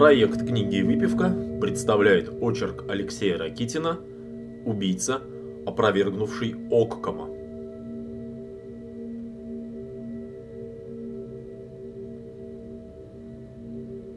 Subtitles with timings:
[0.00, 1.28] Проект книги «Выпивка»
[1.60, 3.98] представляет очерк Алексея Ракитина
[4.64, 5.20] «Убийца,
[5.66, 7.28] опровергнувший Оккома».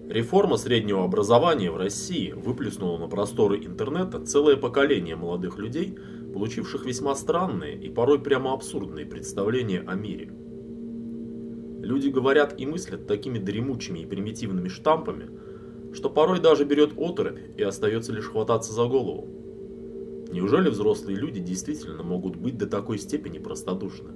[0.08, 5.98] Реформа среднего образования в России выплеснула на просторы интернета целое поколение молодых людей,
[6.34, 10.32] получивших весьма странные и порой прямо абсурдные представления о мире.
[11.82, 15.30] Люди говорят и мыслят такими дремучими и примитивными штампами,
[15.94, 19.28] что порой даже берет оторопь и остается лишь хвататься за голову.
[20.32, 24.10] Неужели взрослые люди действительно могут быть до такой степени простодушны?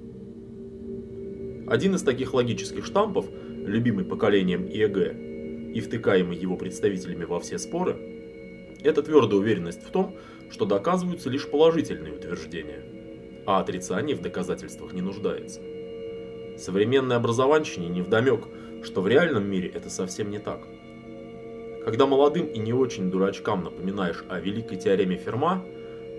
[1.68, 3.26] Один из таких логических штампов,
[3.64, 5.28] любимый поколением ИЭГ,
[5.74, 7.96] и втыкаемый его представителями во все споры,
[8.82, 10.16] это твердая уверенность в том,
[10.50, 12.82] что доказываются лишь положительные утверждения,
[13.46, 15.60] а отрицание в доказательствах не нуждается.
[16.56, 18.48] Современной образованщине невдомек,
[18.82, 20.66] что в реальном мире это совсем не так.
[21.88, 25.64] Когда молодым и не очень дурачкам напоминаешь о великой теореме Ферма,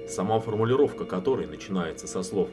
[0.07, 2.49] сама формулировка которой начинается со слов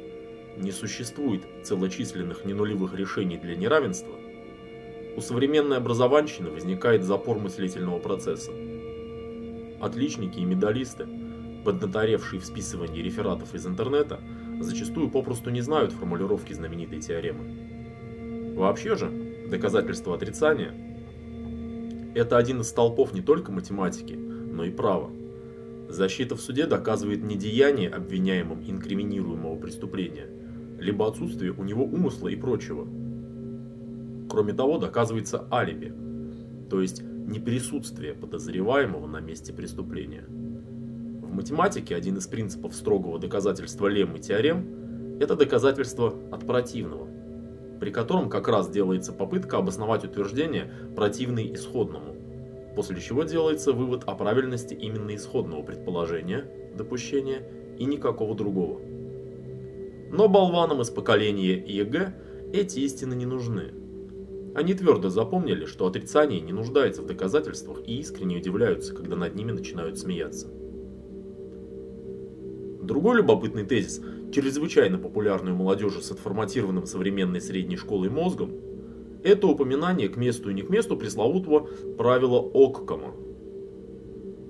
[0.58, 4.12] «не существует целочисленных ненулевых решений для неравенства»,
[5.16, 8.52] у современной образованщины возникает запор мыслительного процесса.
[9.80, 11.08] Отличники и медалисты,
[11.64, 14.20] поднаторевшие в списывании рефератов из интернета,
[14.60, 18.54] зачастую попросту не знают формулировки знаменитой теоремы.
[18.56, 19.10] Вообще же,
[19.48, 20.74] доказательство отрицания–
[22.16, 25.10] это один из столпов не только математики, но и права.
[25.88, 30.28] Защита в суде доказывает не деяние обвиняемым инкриминируемого преступления,
[30.80, 32.86] либо отсутствие у него умысла и прочего–
[34.28, 35.92] Кроме того, доказывается алиби,
[36.68, 40.24] то есть неприсутствие подозреваемого на месте преступления.
[40.28, 47.08] В математике один из принципов строгого доказательства леммы теорем– это доказательство от противного,
[47.80, 52.14] при котором как раз делается попытка обосновать утверждение, противное исходному,
[52.74, 56.44] после чего делается вывод о правильности именно исходного предположения,
[56.76, 57.42] допущения
[57.78, 58.80] и никакого другого.
[60.10, 62.14] Но болванам из поколения ЕГЭ
[62.52, 63.72] эти истины не нужны–
[64.56, 69.52] они твердо запомнили, что отрицание не нуждается в доказательствах и искренне удивляются, когда над ними
[69.52, 70.48] начинают смеяться.
[72.80, 74.00] Другой любопытный тезис,
[74.32, 78.52] чрезвычайно популярный у молодежи с отформатированным современной средней школой мозгом,
[79.22, 83.14] это упоминание к месту и не к месту пресловутого правила Оккома.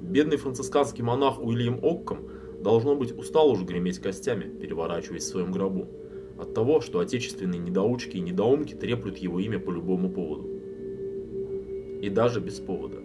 [0.03, 2.29] Бедный францисканский монах Уильям Окком,
[2.63, 5.89] должно быть, устал уже греметь костями, переворачиваясь в своем гробу
[6.39, 10.51] от того, что отечественные недоучки и недоумки треплют его имя по любому поводу.
[12.03, 12.99] И даже без повода.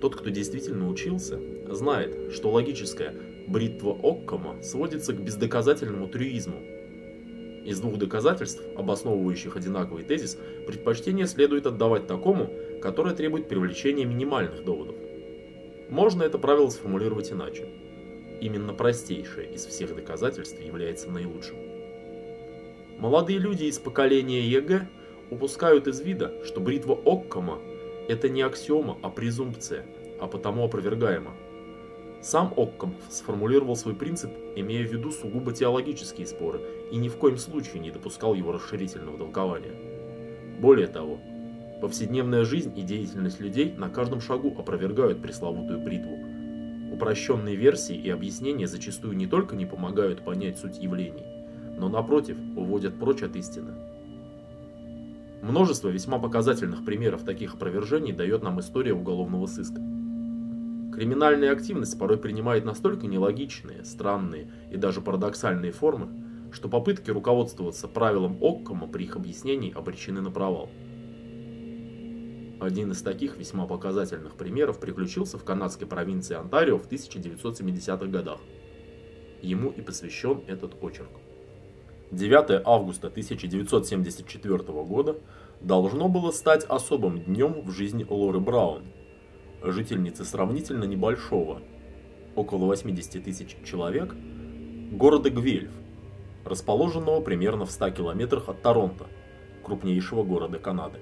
[0.00, 1.38] Тот, кто действительно учился,
[1.70, 3.14] знает, что логическая
[3.50, 6.60] бритва Оккома сводится к бездоказательному трюизму.
[7.64, 12.48] Из двух доказательств, обосновывающих одинаковый тезис, предпочтение следует отдавать такому,
[12.80, 14.94] которое требует привлечения минимальных доводов.
[15.88, 17.66] Можно это правило сформулировать иначе.
[18.40, 21.56] Именно простейшее из всех доказательств является наилучшим.
[22.98, 24.88] Молодые люди из поколения ЕГЭ
[25.30, 27.58] упускают из вида, что бритва Оккама–
[28.08, 29.86] это не аксиома, а презумпция,
[30.20, 31.34] а потому опровергаема.
[32.22, 36.60] Сам Оккам сформулировал свой принцип, имея в виду сугубо теологические споры,
[36.92, 39.72] и ни в коем случае не допускал его расширительного толкования.
[40.60, 41.18] Более того,
[41.80, 46.18] повседневная жизнь и деятельность людей на каждом шагу опровергают пресловутую бритву.
[46.92, 51.24] Упрощенные версии и объяснения зачастую не только не помогают понять суть явлений,
[51.78, 53.72] но напротив уводят прочь от истины.
[55.40, 59.80] Множество весьма показательных примеров таких опровержений дает нам история уголовного сыска.
[61.00, 66.10] Криминальная активность порой принимает настолько нелогичные, странные и даже парадоксальные формы,
[66.52, 70.68] что попытки руководствоваться правилом Оккома при их объяснении обречены на провал.
[72.60, 78.40] Один из таких весьма показательных примеров приключился в канадской провинции Онтарио в 1970-х годах.
[79.40, 81.12] Ему и посвящен этот очерк.
[82.10, 85.16] 9 августа 1974 года
[85.62, 88.82] должно было стать особым днем в жизни Лоры Браун,
[89.62, 91.62] жительницы сравнительно небольшого,
[92.34, 94.14] около 80 тысяч человек,
[94.92, 95.72] города Гвельф,
[96.44, 99.06] расположенного примерно в 100 километрах от Торонто,
[99.64, 100.98] крупнейшего города Канады.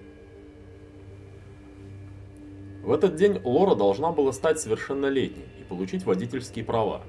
[2.82, 7.02] В этот день Лора должна была стать совершеннолетней и получить водительские права.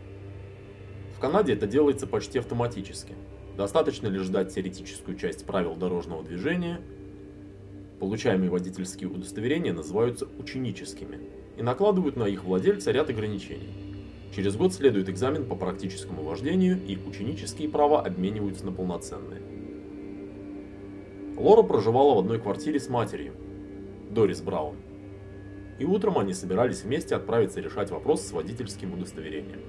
[1.16, 3.16] В Канаде это делается почти автоматически–
[3.60, 6.80] Достаточно лишь ждать теоретическую часть правил дорожного движения.
[8.00, 11.20] Получаемые водительские удостоверения называются ученическими
[11.60, 13.70] и накладывают на их владельца ряд ограничений.
[14.34, 19.42] Через год следует экзамен по практическому вождению и ученические права обмениваются на полноценные.
[21.36, 23.34] Лора проживала в одной квартире с матерью,
[24.10, 24.78] Дорис Браун.
[25.80, 29.62] и утром они собирались вместе отправиться решать вопрос с водительским удостоверением.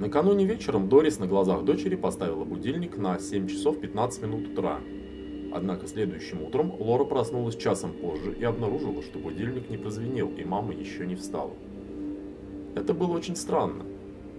[0.00, 4.80] Накануне вечером Дорис на глазах дочери поставила будильник на 7 часов 15 минут утра.
[5.54, 10.72] Однако следующим утром Лора проснулась часом позже и обнаружила, что будильник не прозвенел и мама
[10.72, 11.52] еще не встала.
[12.74, 13.84] Это было очень странно,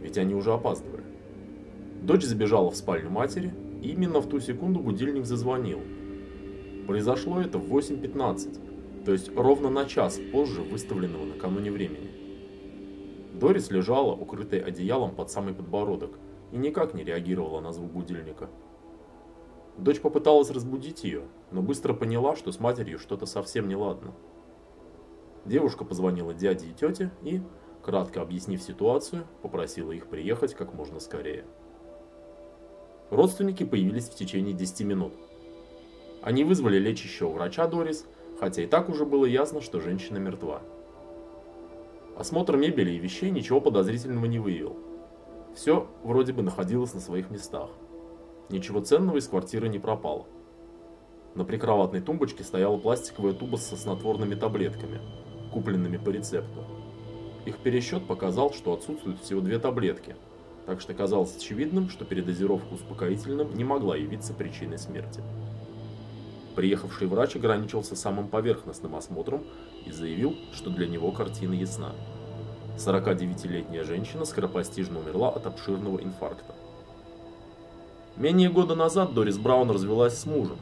[0.01, 1.03] ведь они уже опаздывали.
[2.01, 5.81] Дочь забежала в спальню матери, и именно в ту секунду будильник зазвонил.
[6.87, 12.09] Произошло это в 8.15, то есть ровно на час позже выставленного накануне времени.
[13.33, 16.17] Дорис лежала, укрытая одеялом под самый подбородок,
[16.51, 18.49] и никак не реагировала на звук будильника.
[19.77, 24.13] Дочь попыталась разбудить ее, но быстро поняла, что с матерью что-то совсем неладно.
[25.45, 27.41] Девушка позвонила дяде и тете и,
[27.81, 31.45] кратко объяснив ситуацию, попросила их приехать как можно скорее.
[33.09, 35.13] Родственники появились в течение 10 минут.
[36.21, 38.05] Они вызвали лечащего врача Дорис,
[38.39, 40.61] хотя и так уже было ясно, что женщина мертва.
[42.15, 44.77] Осмотр мебели и вещей ничего подозрительного не выявил.
[45.55, 47.69] Все вроде бы находилось на своих местах.
[48.49, 50.25] Ничего ценного из квартиры не пропало.
[51.35, 55.01] На прикроватной тумбочке стояла пластиковая туба со снотворными таблетками,
[55.51, 56.63] купленными по рецепту.
[57.45, 60.15] Их пересчет показал, что отсутствуют всего две таблетки,
[60.65, 65.21] так что казалось очевидным, что передозировка успокоительным не могла явиться причиной смерти.
[66.55, 69.43] Приехавший врач ограничился самым поверхностным осмотром
[69.85, 71.93] и заявил, что для него картина ясна.
[72.77, 76.53] 49-летняя женщина скоропостижно умерла от обширного инфаркта.
[78.15, 80.57] Менее года назад Дорис Браун развелась с мужем.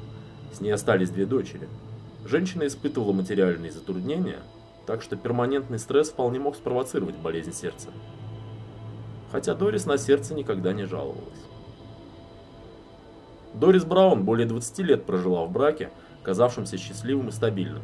[0.54, 1.68] С ней остались две дочери.
[2.26, 4.40] Женщина испытывала материальные затруднения,
[4.86, 7.90] так что перманентный стресс вполне мог спровоцировать болезнь сердца.
[9.34, 11.46] Хотя Дорис на сердце никогда не жаловалась.
[13.54, 15.90] Дорис Браун более 20 лет прожила в браке,
[16.24, 17.84] казавшемся счастливым и стабильным.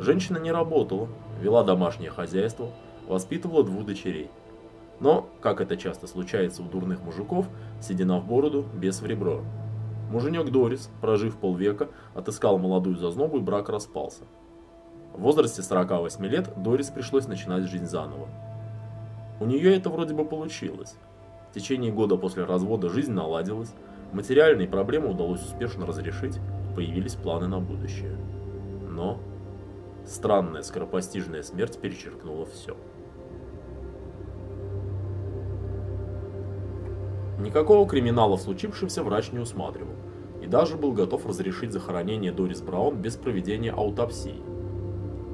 [0.00, 1.08] Женщина не работала,
[1.40, 2.70] вела домашнее хозяйство,
[3.06, 4.30] воспитывала двух дочерей.
[5.00, 7.46] Но, как это часто случается у дурных мужиков,
[7.80, 9.42] седина в бороду, без в ребро.
[10.10, 14.24] Муженек Дорис, прожив полвека, отыскал молодую зазнобу и брак распался.
[15.14, 18.28] В возрасте 48 лет Дорис пришлось начинать жизнь заново.
[19.40, 20.94] У нее это вроде бы получилось.
[21.50, 23.72] В течение года после развода жизнь наладилась,
[24.12, 26.38] материальные проблемы удалось успешно разрешить,
[26.76, 28.16] появились планы на будущее.
[28.88, 29.18] Но
[30.06, 32.76] странная скоропостижная смерть перечеркнула все.
[37.40, 39.94] Никакого криминала в случившемся врач не усматривал
[40.42, 44.42] и даже был готов разрешить захоронение Дорис Браун без проведения аутопсии.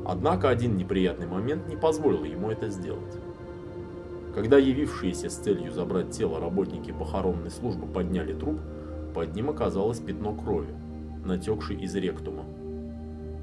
[0.05, 3.15] Однако один неприятный момент не позволил ему это сделать.
[4.35, 8.61] Когда явившиеся с целью забрать тело работники похоронной службы подняли труп,
[9.13, 10.75] под ним оказалось пятно крови,
[11.25, 12.45] натекшей из ректума.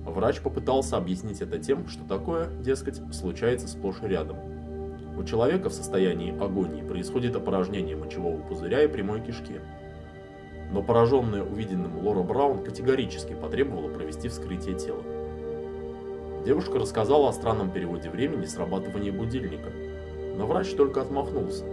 [0.05, 4.52] Врач попытался объяснить это тем, что такое, дескать, случается сплошь и рядом.
[5.17, 9.59] У человека в состоянии агонии происходит опорожнение мочевого пузыря и прямой кишки.
[10.71, 15.03] Но пораженная увиденным Лора Браун категорически потребовала провести вскрытие тела.
[16.45, 19.69] Девушка рассказала о странном переводе времени срабатывания будильника–
[20.35, 21.63] но врач только отмахнулся,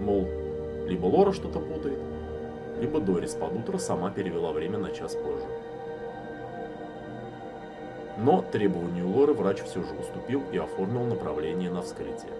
[0.00, 0.28] мол,
[0.86, 1.98] либо Лора что-то путает,
[2.80, 5.46] либо Дорис под утро сама перевела время на час позже.
[8.18, 12.32] Но требованию Лоры врач все же уступил и оформил направление на вскрытие.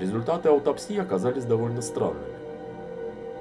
[0.00, 2.32] Результаты аутопсии оказались довольно странными.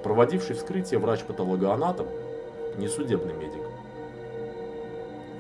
[0.03, 2.07] Проводивший вскрытие врач-патологоанатом,
[2.77, 3.61] не судебный медик,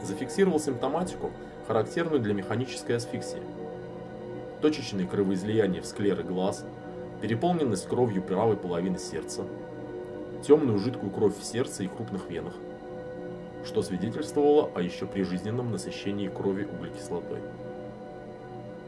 [0.03, 1.31] зафиксировал симптоматику,
[1.67, 3.41] характерную для механической асфиксии.
[4.61, 6.63] Точечные кровоизлияния в склеры глаз,
[7.21, 9.43] переполненность кровью правой половины сердца,
[10.45, 12.53] темную жидкую кровь в сердце и крупных венах,
[13.65, 17.39] что свидетельствовало о еще прижизненном насыщении крови углекислотой.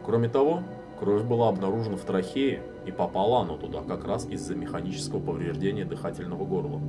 [0.06, 0.64] Кроме того,
[1.00, 6.46] кровь была обнаружена в трахее и попала она туда как раз из-за механического повреждения дыхательного
[6.46, 6.82] горла.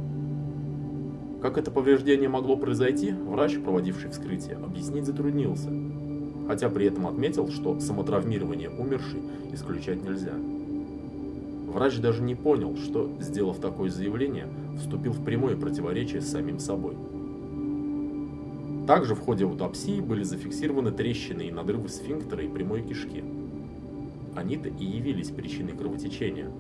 [1.41, 5.71] Как это повреждение могло произойти, врач, проводивший вскрытие, объяснить затруднился,
[6.49, 10.35] хотя при этом отметил, что самотравмирование умершей исключать нельзя.
[11.69, 16.97] Врач даже не понял, что, сделав такое заявление, вступил в прямое противоречие с самим собой.
[18.89, 23.23] Также в ходе аутопсии были зафиксированы трещины и надрывы сфинктера и прямой кишки.
[24.37, 26.51] Они-то и явились причиной кровотечения,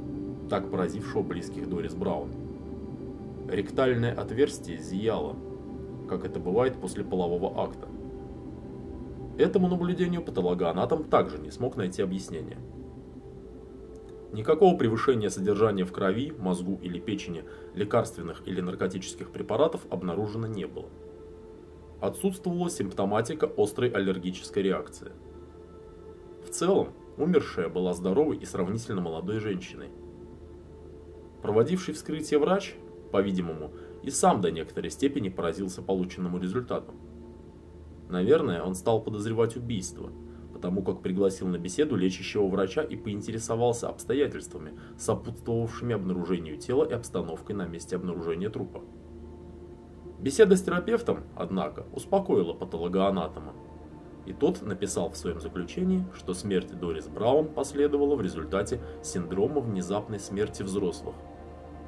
[0.49, 2.33] так поразившего близких Дорис Браун.
[3.49, 5.37] Ректальное отверстие зияло,
[6.09, 7.89] как это бывает после полового акта.
[9.39, 12.59] Этому наблюдению патологоанатом также не смог найти объяснение.
[14.33, 20.87] Никакого превышения содержания в крови, мозгу или печени лекарственных или наркотических препаратов обнаружено не было.
[22.00, 25.12] Отсутствовала симптоматика острой аллергической реакции.
[26.47, 29.88] В целом, умершая была здоровой и сравнительно молодой женщиной.
[31.43, 32.75] Проводивший вскрытие врач,
[33.12, 36.95] по-видимому, и сам до некоторой степени поразился полученному результату.
[38.09, 40.11] Наверное, он стал подозревать убийство–
[40.61, 47.57] потому как пригласил на беседу лечащего врача и поинтересовался обстоятельствами, сопутствовавшими обнаружению тела и обстановкой
[47.57, 48.83] на месте обнаружения трупа.
[50.19, 53.55] Беседа с терапевтом, однако, успокоила патологоанатома,
[54.31, 60.21] и тот написал в своем заключении, что смерть Дорис Браун последовала в результате синдрома внезапной
[60.21, 61.17] смерти взрослых,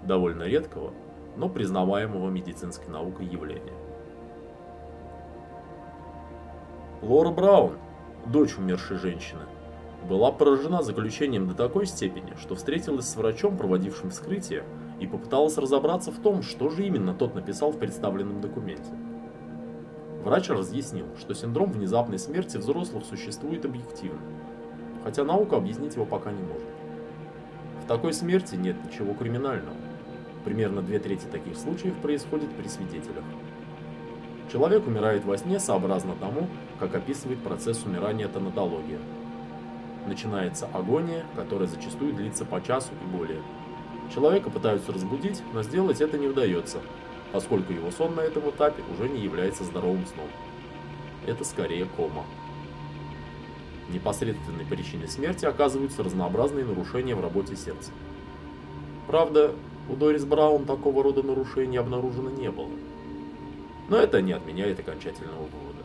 [0.04, 0.92] довольно редкого,
[1.36, 3.74] но признаваемого медицинской наукой явления.
[7.00, 7.74] Лора Браун
[8.26, 9.42] дочь умершей женщины,
[10.08, 14.64] была поражена заключением до такой степени, что встретилась с врачом, проводившим вскрытие,
[15.00, 18.90] и попыталась разобраться в том, что же именно тот написал в представленном документе.
[20.24, 24.20] Врач разъяснил, что синдром внезапной смерти взрослых существует объективно,
[25.02, 26.68] хотя наука объяснить его пока не может.
[27.82, 29.76] В такой смерти нет ничего криминального.
[30.44, 33.24] Примерно две трети таких случаев происходит при свидетелях.
[34.52, 36.46] Человек умирает во сне сообразно тому,
[36.78, 38.98] как описывает процесс умирания тонатология.
[40.06, 43.40] Начинается агония, которая зачастую длится по часу и более.
[44.14, 46.78] Человека пытаются разбудить, но сделать это не удается,
[47.32, 50.28] поскольку его сон на этом этапе уже не является здоровым сном.
[51.26, 52.24] Это скорее кома.
[53.88, 57.90] Непосредственной причиной смерти оказываются разнообразные нарушения в работе сердца.
[59.06, 59.52] Правда,
[59.88, 62.70] у Дорис Браун такого рода нарушений обнаружено не было.
[63.88, 65.82] Но это не отменяет окончательного вывода.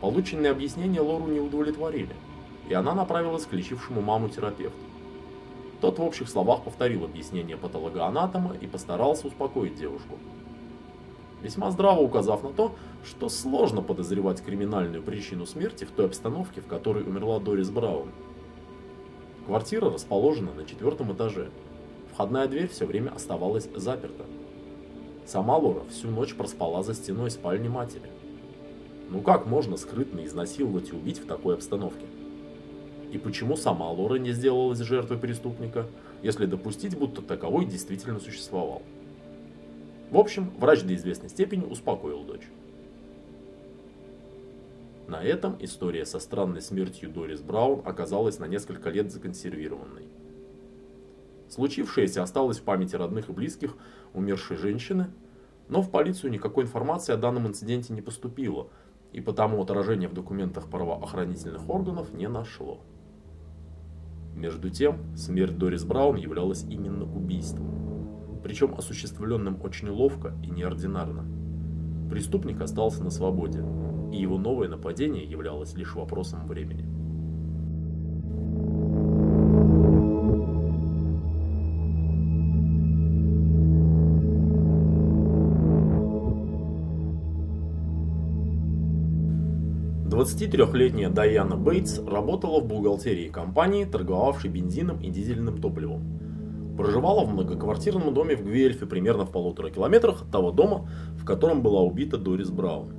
[0.00, 2.14] Полученные объяснения Лору не удовлетворили,
[2.68, 4.78] и она направилась к лечившему маму терапевту.
[5.82, 10.16] Тот в общих словах повторил объяснение патологоанатома и постарался успокоить девушку.
[11.42, 16.68] Весьма здраво указав на то, что сложно подозревать криминальную причину смерти в той обстановке, в
[16.68, 18.10] которой умерла Дорис Браун.
[19.44, 21.50] Квартира расположена на четвертом этаже.
[22.12, 24.24] Входная дверь все время оставалась заперта.
[25.26, 28.08] Сама Лора всю ночь проспала за стеной спальни матери.
[29.10, 32.06] Ну как можно скрытно изнасиловать и убить в такой обстановке?
[33.12, 35.86] И почему сама Лора не сделалась жертвой преступника,
[36.22, 38.82] если допустить, будто таковой действительно существовал?
[40.10, 42.48] В общем, врач до известной степени успокоил дочь.
[45.06, 50.06] На этом история со странной смертью Дорис Браун оказалась на несколько лет законсервированной.
[51.50, 53.76] Случившееся осталось в памяти родных и близких
[54.14, 55.10] умершей женщины,
[55.68, 58.68] но в полицию никакой информации о данном инциденте не поступило,
[59.12, 62.80] и потому отражения в документах правоохранительных органов не нашло.
[64.34, 71.24] Между тем, смерть Дорис Браун являлась именно убийством, причем осуществленным очень ловко и неординарно.
[72.10, 73.64] Преступник остался на свободе,
[74.12, 76.91] и его новое нападение являлось лишь вопросом времени.
[90.22, 96.76] 23-летняя Дайана Бейтс работала в бухгалтерии компании, торговавшей бензином и дизельным топливом.
[96.76, 100.88] Проживала в многоквартирном доме в Гвельфе примерно в полутора километрах от того дома,
[101.18, 102.94] в котором была убита Дорис Браун.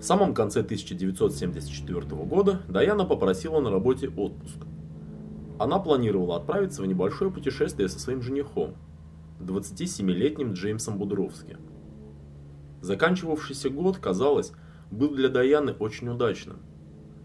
[0.00, 4.64] В самом конце 1974 года Дайана попросила на работе отпуск.
[5.58, 8.70] Она планировала отправиться в небольшое путешествие со своим женихом,
[9.40, 11.58] 27-летним Джеймсом Будровски.
[12.80, 14.52] Заканчивавшийся год, казалось,
[14.90, 16.58] был для Даяны очень удачным.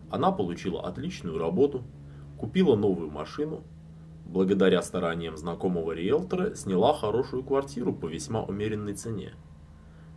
[0.10, 1.84] Она получила отличную работу,
[2.38, 3.63] купила новую машину,
[4.25, 9.34] благодаря стараниям знакомого риэлтора сняла хорошую квартиру по весьма умеренной цене.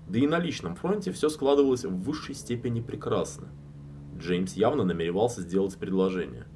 [0.09, 3.49] Да и на личном фронте все складывалось в высшей степени прекрасно.
[4.19, 6.47] Джеймс явно намеревался сделать предложение.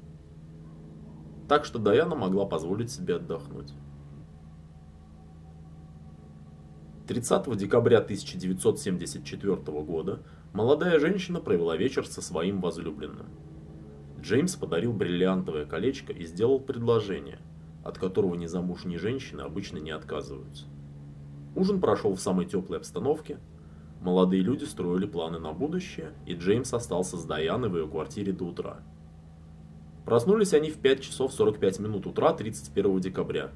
[1.47, 3.73] Так что Даяна могла позволить себе отдохнуть.
[7.07, 10.19] 30 декабря 1974 года
[10.53, 13.27] молодая женщина провела вечер со своим возлюбленным.
[14.19, 17.39] Джеймс подарил бриллиантовое колечко и сделал предложение,
[17.83, 20.65] от которого незамужние женщины обычно не отказываются.
[21.55, 23.39] Ужин прошел в самой теплой обстановке,
[24.01, 28.45] молодые люди строили планы на будущее, и Джеймс остался с Даяной в ее квартире до
[28.45, 28.79] утра.
[30.05, 33.51] Проснулись они в 5 часов 45 минут утра 31 декабря.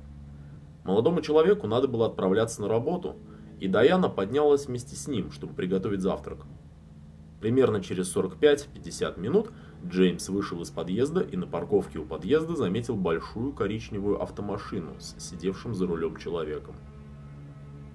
[0.83, 3.15] Молодому человеку надо было отправляться на работу,
[3.59, 6.39] и Даяна поднялась вместе с ним, чтобы приготовить завтрак.
[7.41, 9.51] Примерно через 45-50 минут
[9.83, 15.73] Джеймс вышел из подъезда и на парковке у подъезда заметил большую коричневую автомашину с сидевшим
[15.73, 16.75] за рулем человеком.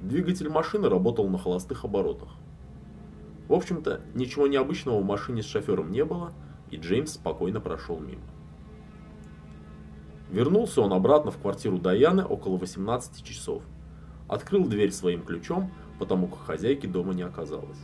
[0.02, 2.30] Двигатель машины работал на холостых оборотах.
[3.46, 6.32] В общем-то, ничего необычного в машине с шофером не было,
[6.72, 8.24] и Джеймс спокойно прошел мимо.
[10.28, 13.62] Вернулся он обратно в квартиру Даяны около 18 часов.
[14.26, 17.78] Открыл дверь своим ключом, потому как хозяйки дома не оказалось.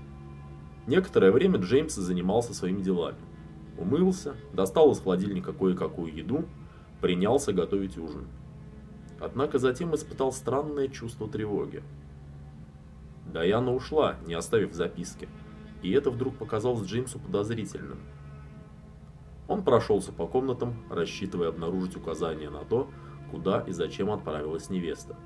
[0.86, 3.18] Некоторое время Джеймс занимался своими делами.
[3.78, 6.44] Умылся, достал из холодильника кое-какую еду,
[7.00, 8.26] принялся готовить ужин.
[9.20, 11.82] Однако затем испытал странное чувство тревоги.
[13.32, 15.28] Даяна ушла, не оставив записки,
[15.82, 18.00] и это вдруг показалось Джеймсу подозрительным.
[19.48, 22.90] Он прошелся по комнатам, рассчитывая обнаружить указания на то,
[23.30, 25.16] куда и зачем отправилась невеста.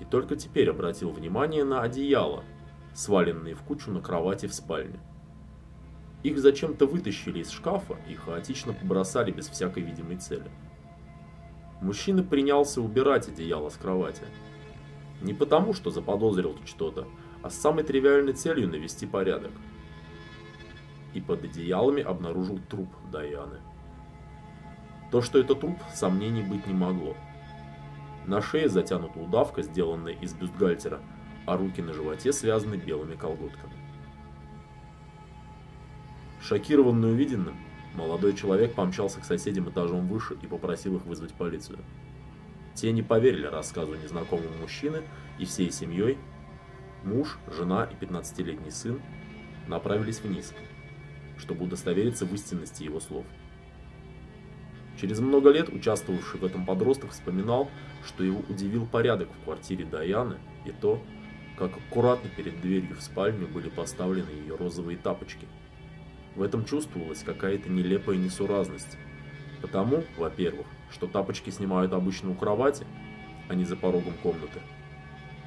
[0.00, 2.44] И только теперь обратил внимание на одеяло,
[2.94, 4.98] сваленные в кучу на кровати в спальне.
[6.22, 10.50] Их зачем-то вытащили из шкафа и хаотично побросали без всякой видимой цели.
[11.82, 14.22] Мужчина принялся убирать одеяло с кровати.
[15.20, 17.06] Не потому, что заподозрил что-то,
[17.42, 19.50] а с самой тривиальной целью навести порядок.
[21.12, 23.60] И под одеялами обнаружил труп Даяны.
[25.10, 27.14] То, что это труп, сомнений быть не могло.
[28.26, 31.02] На шее затянута удавка, сделанная из бюстгальтера,
[31.46, 33.72] а руки на животе связаны белыми колготками.
[36.42, 37.56] Шокированный увиденным,
[37.94, 41.78] молодой человек помчался к соседям этажом выше и попросил их вызвать полицию.
[42.74, 45.02] Те не поверили рассказу незнакомого мужчины
[45.38, 46.18] и всей семьей,
[47.04, 49.00] муж, жена и 15-летний сын,
[49.68, 50.52] направились вниз,
[51.38, 53.24] чтобы удостовериться в истинности его слов.
[55.00, 57.68] Через много лет участвовавший в этом подросток вспоминал,
[58.04, 61.02] что его удивил порядок в квартире Даяны и то,
[61.56, 65.46] как аккуратно перед дверью в спальню были поставлены ее розовые тапочки.
[66.34, 68.98] В этом чувствовалась какая-то нелепая несуразность.
[69.62, 72.86] Потому, во-первых, что тапочки снимают обычно у кровати,
[73.48, 74.60] а не за порогом комнаты.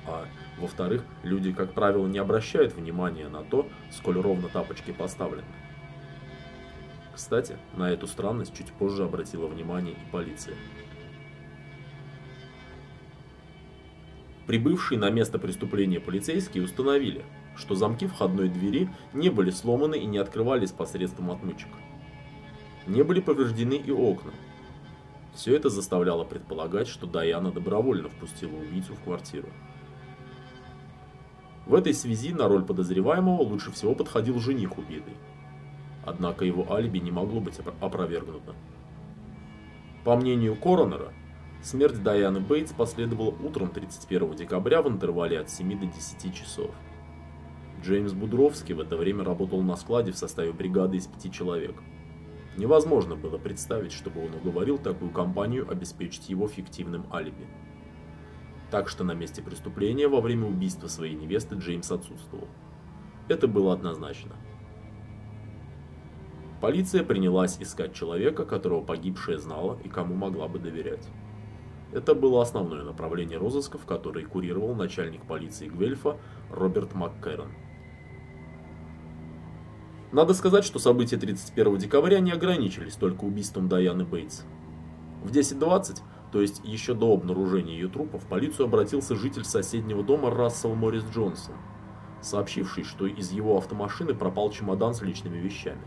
[0.05, 0.25] А
[0.57, 5.43] во-вторых, люди, как правило, не обращают внимания на то, сколь ровно тапочки поставлены.
[7.13, 10.55] Кстати, на эту странность чуть позже обратила внимание и полиция.
[14.47, 17.25] Прибывшие на место преступления полицейские установили,
[17.57, 21.69] что замки входной двери не были сломаны и не открывались посредством отмычек.
[22.87, 24.31] Не были повреждены и окна.
[25.35, 29.49] Все это заставляло предполагать, что Даяна добровольно впустила убийцу в квартиру.
[31.65, 35.13] В этой связи на роль подозреваемого лучше всего подходил жених убитый.
[36.05, 38.55] Однако его алиби не могло быть опровергнуто.
[40.05, 41.11] По мнению коронера,
[41.61, 46.71] Смерть Дайаны Бейтс последовала утром 31 декабря в интервале от 7 до 10 часов.
[47.83, 51.75] Джеймс Будровский в это время работал на складе в составе бригады из пяти человек.
[52.57, 57.47] Невозможно было представить, чтобы он уговорил такую компанию обеспечить его фиктивным алиби.
[58.71, 62.47] Так что на месте преступления во время убийства своей невесты Джеймс отсутствовал.
[63.27, 64.35] Это было однозначно.
[66.61, 71.07] Полиция принялась искать человека, которого погибшая знала и кому могла бы доверять.
[71.91, 76.17] Это было основное направление розысков, которое курировал начальник полиции Гвельфа
[76.51, 77.51] Роберт МакКэрон.
[80.11, 84.43] Надо сказать, что события 31 декабря не ограничились только убийством Дайаны Бейтс.
[85.23, 85.99] В 10.20,
[86.31, 91.03] то есть еще до обнаружения ее трупа, в полицию обратился житель соседнего дома Рассел Моррис
[91.13, 91.55] Джонсон,
[92.21, 95.81] сообщивший, что из его автомашины пропал чемодан с личными вещами.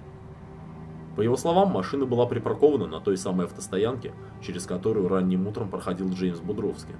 [1.16, 6.10] По его словам, машина была припаркована на той самой автостоянке, через которую ранним утром проходил
[6.10, 6.94] Джеймс Будровский.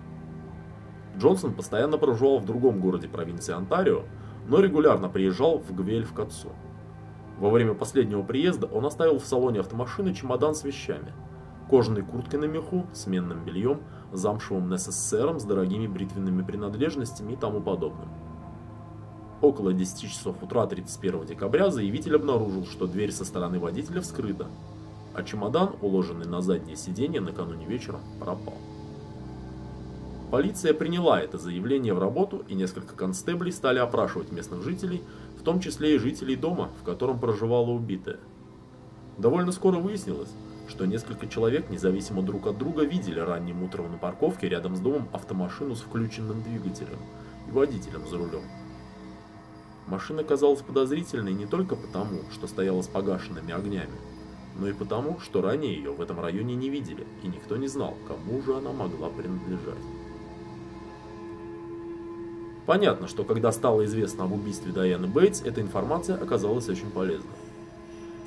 [1.16, 4.02] Джонсон постоянно проживал в другом городе провинции Онтарио,
[4.48, 6.48] но регулярно приезжал в Гвельф к отцу.
[7.38, 11.12] Во время последнего приезда он оставил в салоне автомашины чемодан с вещами,
[11.68, 13.80] кожаной курткой на меху, сменным бельем,
[14.12, 18.08] замшевым НССРом с дорогими бритвенными принадлежностями и тому подобным.
[19.42, 24.48] Около 10 часов утра 31 декабря заявитель обнаружил, что дверь со стороны водителя вскрыта,
[25.14, 28.58] а чемодан, уложенный на заднее сиденье накануне вечером, пропал.
[30.30, 35.02] Полиция приняла это заявление в работу, и несколько констеблей стали опрашивать местных жителей,
[35.38, 38.20] в том числе и жителей дома, в котором проживала убитая.
[39.16, 40.30] Довольно скоро выяснилось,
[40.68, 45.08] что несколько человек, независимо друг от друга, видели ранним утром на парковке рядом с домом
[45.12, 46.98] автомашину с включенным двигателем
[47.48, 48.59] и водителем за рулем.
[49.90, 53.90] Машина казалась подозрительной не только потому, что стояла с погашенными огнями,
[54.56, 57.96] но и потому, что ранее ее в этом районе не видели, и никто не знал,
[58.06, 59.82] кому же она могла принадлежать.
[62.66, 67.32] Понятно, что когда стало известно об убийстве Дайаны Бейтс, эта информация оказалась очень полезной.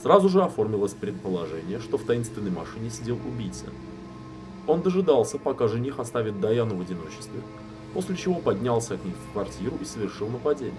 [0.01, 3.67] Сразу же оформилось предположение, что в таинственной машине сидел убийца.
[4.67, 7.39] Он дожидался, пока жених оставит Даяну в одиночестве,
[7.93, 10.75] после чего поднялся к ней в квартиру и совершил нападение.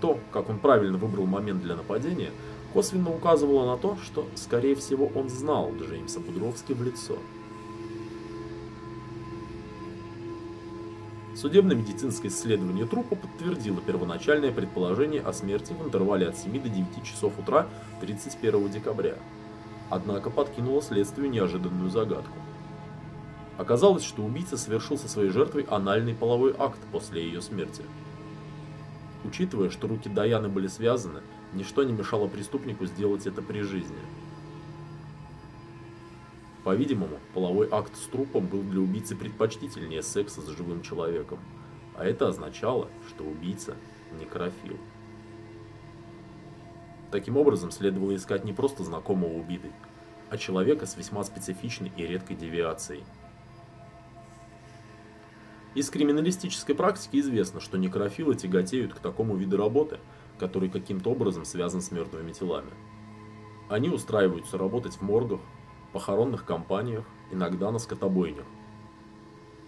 [0.00, 2.30] То, как он правильно выбрал момент для нападения,
[2.72, 7.16] косвенно указывало на то, что, скорее всего, он знал Джеймса Будровски в лицо.
[11.34, 17.32] Судебно-медицинское исследование трупа подтвердило первоначальное предположение о смерти в интервале от 7 до 9 часов
[17.38, 17.68] утра
[18.00, 19.14] 31 декабря.
[19.88, 22.36] Однако подкинуло следствию неожиданную загадку.
[23.56, 27.82] Оказалось, что убийца совершил со своей жертвой анальный половой акт после ее смерти.
[29.24, 31.20] Учитывая, что руки Даяны были связаны,
[31.52, 33.98] ничто не мешало преступнику сделать это при жизни.
[36.64, 41.38] По-видимому, половой акт с трупом был для убийцы предпочтительнее секса с живым человеком,
[41.96, 43.74] а это означало, что убийца
[44.20, 44.76] некрофил.
[47.10, 49.72] Таким образом, следовало искать не просто знакомого убитой,
[50.30, 53.02] а человека с весьма специфичной и редкой девиацией.
[55.78, 60.00] Из криминалистической практики известно, что некрофилы тяготеют к такому виду работы,
[60.36, 62.72] который каким-то образом связан с мертвыми телами.
[63.68, 65.38] Они устраиваются работать в моргах,
[65.92, 68.44] похоронных компаниях, иногда на скотобойнях.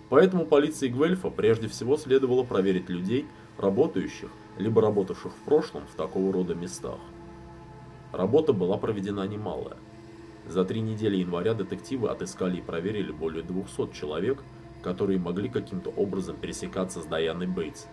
[0.09, 3.25] Поэтому полиции Гвельфа прежде всего следовало проверить людей,
[3.57, 6.99] работающих, либо работавших в прошлом в такого рода местах.
[8.11, 9.77] Работа была проведена немалая.
[10.49, 14.42] За три недели января детективы отыскали и проверили более 200 человек,
[14.83, 17.87] которые могли каким-то образом пересекаться с Даяной Бейтс.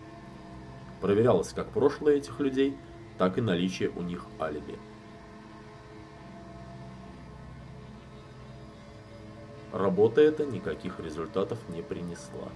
[1.01, 2.75] Проверялось как прошлое этих людей,
[3.17, 4.77] так и наличие у них алиби.
[9.73, 12.49] Работа эта никаких результатов не принесла.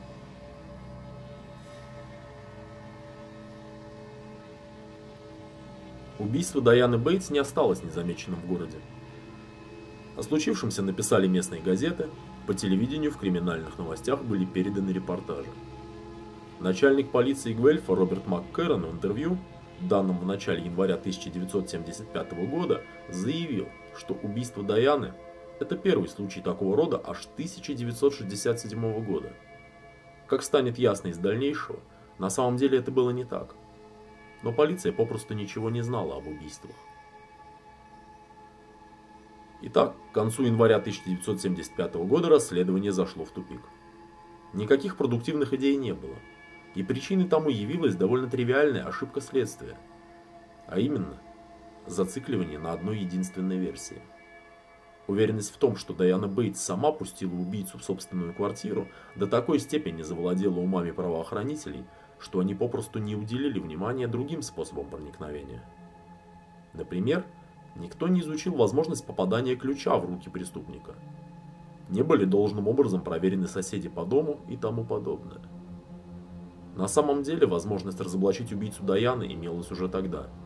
[6.17, 8.77] Убийство Даяны Бейтс не осталось незамеченным в городе.
[10.17, 12.09] О случившемся написали местные газеты,
[12.51, 15.47] по телевидению в криминальных новостях были переданы репортажи.
[16.59, 19.37] Начальник полиции Гвельфа Роберт МакКэрон в интервью,
[19.79, 25.13] данном в начале января 1975 года, заявил, что убийство Даяны
[25.61, 29.31] это первый случай такого рода аж 1967 года.
[30.27, 31.79] Как станет ясно из дальнейшего,
[32.19, 33.55] на самом деле это было не так.
[34.43, 36.75] Но полиция попросту ничего не знала об убийствах.
[39.63, 43.61] Итак, к концу января 1975 года расследование зашло в тупик.
[44.53, 46.15] Никаких продуктивных идей не было.
[46.73, 49.77] И причиной тому явилась довольно тривиальная ошибка следствия.
[50.67, 51.21] А именно,
[51.85, 54.01] зацикливание на одной единственной версии.
[55.07, 60.01] Уверенность в том, что Дайана Бейтс сама пустила убийцу в собственную квартиру, до такой степени
[60.01, 61.85] завладела умами правоохранителей,
[62.19, 65.63] что они попросту не уделили внимания другим способам проникновения.
[66.73, 67.25] Например,
[67.75, 70.95] никто не изучил возможность попадания ключа в руки преступника.
[71.89, 75.41] Не были должным образом проверены соседи по дому и тому подобное.
[76.75, 80.27] На самом деле, возможность разоблачить убийцу Даяны имелась уже тогда–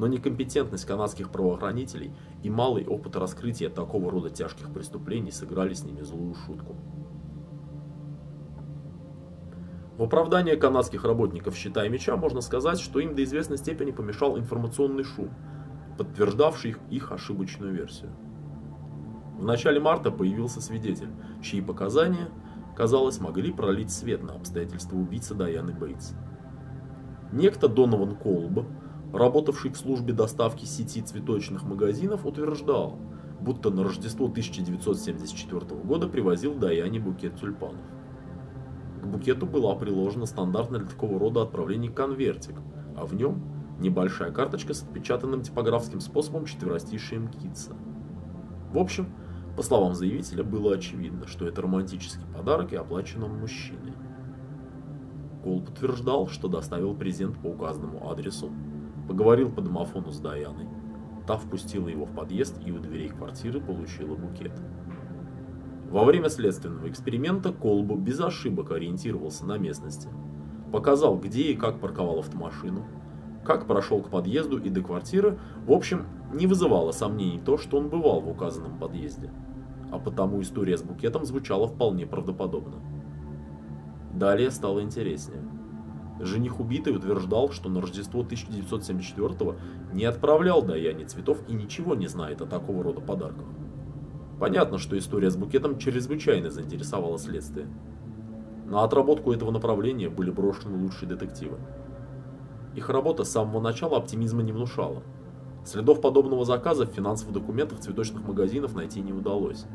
[0.00, 6.00] но некомпетентность канадских правоохранителей и малый опыт раскрытия такого рода тяжких преступлений сыграли с ними
[6.00, 6.76] злую шутку.
[9.98, 14.38] В оправдание канадских работников «Щита и меча» можно сказать, что им до известной степени помешал
[14.38, 15.28] информационный шум,
[16.00, 18.10] подтверждавший их ошибочную версию.
[19.38, 21.10] В начале марта появился свидетель,
[21.42, 22.30] чьи показания,
[22.74, 26.14] казалось, могли пролить свет на обстоятельства убийцы Даяны Бейтс.
[27.32, 28.64] Некто Донован Колб
[29.12, 32.98] работавший в службе доставки сети цветочных магазинов, утверждал,
[33.40, 37.84] будто на Рождество 1974 года привозил Даяне букет тюльпанов.
[39.02, 42.56] К букету была приложена стандартная для такого рода отправлений конвертик,
[42.96, 43.42] а в нем
[43.80, 47.74] небольшая карточка с отпечатанным типографским способом четверостишием Китса.
[48.72, 49.06] В общем,
[49.56, 53.94] по словам заявителя, было очевидно, что это романтический подарок и оплачен он мужчиной.
[55.42, 58.50] Кол подтверждал, что доставил презент по указанному адресу
[59.10, 60.68] Поговорил по домофону с Даяной.
[61.26, 64.52] Та впустила его в подъезд и у дверей квартиры получила букет.
[65.90, 70.08] Во время следственного эксперимента Колбу без ошибок ориентировался на местности.
[70.72, 72.86] Показал, где и как парковал автомашину,
[73.50, 75.36] как прошел к подъезду и до квартиры,
[75.66, 79.28] в общем, не вызывало сомнений то, что он бывал в указанном подъезде.
[79.90, 82.76] А потому история с букетом звучала вполне правдоподобно.
[84.14, 85.42] Далее стало интереснее.
[86.20, 89.56] Жених убитый утверждал, что на Рождество 1974
[89.92, 93.46] не отправлял Даяне цветов и ничего не знает о такого рода подарках.
[94.38, 97.66] Понятно, что история с букетом чрезвычайно заинтересовала следствие.
[98.66, 101.58] На отработку этого направления были брошены лучшие детективы.
[102.74, 105.02] Их работа с самого начала оптимизма не внушала.
[105.64, 109.66] Следов подобного заказа в финансовых документах цветочных магазинов найти не удалось.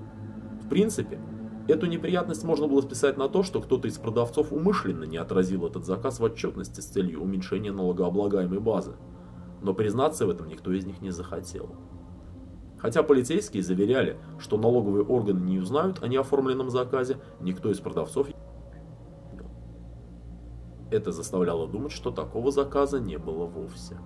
[0.63, 1.19] В принципе,
[1.67, 5.85] эту неприятность можно было списать на то, что кто-то из продавцов умышленно не отразил этот
[5.85, 8.93] заказ в отчетности с целью уменьшения налогооблагаемой базы.
[9.61, 11.75] Но признаться в этом никто из них не захотел.
[12.77, 18.27] Хотя полицейские заверяли, что налоговые органы не узнают о неоформленном заказе, никто из продавцов
[20.91, 23.97] это заставляло думать, что такого заказа не было вовсе.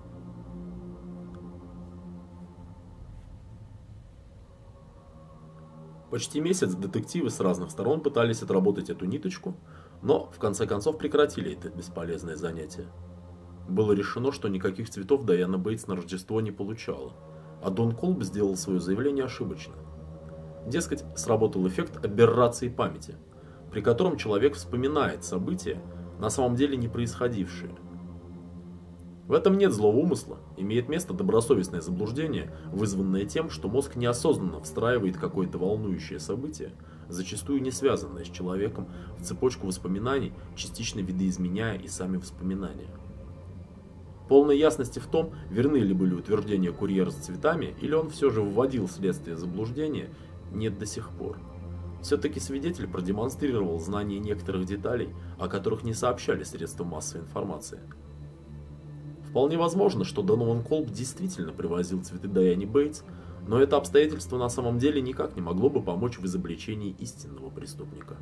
[6.10, 9.54] Почти месяц детективы с разных сторон пытались отработать эту ниточку,
[10.02, 12.88] но в конце концов прекратили это бесполезное занятие.
[13.68, 17.12] Было решено, что никаких цветов Дайана Бейтс на Рождество не получала,
[17.62, 19.74] а Дон Колб сделал свое заявление ошибочно.
[20.66, 23.14] Дескать, сработал эффект аберрации памяти,
[23.70, 25.80] при котором человек вспоминает события,
[26.20, 27.74] на самом деле не происходившие–
[29.30, 35.16] в этом нет злого умысла, имеет место добросовестное заблуждение, вызванное тем, что мозг неосознанно встраивает
[35.16, 36.72] какое-то волнующее событие,
[37.08, 38.88] зачастую не связанное с человеком,
[39.20, 42.90] в цепочку воспоминаний, частично видоизменяя и сами воспоминания.
[44.28, 48.42] Полной ясности в том, верны ли были утверждения курьера с цветами, или он все же
[48.42, 50.10] вводил следствие заблуждения,
[50.52, 51.38] нет до сих пор.
[52.02, 57.80] Все-таки свидетель продемонстрировал знание некоторых деталей, о которых не сообщали средства массовой информации–
[59.30, 63.02] Вполне возможно, что Донован Колб действительно привозил цветы Дайане Бейтс,
[63.46, 68.16] но это обстоятельство на самом деле никак не могло бы помочь в изобличении истинного преступника.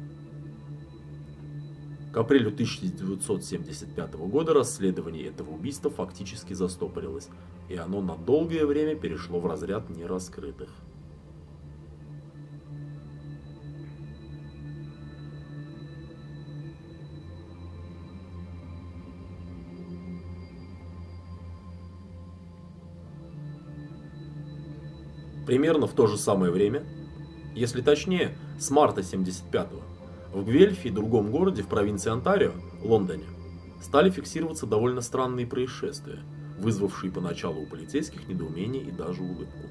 [2.12, 7.28] К апрелю 1975 года расследование этого убийства фактически застопорилось,
[7.70, 10.68] и оно на долгое время перешло в разряд нераскрытых.
[25.48, 26.84] Примерно в то же самое время,
[27.54, 29.80] если точнее, с марта 75-го,
[30.38, 32.52] в Гвельфе и другом городе в провинции Онтарио,
[32.84, 33.24] Лондоне,
[33.80, 36.18] стали фиксироваться довольно странные происшествия,
[36.58, 39.70] вызвавшие поначалу у полицейских недоумение и даже улыбку.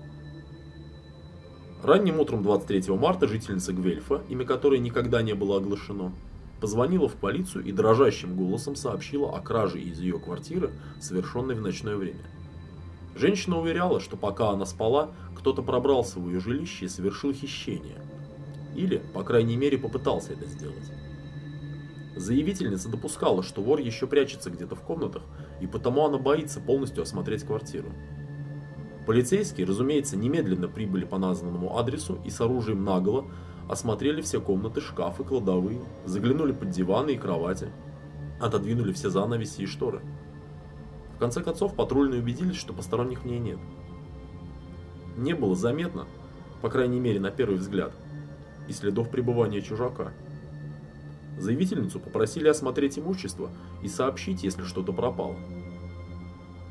[1.83, 6.11] Ранним утром 23 марта жительница Гвельфа, имя которой никогда не было оглашено,
[6.59, 11.97] позвонила в полицию и дрожащим голосом сообщила о краже из ее квартиры, совершенной в ночное
[11.97, 12.25] время.
[13.17, 18.01] Женщина уверяла, что пока она спала, кто-то пробрался в ее жилище и совершил хищение.
[18.75, 20.91] Или, по крайней мере, попытался это сделать.
[22.15, 25.21] Заявительница допускала, что вор еще прячется где-то в комнатах,
[25.61, 27.89] и потому она боится полностью осмотреть квартиру.
[29.05, 33.25] Полицейские, разумеется, немедленно прибыли по названному адресу и с оружием наголо
[33.69, 37.69] осмотрели все комнаты, шкафы, кладовые, заглянули под диваны и кровати,
[38.41, 40.01] отодвинули все занавеси и шторы.
[41.15, 43.59] В конце концов, патрульные убедились, что посторонних в ней нет
[45.17, 46.07] не было заметно,
[46.61, 47.93] по крайней мере на первый взгляд,
[48.67, 50.13] и следов пребывания чужака.
[51.37, 53.51] Заявительницу попросили осмотреть имущество
[53.83, 55.35] и сообщить, если что-то пропало.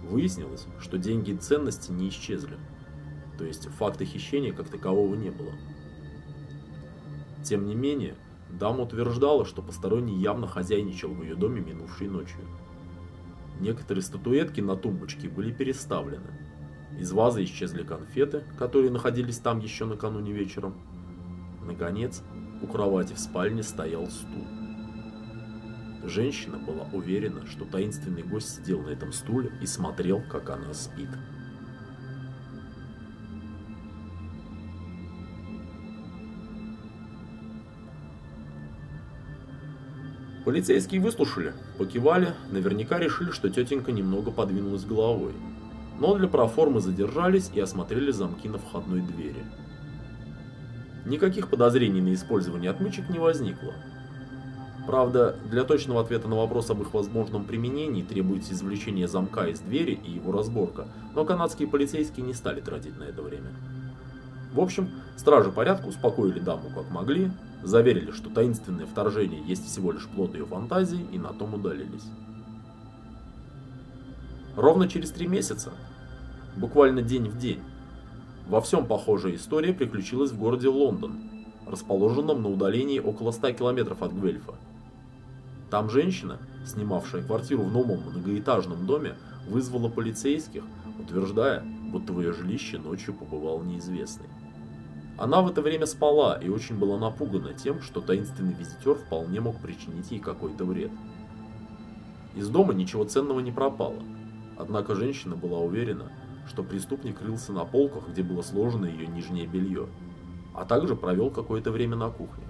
[0.02, 2.56] Выяснилось, что деньги и ценности не исчезли,
[3.38, 5.52] то есть факта хищения как такового не было.
[7.42, 8.16] Тем не менее,
[8.50, 12.40] дама утверждала, что посторонний явно хозяйничал в ее доме минувшей ночью.
[13.60, 16.30] Некоторые статуэтки на тумбочке были переставлены,
[16.98, 20.74] из вазы исчезли конфеты, которые находились там еще накануне вечером.
[21.62, 22.22] Наконец,
[22.62, 24.46] у кровати в спальне стоял стул.
[26.04, 31.10] Женщина была уверена, что таинственный гость сидел на этом стуле и смотрел, как она спит.
[40.44, 45.34] Полицейские выслушали, покивали, наверняка решили, что тетенька немного подвинулась головой
[45.98, 49.44] но для проформы задержались и осмотрели замки на входной двери.
[51.04, 53.74] Никаких подозрений на использование отмычек не возникло.
[54.86, 59.98] Правда, для точного ответа на вопрос об их возможном применении требуется извлечение замка из двери
[60.04, 63.50] и его разборка, но канадские полицейские не стали тратить на это время.
[64.52, 67.30] В общем, стражи порядка успокоили даму как могли,
[67.62, 72.04] заверили, что таинственное вторжение есть всего лишь плод ее фантазии и на том удалились.
[74.56, 75.72] Ровно через три месяца,
[76.56, 77.60] буквально день в день,
[78.48, 81.18] во всем похожая история приключилась в городе Лондон,
[81.66, 84.54] расположенном на удалении около 100 километров от Гвельфа.
[85.68, 89.16] Там женщина, снимавшая квартиру в новом многоэтажном доме,
[89.48, 90.62] вызвала полицейских,
[91.00, 94.28] утверждая, будто в ее жилище ночью побывал неизвестный.
[95.18, 99.56] Она в это время спала и очень была напугана тем, что таинственный визитер вполне мог
[99.56, 100.92] причинить ей какой-то вред.
[102.36, 104.02] Из дома ничего ценного не пропало,
[104.56, 106.12] однако женщина была уверена,
[106.48, 109.88] что преступник рылся на полках, где было сложено ее нижнее белье,
[110.54, 112.44] а также провел какое-то время на кухне.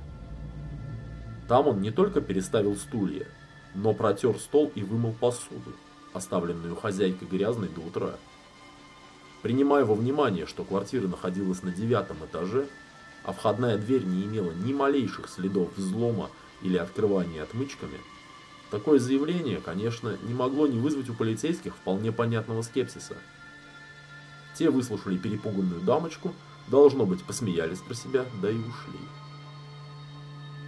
[1.48, 3.26] Там он не только переставил стулья,
[3.74, 5.72] но протер стол и вымыл посуду,
[6.12, 8.14] оставленную хозяйкой грязной до утра.
[9.42, 12.66] Принимая во внимание, что квартира находилась на девятом этаже,
[13.22, 16.30] а входная дверь не имела ни малейших следов взлома
[16.62, 17.98] или открывания отмычками,
[18.70, 23.16] такое заявление, конечно, не могло не вызвать у полицейских вполне понятного скепсиса.
[24.58, 26.32] Те выслушали перепуганную дамочку,
[26.68, 28.98] должно быть, посмеялись про себя, да и ушли.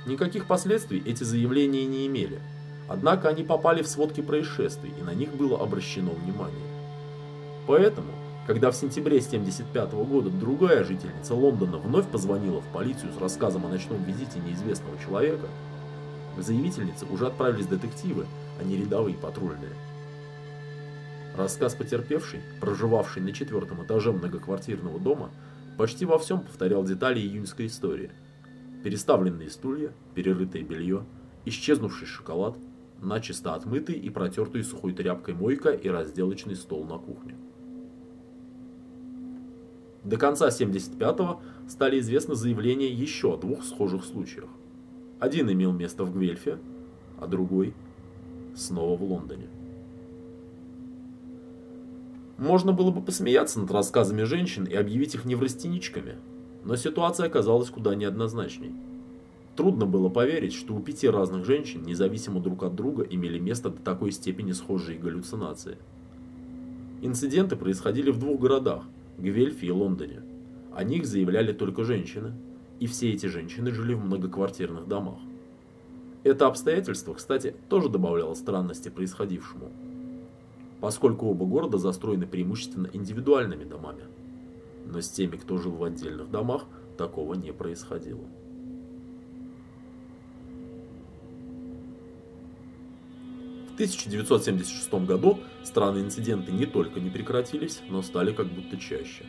[0.07, 2.41] Никаких последствий эти заявления не имели,
[2.89, 6.67] однако они попали в сводки происшествий, и на них было обращено внимание.
[7.67, 8.09] Поэтому,
[8.47, 13.69] когда в сентябре 1975 года другая жительница Лондона вновь позвонила в полицию с рассказом о
[13.69, 15.49] ночном визите неизвестного человека,
[16.37, 18.27] к заявительнице уже отправились детективы,
[18.61, 19.73] а не рядовые патрульные.
[21.39, 25.31] Рассказ потерпевшей, проживавшей на четвертом этаже многоквартирного дома,
[25.77, 28.11] почти во всем повторял детали июньской истории.
[28.83, 31.05] Переставленные стулья, перерытое белье,
[31.45, 32.57] исчезнувший шоколад,
[33.01, 37.37] начисто отмытый и протертый сухой тряпкой мойка и разделочный стол на кухне.
[40.03, 44.49] До конца 75-го стали известны заявления еще о двух схожих случаях.
[45.21, 46.59] Один имел место в Гвельфе,
[47.21, 47.75] а другой
[48.57, 49.47] снова в Лондоне.
[52.39, 56.15] Можно было бы посмеяться над рассказами женщин и объявить их неврастеничками,
[56.65, 58.73] но ситуация оказалась куда неоднозначней.
[59.57, 63.83] Трудно было поверить, что у пяти разных женщин, независимо друг от друга, имели место до
[63.83, 65.79] такой степени схожие галлюцинации.
[67.03, 68.85] Инциденты происходили в двух городах–
[69.19, 70.23] Гвельфе и Лондоне.
[70.73, 72.35] О них заявляли только женщины,
[72.79, 75.19] и все эти женщины жили в многоквартирных домах.
[76.23, 79.73] Это обстоятельство, кстати, тоже добавляло странности происходившему,
[80.81, 84.05] поскольку оба города застроены преимущественно индивидуальными домами.
[84.87, 86.65] Но с теми, кто жил в отдельных домах,
[86.97, 88.25] такого не происходило.
[93.71, 99.25] В 1976 году странные инциденты не только не прекратились, но стали как будто чаще.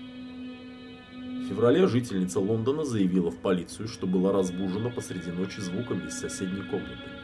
[1.13, 6.63] В феврале жительница Лондона заявила в полицию, что была разбужена посреди ночи звуками из соседней
[6.63, 7.18] комнаты.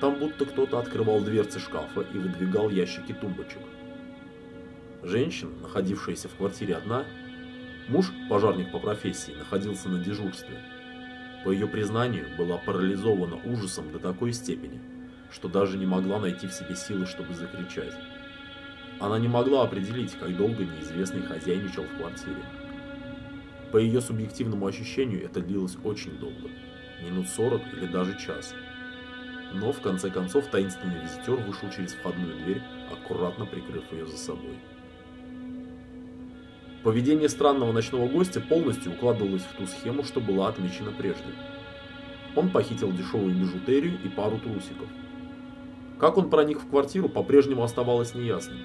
[0.00, 3.62] Там будто кто-то открывал дверцы шкафа и выдвигал ящики тумбочек.
[5.02, 7.04] Женщина, находившаяся в квартире одна,
[7.88, 10.60] муж, пожарник по профессии, находился на дежурстве.
[11.44, 14.80] По ее признанию, была парализована ужасом до такой степени,
[15.30, 17.94] что даже не могла найти в себе силы, чтобы закричать.
[19.00, 22.42] Она не могла определить, как долго неизвестный хозяйничал в квартире.
[23.72, 26.48] По ее субъективному ощущению это длилось очень долго,
[27.02, 28.54] минут 40 или даже час.
[29.52, 34.58] Но в конце концов таинственный визитер вышел через входную дверь, аккуратно прикрыв ее за собой.
[36.84, 41.32] Поведение странного ночного гостя полностью укладывалось в ту схему, что была отмечена прежде.
[42.36, 44.88] Он похитил дешевую бижутерию и пару трусиков–
[45.98, 48.58] как он проник в квартиру, по-прежнему оставалось неясным.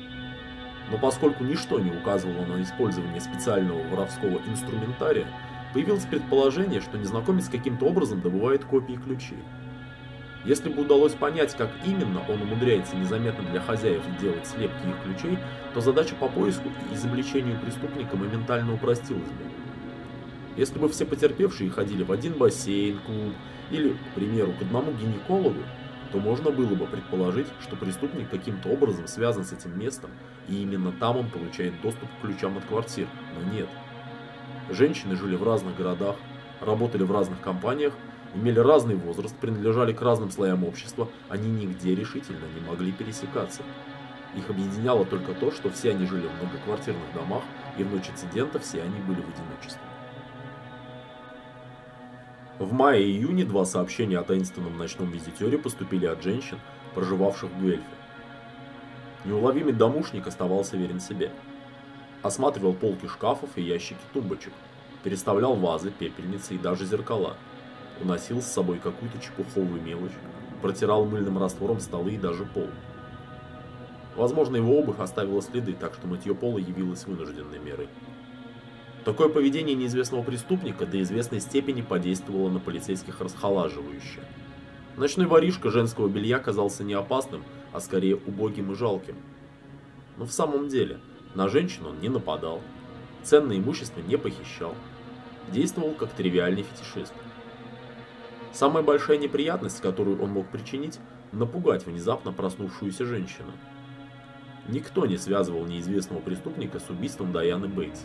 [0.91, 5.25] Но поскольку ничто не указывало на использование специального воровского инструментария,
[5.73, 9.39] появилось предположение, что незнакомец каким-то образом добывает копии ключей.
[10.45, 15.39] Если бы удалось понять, как именно он умудряется незаметно для хозяев делать слепки их ключей,
[15.73, 19.43] то задача по поиску и изобличению преступника моментально упростилась бы.
[20.57, 23.33] Если бы все потерпевшие ходили в один бассейн, клуб
[23.71, 25.61] или, к примеру, к одному гинекологу,
[26.11, 30.11] то можно было бы предположить, что преступник каким-то образом связан с этим местом,
[30.47, 33.67] и именно там он получает доступ к ключам от квартир, но нет.
[34.69, 36.17] Женщины жили в разных городах,
[36.61, 37.93] работали в разных компаниях,
[38.33, 43.63] имели разный возраст, принадлежали к разным слоям общества, они нигде решительно не могли пересекаться.
[44.35, 47.43] Их объединяло только то, что все они жили в многоквартирных домах,
[47.77, 49.81] и в ночь инцидента все они были в одиночестве.
[52.59, 56.59] В мае-июне два сообщения о таинственном ночном визитере поступили от женщин,
[56.93, 57.83] проживавших в Гуэльфе.
[59.25, 61.31] Неуловимый домушник оставался верен себе.
[62.21, 64.53] Осматривал полки шкафов и ящики тумбочек,
[65.03, 67.37] переставлял вазы, пепельницы и даже зеркала.
[68.03, 70.11] Уносил с собой какую-то чепуховую мелочь,
[70.61, 72.67] протирал мыльным раствором столы и даже пол.
[74.17, 77.87] Возможно, его обувь оставила следы, так что мытье пола явилось вынужденной мерой.
[79.05, 84.19] Такое поведение неизвестного преступника до известной степени подействовало на полицейских расхолаживающе.
[84.97, 89.15] Ночной воришка женского белья казался не опасным, а скорее убогим и жалким.
[90.17, 90.99] Но в самом деле,
[91.35, 92.61] на женщину он не нападал,
[93.23, 94.75] ценное имущество не похищал.
[95.51, 97.13] действовал как тривиальный фетишист.
[98.53, 100.99] Самая большая неприятность, которую он мог причинить,
[101.31, 103.49] напугать внезапно проснувшуюся женщину.
[104.69, 108.01] Никто не связывал неизвестного преступника с убийством Дайаны Бейтс.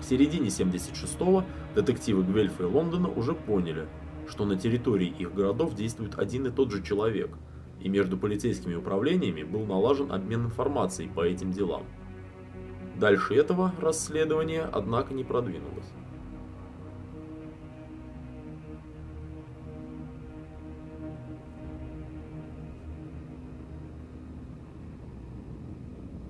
[0.00, 1.44] К середине 76-го
[1.74, 3.88] детективы Гвельфа и Лондона уже поняли,
[4.28, 7.30] что на территории их городов действует один и тот же человек,
[7.80, 11.84] и между полицейскими управлениями был налажен обмен информацией по этим делам.
[12.96, 15.86] Дальше этого расследование, однако, не продвинулось.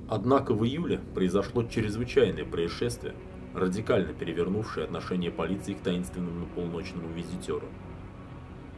[0.08, 3.14] Однако в июле произошло чрезвычайное происшествие,
[3.54, 7.66] радикально перевернувшее отношение полиции к таинственному полуночному визитеру.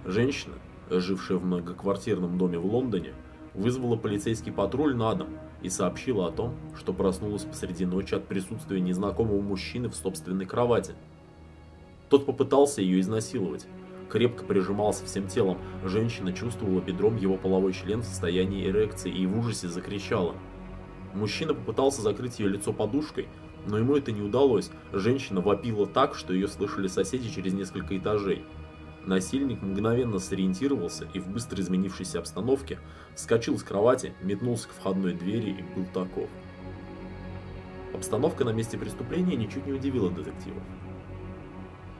[0.06, 0.54] Женщина,
[0.88, 3.12] жившая в многоквартирном доме в Лондоне,
[3.52, 5.28] вызвала полицейский патруль на дом
[5.60, 10.94] и сообщила о том, что проснулась посреди ночи от присутствия незнакомого мужчины в собственной кровати.
[12.08, 13.66] Тот попытался ее изнасиловать,
[14.08, 19.38] крепко прижимался всем телом, женщина чувствовала бедром его половой член в состоянии эрекции и в
[19.38, 20.34] ужасе закричала–
[21.14, 23.28] Мужчина попытался закрыть ее лицо подушкой,
[23.66, 24.70] но ему это не удалось.
[24.92, 28.44] Женщина вопила так, что ее слышали соседи через несколько этажей.
[29.04, 32.78] Насильник мгновенно сориентировался и в быстро изменившейся обстановке
[33.14, 36.28] вскочил с кровати, метнулся к входной двери и был таков.
[37.94, 40.62] Обстановка на месте преступления ничуть не удивила детективов.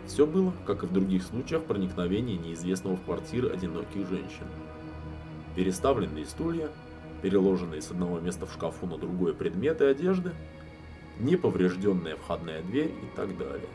[0.07, 4.47] Все было, как и в других случаях проникновения неизвестного в квартиры одиноких женщин.
[5.55, 6.71] Переставленные стулья,
[7.23, 10.33] переложенные с одного места в шкафу на другое предметы одежды,
[11.19, 13.69] неповрежденная входная дверь и так далее.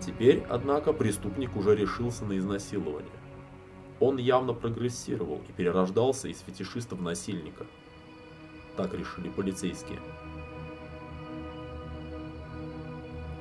[0.00, 3.10] Теперь, однако, преступник уже решился на изнасилование.
[4.00, 7.66] Он явно прогрессировал и перерождался из фетишиста в насильника.
[8.76, 9.98] Так решили полицейские.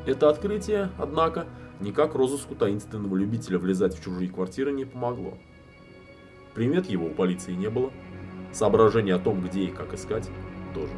[0.08, 1.48] Это открытие, однако,
[1.80, 5.38] никак розыску таинственного любителя влезать в чужие квартиры не помогло.
[6.56, 7.91] Примет его у полиции не было,
[8.58, 10.28] Соображение о том, где и как искать,
[10.74, 10.91] тоже.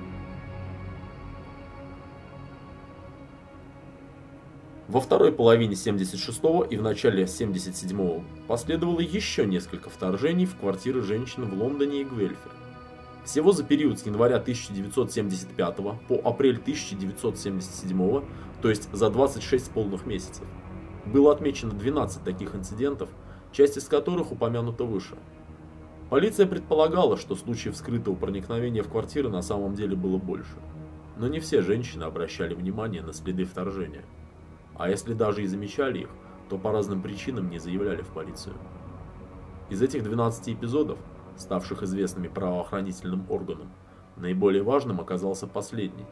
[4.87, 11.49] Во второй половине 76-го и в начале 77-го последовало еще несколько вторжений в квартиры женщин
[11.49, 12.37] в Лондоне и Гвельфе.
[13.25, 15.75] Всего за период с января 1975
[16.07, 18.23] по апрель 1977,
[18.61, 20.45] то есть за 26 полных месяцев,
[21.05, 23.09] было отмечено 12 таких инцидентов,
[23.51, 25.17] часть из которых упомянута выше–
[26.09, 30.55] Полиция предполагала, что случаев скрытого проникновения в квартиры на самом деле было больше.
[31.17, 34.03] Но не все женщины обращали внимание на следы вторжения.
[34.75, 36.09] А если даже и замечали их,
[36.49, 38.55] то по разным причинам не заявляли в полицию.
[39.69, 40.97] Из этих 12 эпизодов,
[41.37, 43.71] ставших известными правоохранительным органам,
[44.17, 46.07] наиболее важным оказался последний,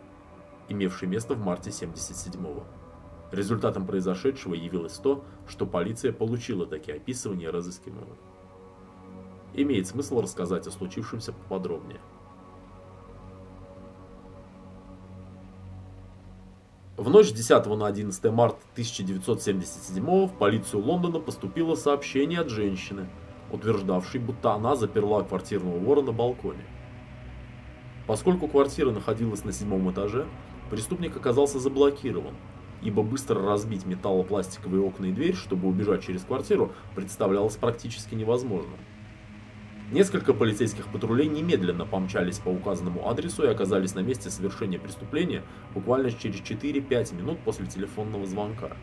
[0.70, 2.66] имевший место в марте 77-го.
[3.32, 8.16] Результатом произошедшего явилось то, что полиция получила такие описывания разыскиваемого
[9.64, 11.99] имеет смысл рассказать о случившемся поподробнее.
[16.95, 23.08] В ночь с 10 на 11 марта 1977 в полицию Лондона поступило сообщение от женщины,
[23.51, 26.66] утверждавшей, будто она заперла квартирного вора на балконе.
[28.08, 30.26] Поскольку квартира находилась на седьмом этаже,
[30.72, 32.34] преступник оказался заблокирован,
[32.82, 38.80] ибо быстро разбить металлопластиковые окна и дверь, чтобы убежать через квартиру, представлялось практически невозможным.
[39.92, 46.12] Несколько полицейских патрулей немедленно помчались по указанному адресу и оказались на месте совершения преступления буквально
[46.12, 48.76] через 4-5 минут после телефонного звонка.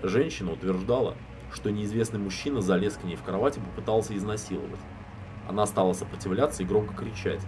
[0.00, 1.16] Женщина утверждала,
[1.52, 4.78] что неизвестный мужчина залез к ней в кровать и попытался изнасиловать.
[5.48, 7.44] Она стала сопротивляться и громко кричать.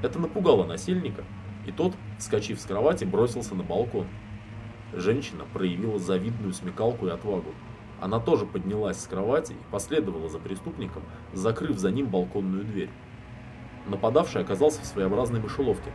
[0.00, 1.24] Это напугало насильника,
[1.66, 4.06] и тот, вскочив с кровати, бросился на балкон.
[4.92, 7.52] Женщина проявила завидную смекалку и отвагу.
[8.04, 11.02] Она тоже поднялась с кровати и последовала за преступником,
[11.32, 12.90] закрыв за ним балконную дверь.
[13.86, 15.90] Нападавший оказался в своеобразной мышеловке.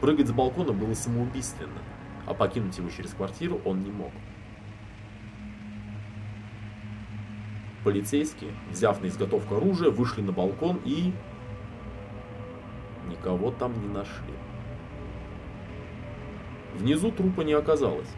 [0.00, 1.80] Прыгать с балкона было самоубийственно,
[2.24, 4.12] а покинуть его через квартиру он не мог.
[7.82, 11.12] Полицейские, взяв на изготовку оружие, вышли на балкон и...
[13.08, 14.34] Никого там не нашли.
[16.76, 18.14] Внизу трупа не оказалось.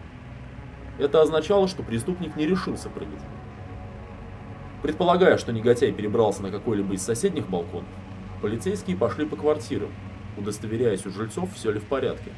[0.98, 3.20] Это означало, что преступник не решился прыгать.
[4.82, 7.88] Предполагая, что негодяй перебрался на какой-либо из соседних балконов,
[8.40, 9.90] полицейские пошли по квартирам,
[10.36, 12.30] удостоверяясь у жильцов, все ли в порядке.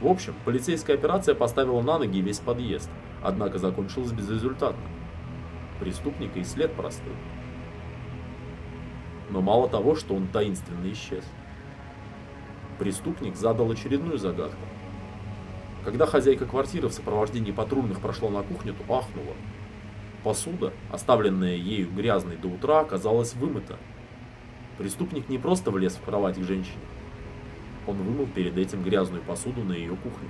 [0.00, 2.90] В общем, полицейская операция поставила на ноги весь подъезд,
[3.22, 4.84] однако закончилась безрезультатно.
[5.80, 7.12] Преступника и след простыл.
[9.30, 11.24] Но мало того, что он таинственно исчез.
[12.78, 14.58] Преступник задал очередную загадку.
[15.84, 19.34] Когда хозяйка квартиры в сопровождении патрульных прошла на кухню, то ахнула.
[20.22, 23.76] Посуда, оставленная ею грязной до утра, оказалась вымыта.
[24.78, 26.78] Преступник не просто влез в кровать к женщине.
[27.88, 30.28] Он вымыл перед этим грязную посуду на ее кухне.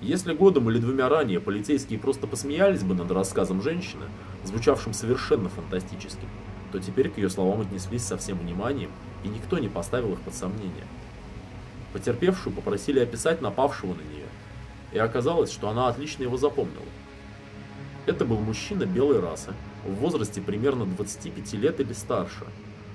[0.00, 4.06] Если годом или двумя ранее полицейские просто посмеялись бы над рассказом женщины,
[4.44, 6.26] звучавшим совершенно фантастически,
[6.72, 8.90] то теперь к ее словам отнеслись со всем вниманием,
[9.24, 10.86] и никто не поставил их под сомнение.
[11.92, 14.26] Потерпевшую попросили описать напавшего на нее,
[14.92, 16.84] и оказалось, что она отлично его запомнила.
[18.06, 19.52] Это был мужчина белой расы,
[19.84, 22.46] в возрасте примерно 25 лет или старше,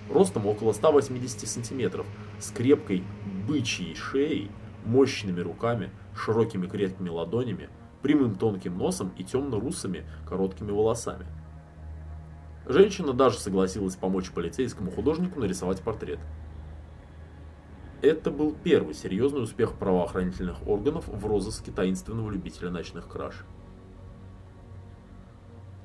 [0.09, 2.05] ростом около 180 сантиметров,
[2.39, 3.03] с крепкой
[3.47, 4.49] бычьей шеей,
[4.85, 7.69] мощными руками, широкими крепкими ладонями,
[8.01, 11.25] прямым тонким носом и темно-русыми короткими волосами.
[12.67, 16.19] Женщина даже согласилась помочь полицейскому художнику нарисовать портрет.
[18.01, 23.45] Это был первый серьезный успех правоохранительных органов в розыске таинственного любителя ночных краж.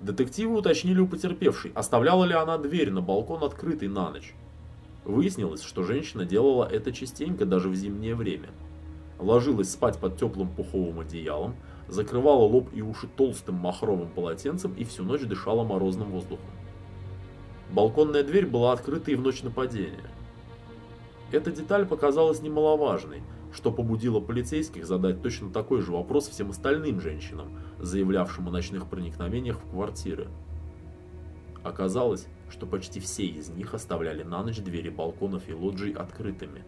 [0.01, 4.35] Детективы уточнили у потерпевшей, оставляла ли она дверь на балкон открытой на ночь.
[5.05, 8.49] Выяснилось, что женщина делала это частенько даже в зимнее время.
[9.19, 11.55] Ложилась спать под теплым пуховым одеялом,
[11.89, 16.51] закрывала лоб и уши толстым махровым полотенцем и всю ночь дышала морозным воздухом.
[17.71, 20.11] Балконная дверь была открыта и в ночь нападения.
[21.33, 23.23] Эта деталь показалась немаловажной,
[23.53, 29.61] что побудило полицейских задать точно такой же вопрос всем остальным женщинам, заявлявшим о ночных проникновениях
[29.61, 30.29] в квартиры.
[31.63, 36.65] Оказалось, что почти все из них оставляли на ночь двери балконов и лоджий открытыми.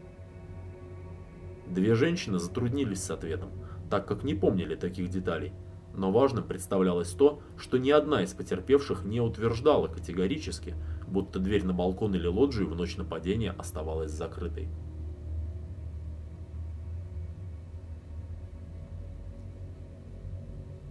[1.66, 3.50] Две женщины затруднились с ответом,
[3.90, 5.52] так как не помнили таких деталей,
[5.94, 10.74] но важным представлялось то, что ни одна из потерпевших не утверждала категорически,
[11.12, 14.68] будто дверь на балкон или лоджию в ночь нападения оставалась закрытой.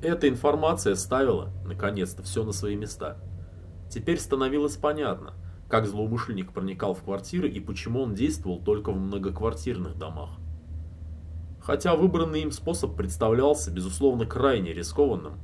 [0.02, 3.18] Эта информация ставила, наконец-то, все на свои места.
[3.90, 5.34] Теперь становилось понятно,
[5.70, 10.32] как злоумышленник проникал в квартиры и почему он действовал только в многоквартирных домах.
[11.62, 15.40] Хотя выбранный им способ представлялся, безусловно, крайне рискованным,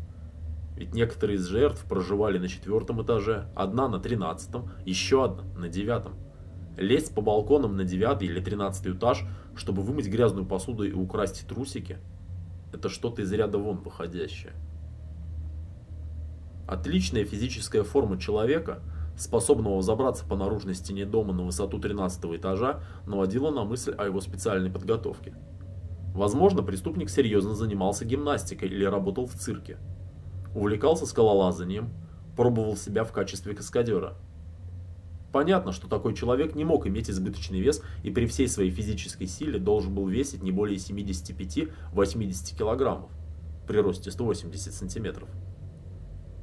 [0.77, 6.13] ведь некоторые из жертв проживали на четвертом этаже, одна на тринадцатом, еще одна на девятом.
[6.77, 9.23] Лезть по балконам на девятый или тринадцатый этаж,
[9.55, 11.97] чтобы вымыть грязную посуду и украсть трусики–
[12.73, 14.53] это что-то из ряда вон выходящее.
[16.67, 18.81] Отличная физическая форма человека,
[19.17, 24.21] способного забраться по наружной стене дома на высоту 13 этажа, наводила на мысль о его
[24.21, 25.33] специальной подготовке.
[26.13, 29.79] Возможно, преступник серьезно занимался гимнастикой или работал в цирке
[30.57, 31.91] увлекался скалолазанием,
[32.35, 34.15] пробовал себя в качестве каскадера.
[35.31, 39.59] Понятно, что такой человек не мог иметь избыточный вес и при всей своей физической силе
[39.59, 43.11] должен был весить не более 75-80 килограммов
[43.67, 45.29] при росте 180 сантиметров.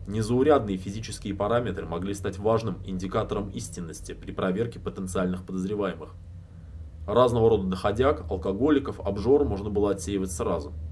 [0.06, 6.10] Незаурядные физические параметры могли стать важным индикатором истинности при проверке потенциальных подозреваемых.
[7.06, 10.72] Разного рода доходяг, алкоголиков, обжор можно было отсеивать сразу–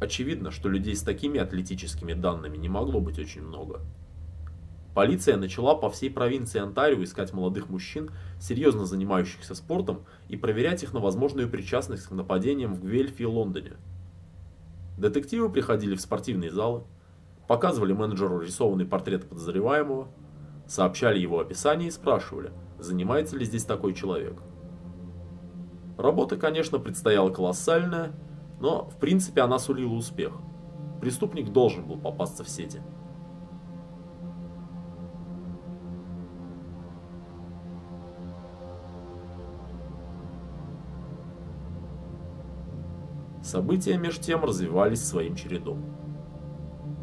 [0.00, 3.80] Очевидно, что людей с такими атлетическими данными не могло быть очень много.
[4.94, 10.92] Полиция начала по всей провинции Онтарио искать молодых мужчин, серьезно занимающихся спортом, и проверять их
[10.92, 13.74] на возможную причастность к нападениям в Гвельфе и Лондоне.
[14.96, 16.82] Детективы приходили в спортивные залы,
[17.46, 20.08] показывали менеджеру рисованный портрет подозреваемого,
[20.66, 24.42] сообщали его описание и спрашивали, занимается ли здесь такой человек.
[25.96, 28.12] Работа, конечно, предстояла колоссальная,
[28.60, 30.32] но, в принципе, она сулила успех.
[31.00, 32.80] Преступник должен был попасться в сети.
[43.42, 45.82] События меж тем развивались своим чередом.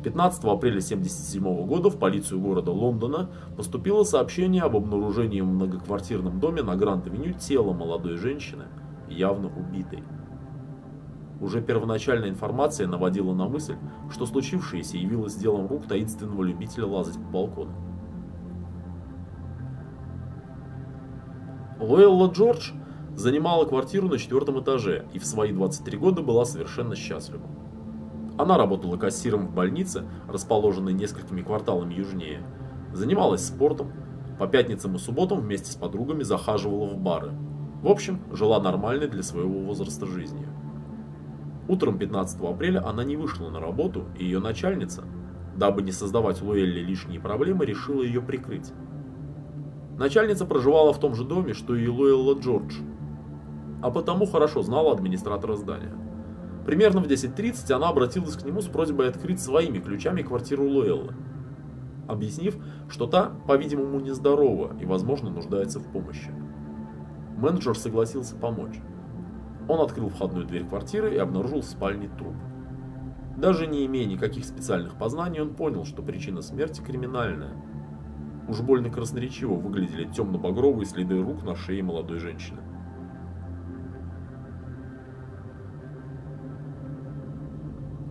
[0.03, 6.61] 15 апреля 1977 года в полицию города Лондона поступило сообщение об обнаружении в многоквартирном доме
[6.61, 8.65] на Гранд-авеню тела молодой женщины,
[9.09, 10.03] явно убитой.
[11.41, 13.75] Уже первоначальная информация наводила на мысль,
[14.09, 17.71] что случившееся явилось делом рук таинственного любителя лазать по балкону.
[21.79, 22.71] Лоэлла Джордж
[23.15, 27.45] занимала квартиру на четвертом этаже и в свои 23 года была совершенно счастлива.
[28.37, 32.41] Она работала кассиром в больнице, расположенной несколькими кварталами южнее,
[32.93, 33.91] занималась спортом,
[34.37, 37.31] по пятницам и субботам вместе с подругами захаживала в бары.
[37.81, 40.49] В общем, жила нормальной для своего возраста жизнью.
[41.67, 45.03] Утром 15 апреля она не вышла на работу, и ее начальница,
[45.55, 48.71] дабы не создавать Луэлле лишние проблемы, решила ее прикрыть.
[49.97, 52.75] Начальница проживала в том же доме, что и Луэлла Джордж.
[53.81, 55.93] а потому хорошо знала администратора здания.
[56.65, 61.13] Примерно в 10.30 она обратилась к нему с просьбой открыть своими ключами квартиру Луэллы,
[62.07, 62.57] объяснив,
[62.89, 66.31] что та, по-видимому, нездорова и, возможно, нуждается в помощи.
[67.37, 68.79] Менеджер согласился помочь.
[69.67, 72.35] Он открыл входную дверь квартиры и обнаружил в спальне труп.
[73.37, 77.51] Даже не имея никаких специальных познаний, он понял, что причина смерти криминальная.
[78.47, 82.61] Уж больно красноречиво выглядели темно-багровые следы рук на шее молодой женщины.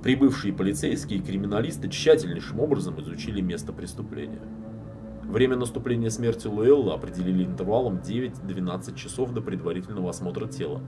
[0.02, 4.42] Прибывшие полицейские и криминалисты тщательнейшим образом изучили место преступления.
[5.22, 10.82] Время наступления смерти Луэлла определили интервалом 9-12 часов до предварительного осмотра тела,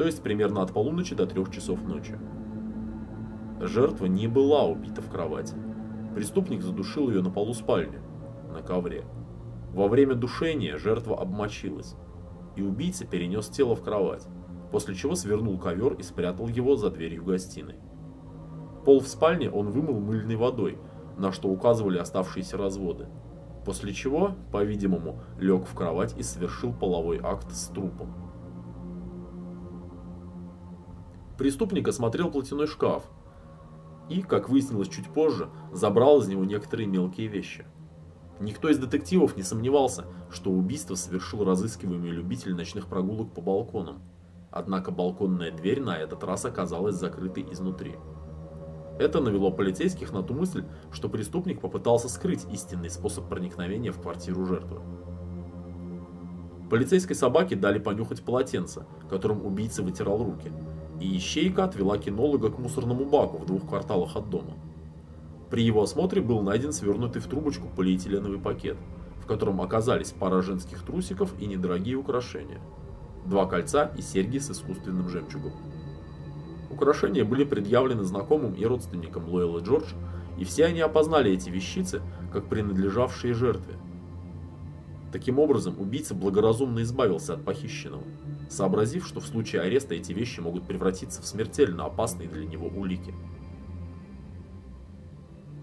[0.00, 2.18] то есть примерно от полуночи до 3 часов ночи.
[3.60, 5.54] Жертва не была убита в кровати.
[6.14, 7.98] Преступник задушил ее на полу спальни,
[8.50, 9.04] на ковре.
[9.74, 11.96] Во время душения жертва обмочилась,
[12.56, 14.26] и убийца перенес тело в кровать,
[14.72, 17.76] после чего свернул ковер и спрятал его за дверью гостиной.
[18.86, 20.78] Пол в спальне он вымыл мыльной водой,
[21.18, 23.06] на что указывали оставшиеся разводы.
[23.66, 28.19] После чего, по-видимому, лег в кровать и совершил половой акт с трупом.
[31.40, 33.04] Преступник осмотрел платяной шкаф
[34.10, 37.64] и, как выяснилось чуть позже, забрал из него некоторые мелкие вещи.
[38.40, 44.02] Никто из детективов не сомневался, что убийство совершил разыскиваемый любитель ночных прогулок по балконам.
[44.50, 47.94] Однако балконная дверь на этот раз оказалась закрытой изнутри.
[48.98, 54.44] Это навело полицейских на ту мысль, что преступник попытался скрыть истинный способ проникновения в квартиру
[54.44, 54.82] жертвы.
[56.68, 60.52] Полицейской собаке дали понюхать полотенце, которым убийца вытирал руки,
[61.00, 64.54] и ищейка отвела кинолога к мусорному баку в двух кварталах от дома.
[65.50, 68.76] При его осмотре был найден свернутый в трубочку полиэтиленовый пакет,
[69.20, 72.60] в котором оказались пара женских трусиков и недорогие украшения.
[73.26, 75.52] Два кольца и серьги с искусственным жемчугом.
[76.70, 79.92] Украшения были предъявлены знакомым и родственникам Лоэллы Джордж,
[80.38, 82.00] и все они опознали эти вещицы
[82.32, 83.74] как принадлежавшие жертве.
[85.12, 88.04] Таким образом, убийца благоразумно избавился от похищенного,
[88.50, 93.14] сообразив, что в случае ареста эти вещи могут превратиться в смертельно опасные для него улики.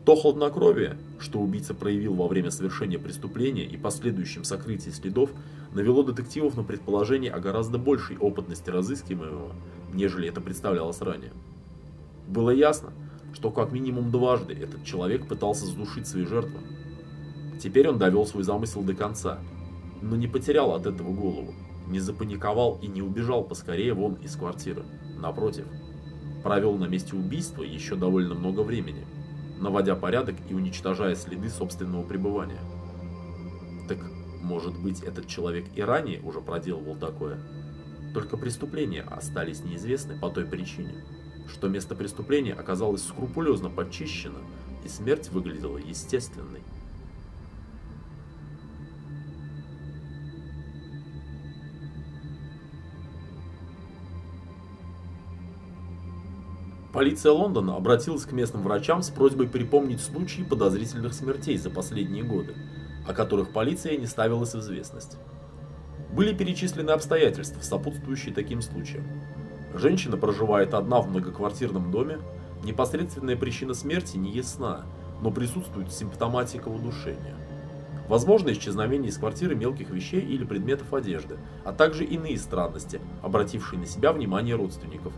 [0.06, 5.32] То хладнокровие, что убийца проявил во время совершения преступления и последующем сокрытии следов,
[5.74, 9.54] навело детективов на предположение о гораздо большей опытности разыскиваемого,
[9.94, 11.34] нежели это представлялось ранее.
[12.26, 12.94] Было ясно,
[13.34, 16.60] что как минимум дважды этот человек пытался задушить свои жертвы.
[17.62, 19.40] Теперь он довел свой замысел до конца,
[20.02, 21.54] но не потерял от этого голову,
[21.88, 24.84] не запаниковал и не убежал поскорее вон из квартиры.
[25.18, 25.66] Напротив,
[26.44, 29.06] провел на месте убийства еще довольно много времени,
[29.60, 32.60] наводя порядок и уничтожая следы собственного пребывания.
[33.88, 33.98] Так,
[34.42, 37.40] может быть, этот человек и ранее уже проделывал такое?
[38.14, 41.04] Только преступления остались неизвестны по той причине,
[41.48, 44.40] что место преступления оказалось скрупулезно подчищено,
[44.84, 46.62] и смерть выглядела естественной.
[56.98, 62.56] Полиция Лондона обратилась к местным врачам с просьбой припомнить случаи подозрительных смертей за последние годы,
[63.08, 65.16] о которых полиция не ставилась в известность.
[66.12, 69.04] Были перечислены обстоятельства, сопутствующие таким случаям.
[69.76, 72.18] Женщина проживает одна в многоквартирном доме,
[72.64, 74.88] непосредственная причина смерти не ясна,
[75.22, 77.36] но присутствует симптоматика удушения.
[78.08, 83.86] Возможно исчезновение из квартиры мелких вещей или предметов одежды, а также иные странности, обратившие на
[83.86, 85.14] себя внимание родственников.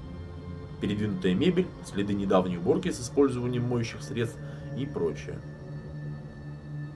[0.81, 4.37] Передвинутая мебель, следы недавней уборки с использованием моющих средств
[4.77, 5.39] и прочее.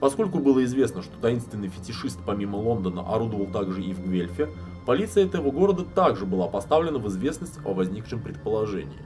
[0.00, 4.50] Поскольку было известно, что таинственный фетишист помимо Лондона орудовал также и в Гвельфе,
[4.86, 9.00] полиция этого города также была поставлена в известность о возникшем предположении.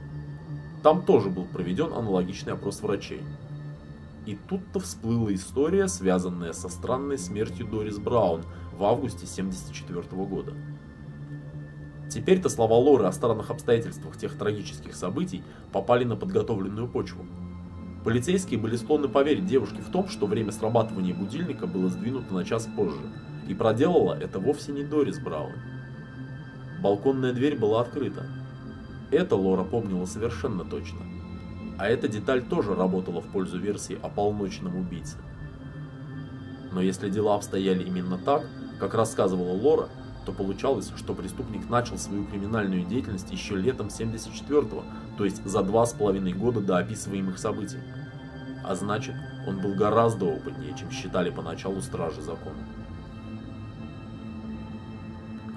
[0.83, 3.21] Там тоже был проведен аналогичный опрос врачей.
[4.25, 8.43] И тут-то всплыла история, связанная со странной смертью Дорис Браун
[8.77, 10.53] в августе 1974 года.
[12.09, 17.23] Теперь-то слова Лоры о странных обстоятельствах тех трагических событий попали на подготовленную почву.
[18.03, 22.67] Полицейские были склонны поверить девушке в том, что время срабатывания будильника было сдвинуто на час
[22.75, 23.01] позже,
[23.47, 25.53] и проделала это вовсе не Дорис Браун.
[26.81, 28.25] Балконная дверь была открыта.
[29.11, 31.01] Это Лора помнила совершенно точно.
[31.77, 35.17] А эта деталь тоже работала в пользу версии о полночном убийце.
[36.71, 38.45] Но если дела обстояли именно так,
[38.79, 39.89] как рассказывала Лора,
[40.25, 44.83] то получалось, что преступник начал свою криминальную деятельность еще летом 74-го,
[45.17, 47.79] то есть за два с половиной года до описываемых событий.
[48.63, 49.15] А значит,
[49.47, 52.57] он был гораздо опытнее, чем считали поначалу стражи закона.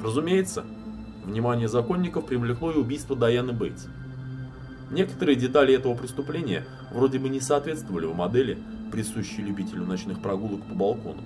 [0.03, 0.65] Разумеется,
[1.25, 3.87] Внимание законников привлекло и убийство Дайаны Бейтс.
[4.91, 8.59] Некоторые детали этого преступления вроде бы не соответствовали в модели,
[8.91, 11.23] присущей любителю ночных прогулок по балкону.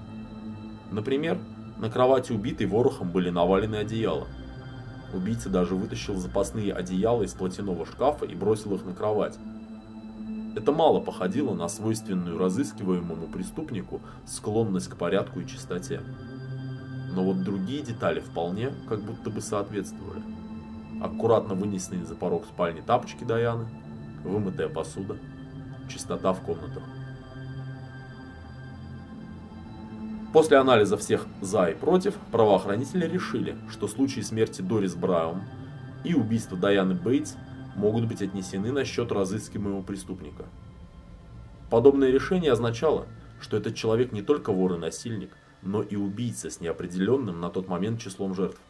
[0.92, 1.38] Например,
[1.78, 4.26] на кровати убитой ворохом были навалены одеяла.
[5.12, 9.38] Убийца даже вытащил запасные одеяла из платяного шкафа и бросил их на кровать.
[10.56, 16.00] Это мало походило на свойственную разыскиваемому преступнику склонность к порядку и чистоте.
[17.14, 20.22] Но вот другие детали вполне как будто бы соответствовали.
[21.02, 23.66] Аккуратно вынесенные за порог спальни тапочки Даяны,
[24.24, 25.18] вымытая посуда,
[25.88, 26.82] чистота в комнатах.
[30.32, 35.42] После анализа всех «за» и «против» правоохранители решили, что случаи смерти Дорис Браун
[36.04, 37.34] и убийства Даяны Бейтс
[37.74, 40.44] могут быть отнесены на счет разыскиваемого преступника.
[41.70, 43.06] Подобное решение означало,
[43.40, 45.30] что этот человек не только вор и насильник,
[45.62, 48.60] но и убийца с неопределенным на тот момент числом жертв,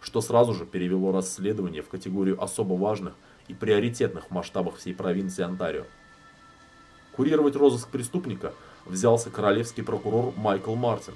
[0.00, 3.14] что сразу же перевело расследование в категорию особо важных
[3.48, 5.84] и приоритетных в масштабах всей провинции Онтарио.
[7.12, 8.54] Курировать розыск преступника
[8.88, 11.14] взялся королевский прокурор Майкл Мартин,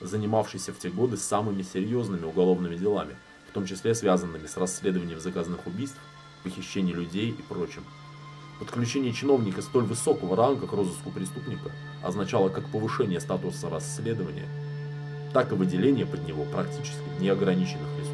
[0.00, 3.16] занимавшийся в те годы самыми серьезными уголовными делами,
[3.48, 5.98] в том числе связанными с расследованием заказанных убийств,
[6.42, 7.84] похищений людей и прочим.
[8.58, 11.70] Подключение чиновника столь высокого ранга к розыску преступника
[12.02, 14.48] означало как повышение статуса расследования,
[15.32, 18.13] так и выделение под него практически неограниченных ресурсов.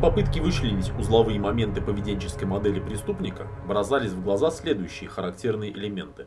[0.00, 6.26] Попытке вычленить узловые моменты поведенческой модели преступника бросались в глаза следующие характерные элементы.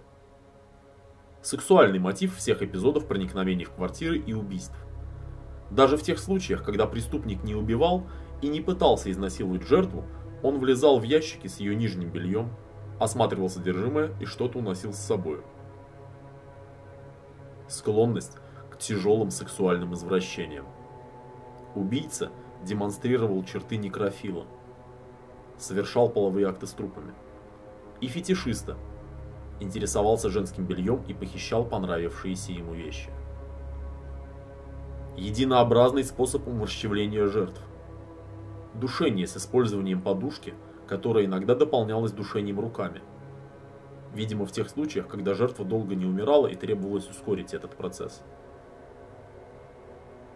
[1.41, 4.75] Сексуальный мотив всех эпизодов проникновений в квартиры и убийств.
[5.69, 8.07] Даже в тех случаях, когда преступник не убивал
[8.41, 10.03] и не пытался изнасиловать жертву,
[10.43, 12.49] он влезал в ящики с ее нижним бельем,
[12.99, 15.41] осматривал содержимое и что-то уносил с собой.
[17.69, 18.37] Склонность
[18.69, 20.65] к тяжелым сексуальным извращениям.
[21.73, 22.31] Убийца–
[22.63, 24.45] демонстрировал черты некрофила,
[25.57, 27.13] совершал половые акты с трупами.
[27.99, 28.77] И фетишиста,
[29.59, 33.09] интересовался женским бельем и похищал понравившиеся ему вещи.
[35.17, 37.61] Единообразный способ уморщевления жертв.
[38.73, 40.53] Душение с использованием подушки,
[40.87, 43.01] которая иногда дополнялась душением руками.
[44.13, 48.23] Видимо, в тех случаях, когда жертва долго не умирала и требовалось ускорить этот процесс.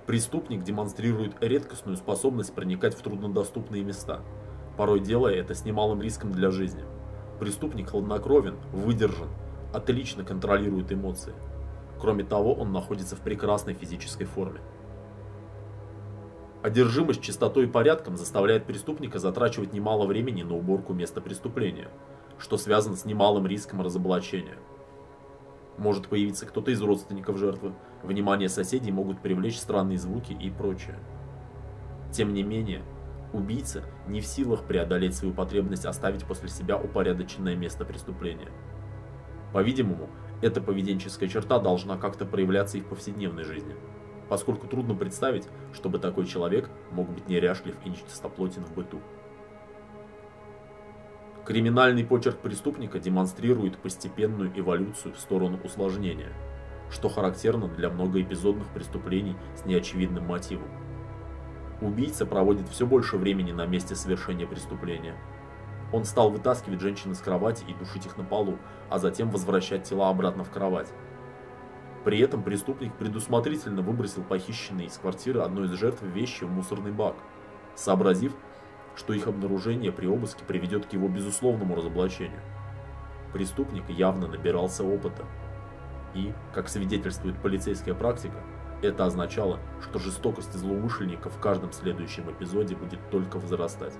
[0.05, 4.21] Преступник демонстрирует редкостную способность проникать в труднодоступные места,
[4.77, 6.83] порой делая это с немалым риском для жизни.
[7.39, 9.29] Преступник хладнокровен, выдержан,
[9.73, 11.33] отлично контролирует эмоции.
[11.99, 14.59] Кроме того, он находится в прекрасной физической форме.
[16.61, 21.89] Одержимость чистотой и порядком заставляет преступника затрачивать немало времени на уборку места преступления,
[22.37, 24.57] что связано с немалым риском разоблачения.
[25.77, 27.73] Может появиться кто-то из родственников жертвы,
[28.05, 30.97] внимание соседей могут привлечь странные звуки и прочее.
[32.11, 32.81] Тем не менее,
[33.33, 38.49] убийца не в силах преодолеть свою потребность оставить после себя упорядоченное место преступления.
[39.53, 40.09] По-видимому,
[40.41, 43.75] эта поведенческая черта должна как-то проявляться и в повседневной жизни,
[44.29, 48.99] поскольку трудно представить, чтобы такой человек мог быть неряшлив и нечистоплотен в быту.
[51.45, 56.31] Криминальный почерк преступника демонстрирует постепенную эволюцию в сторону усложнения,
[56.95, 60.69] что характерно для многоэпизодных преступлений с неочевидным мотивом.
[61.81, 65.15] Убийца проводит все больше времени на месте совершения преступления.
[65.91, 68.57] Он стал вытаскивать женщин из кровати и душить их на полу,
[68.89, 70.87] а затем возвращать тела обратно в кровать.
[72.05, 77.15] При этом преступник предусмотрительно выбросил похищенные из квартиры одной из жертв вещи в мусорный бак,
[77.75, 78.31] сообразив,
[78.95, 82.39] что их обнаружение при обыске приведет к его безусловному разоблачению.
[83.33, 85.25] Преступник явно набирался опыта.
[86.15, 88.37] И, как свидетельствует полицейская практика,
[88.81, 93.93] это означало, что жестокость злоумышленника в каждом следующем эпизоде будет только возрастать.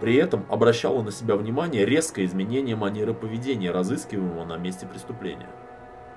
[0.00, 5.48] При этом обращало на себя внимание резкое изменение манеры поведения разыскиваемого на месте преступления.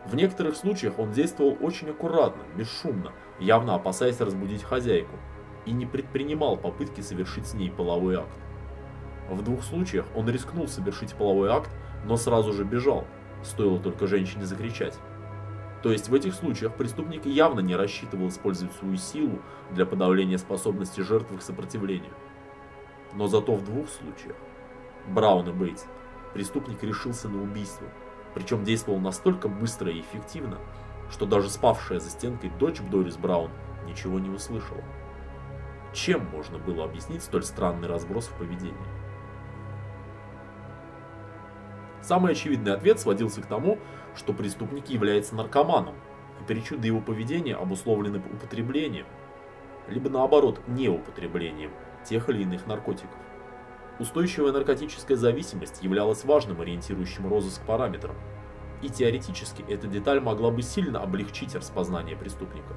[0.08, 5.16] В некоторых случаях он действовал очень аккуратно, бесшумно, явно опасаясь разбудить хозяйку,
[5.66, 8.38] и не предпринимал попытки совершить с ней половой акт.
[9.30, 11.70] В двух случаях он рискнул совершить половой акт,
[12.06, 13.06] но сразу же бежал,
[13.44, 14.98] стоило только женщине закричать.
[15.84, 19.40] То есть в этих случаях преступник явно не рассчитывал использовать свою силу
[19.72, 22.14] для подавления способности жертвы к сопротивлению.
[23.14, 24.36] Но зато в двух случаях,
[25.08, 25.86] Браун и Бейтс,
[26.34, 27.88] преступник решился на убийство,
[28.34, 30.58] причем действовал настолько быстро и эффективно,
[31.12, 33.52] что даже спавшая за стенкой дочь Дорис Браун
[33.86, 34.84] ничего не услышала.
[35.94, 39.05] Чем можно было объяснить столь странный разброс в поведении?
[42.06, 43.80] Самый очевидный ответ сводился к тому,
[44.16, 45.96] что преступник является наркоманом,
[46.40, 49.08] и причуды его поведения обусловлены употреблением,
[49.88, 51.72] либо наоборот неупотреблением
[52.08, 53.18] тех или иных наркотиков.
[53.98, 58.16] Устойчивая наркотическая зависимость являлась важным ориентирующим розыск параметром,
[58.84, 62.76] и теоретически эта деталь могла бы сильно облегчить распознание преступника.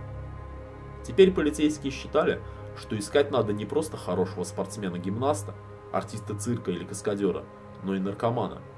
[1.05, 2.41] Теперь полицейские считали,
[2.79, 5.55] что искать надо не просто хорошего спортсмена-гимнаста,
[5.93, 7.45] артиста цирка или каскадера,
[7.83, 8.63] но и наркомана–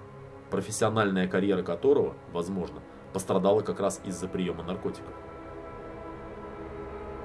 [0.50, 2.80] профессиональная карьера которого, возможно,
[3.12, 5.12] пострадала как раз из-за приема наркотиков.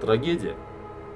[0.02, 0.56] Трагедия,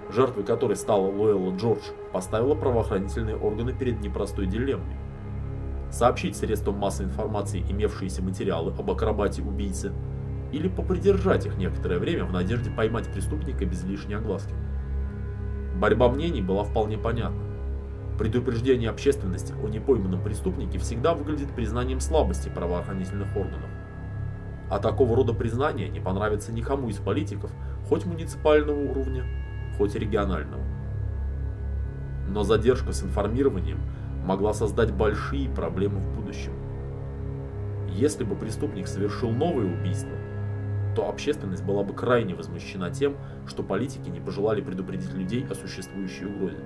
[0.10, 4.95] жертвой которой стала Лоэлла Джордж, поставила правоохранительные органы перед непростой дилеммой.
[5.91, 9.91] Сообщить средствам массовой информации имевшиеся материалы об акробате убийцы
[10.51, 14.53] или попридержать их некоторое время в надежде поймать преступника без лишней огласки.
[15.76, 17.49] Борьба мнений была вполне понятна.
[18.20, 23.70] Предупреждение общественности о непойманном преступнике всегда выглядит признанием слабости правоохранительных органов.
[24.70, 27.50] А такого рода признание не понравится никому из политиков,
[27.88, 29.24] хоть муниципального уровня,
[29.78, 30.62] хоть регионального.
[32.28, 33.80] Но задержка с информированием
[34.26, 36.52] могла создать большие проблемы в будущем.
[37.88, 40.12] Если бы преступник совершил новое убийство,
[40.94, 43.16] то общественность была бы крайне возмущена тем,
[43.48, 46.66] что политики не пожелали предупредить людей о существующей угрозе.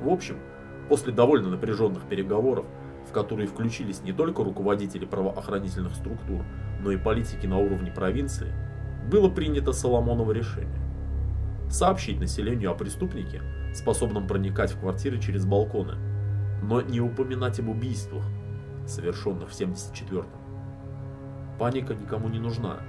[0.00, 0.38] В общем,
[0.88, 2.66] после довольно напряженных переговоров,
[3.08, 6.44] в которые включились не только руководители правоохранительных структур,
[6.80, 8.52] но и политики на уровне провинции,
[9.10, 10.80] было принято Соломоново решение.
[11.70, 13.42] Сообщить населению о преступнике,
[13.74, 15.94] способном проникать в квартиры через балконы,
[16.62, 18.24] но не упоминать об убийствах,
[18.86, 20.26] совершенных в 74-м.
[21.58, 22.80] Паника никому не нужна,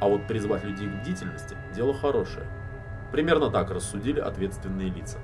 [0.00, 2.46] а вот призвать людей к бдительности– дело хорошее.
[3.10, 5.18] Примерно так рассудили ответственные лица.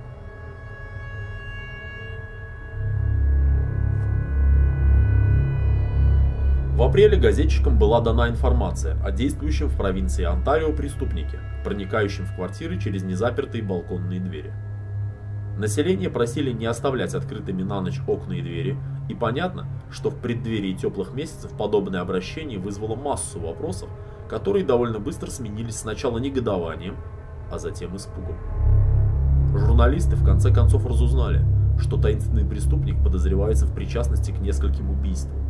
[6.79, 12.79] В апреле газетчикам была дана информация о действующем в провинции Онтарио преступнике, проникающем в квартиры
[12.79, 14.53] через незапертые балконные двери.
[15.59, 18.77] Население просили не оставлять открытыми на ночь окна и двери,
[19.09, 23.89] и понятно, что в преддверии теплых месяцев подобное обращение вызвало массу вопросов,
[24.29, 26.95] которые довольно быстро сменились сначала негодованием,
[27.51, 28.37] а затем испугом.
[29.53, 31.45] Журналисты в конце концов разузнали,
[31.81, 35.48] что таинственный преступник подозревается в причастности к нескольким убийствам.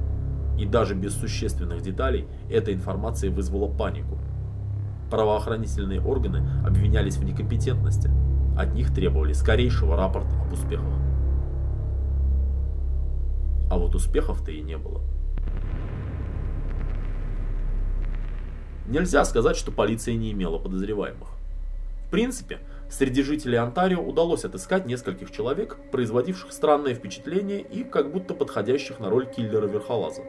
[0.59, 4.19] И даже без существенных деталей эта информация вызвала панику.
[5.11, 8.11] Правоохранительные органы обвинялись в некомпетентности.
[8.59, 10.93] От них требовали скорейшего рапорта об успехах.
[13.71, 15.01] А вот успехов-то и не было.
[18.89, 21.29] Нельзя сказать, что полиция не имела подозреваемых.
[22.07, 22.59] В принципе,
[22.91, 29.11] среди жителей Онтарио удалось отыскать нескольких человек, производивших странное впечатление и как будто подходящих на
[29.11, 30.23] роль киллера-верхолаза.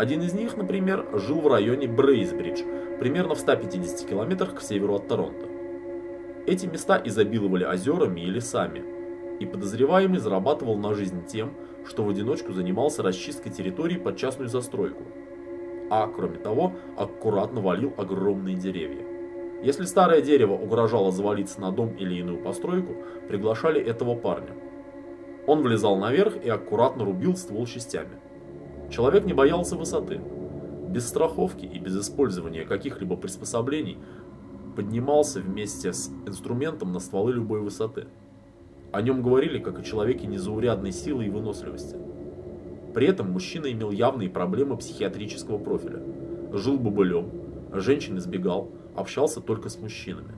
[0.00, 2.62] Один из них, например, жил в районе Брейсбридж,
[2.98, 5.46] примерно в 150 километрах к северу от Торонто.
[6.46, 8.82] Эти места изобиловали озерами и лесами,
[9.40, 11.52] и подозреваемый зарабатывал на жизнь тем,
[11.86, 15.02] что в одиночку занимался расчисткой территории под частную застройку.
[15.90, 19.04] А, кроме того, аккуратно валил огромные деревья.
[19.62, 22.94] Если старое дерево угрожало завалиться на дом или иную постройку,
[23.28, 24.54] приглашали этого парня.
[25.46, 28.19] Он влезал наверх и аккуратно рубил ствол частями.
[28.90, 30.20] Человек не боялся высоты.
[30.88, 33.98] Без страховки и без использования каких-либо приспособлений
[34.74, 38.06] поднимался вместе с инструментом на стволы любой высоты.
[38.90, 41.96] О нем говорили как о человеке незаурядной силы и выносливости.
[42.92, 46.02] При этом мужчина имел явные проблемы психиатрического профиля.
[46.52, 47.30] Жил бобылем,
[47.72, 50.34] женщин избегал, общался только с мужчинами.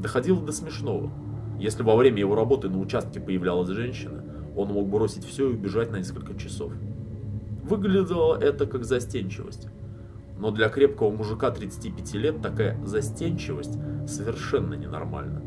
[0.00, 1.10] Доходило до смешного.
[1.58, 4.22] Если во время его работы на участке появлялась женщина,
[4.54, 6.72] он мог бросить все и убежать на несколько часов.
[7.68, 9.66] Выглядело это как застенчивость.
[10.38, 15.42] Но для крепкого мужика 35 лет такая застенчивость совершенно ненормальна.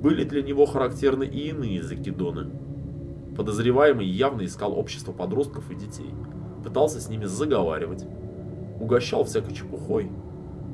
[0.00, 2.50] Были для него характерны и иные закидоны.
[3.36, 6.14] Подозреваемый явно искал общество подростков и детей,
[6.62, 8.06] пытался с ними заговаривать,
[8.80, 10.10] угощал всякой чепухой,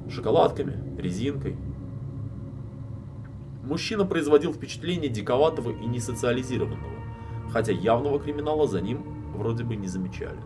[0.09, 1.57] шоколадками, резинкой.
[3.65, 6.93] Мужчина производил впечатление диковатого и несоциализированного,
[7.51, 10.41] хотя явного криминала за ним вроде бы не замечали.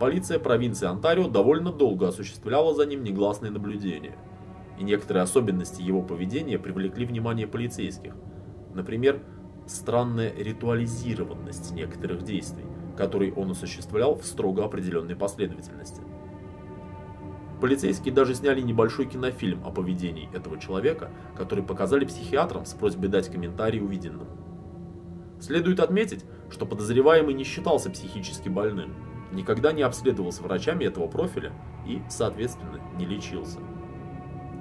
[0.00, 4.16] Полиция провинции Онтарио довольно долго осуществляла за ним негласные наблюдения,
[4.78, 8.14] и некоторые особенности его поведения привлекли внимание полицейских.
[8.74, 9.22] Например,
[9.66, 12.64] странная ритуализированность некоторых действий,
[12.96, 16.02] которые он осуществлял в строго определенной последовательности.
[17.60, 23.30] Полицейские даже сняли небольшой кинофильм о поведении этого человека, который показали психиатрам с просьбой дать
[23.30, 24.26] комментарий увиденному.
[25.40, 28.94] Следует отметить, что подозреваемый не считался психически больным,
[29.32, 31.52] никогда не обследовался врачами этого профиля
[31.86, 33.58] и, соответственно, не лечился.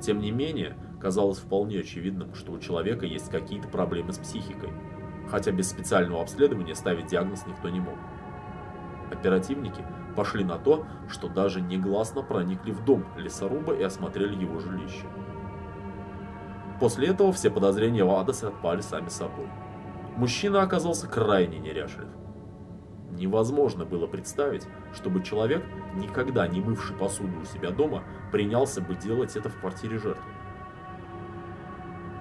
[0.02, 4.72] Тем не менее, казалось вполне очевидным, что у человека есть какие-то проблемы с психикой,
[5.30, 7.98] хотя без специального обследования ставить диагноз никто не мог.
[9.12, 15.06] Оперативники пошли на то, что даже негласно проникли в дом лесоруба и осмотрели его жилище.
[16.80, 19.48] После этого все подозрения в Адесе отпали сами собой.
[20.18, 22.07] Мужчина оказался крайне неряшлив.
[23.11, 25.64] Невозможно было представить, чтобы человек,
[25.95, 30.24] никогда не мывший посуду у себя дома, принялся бы делать это в квартире жертвы.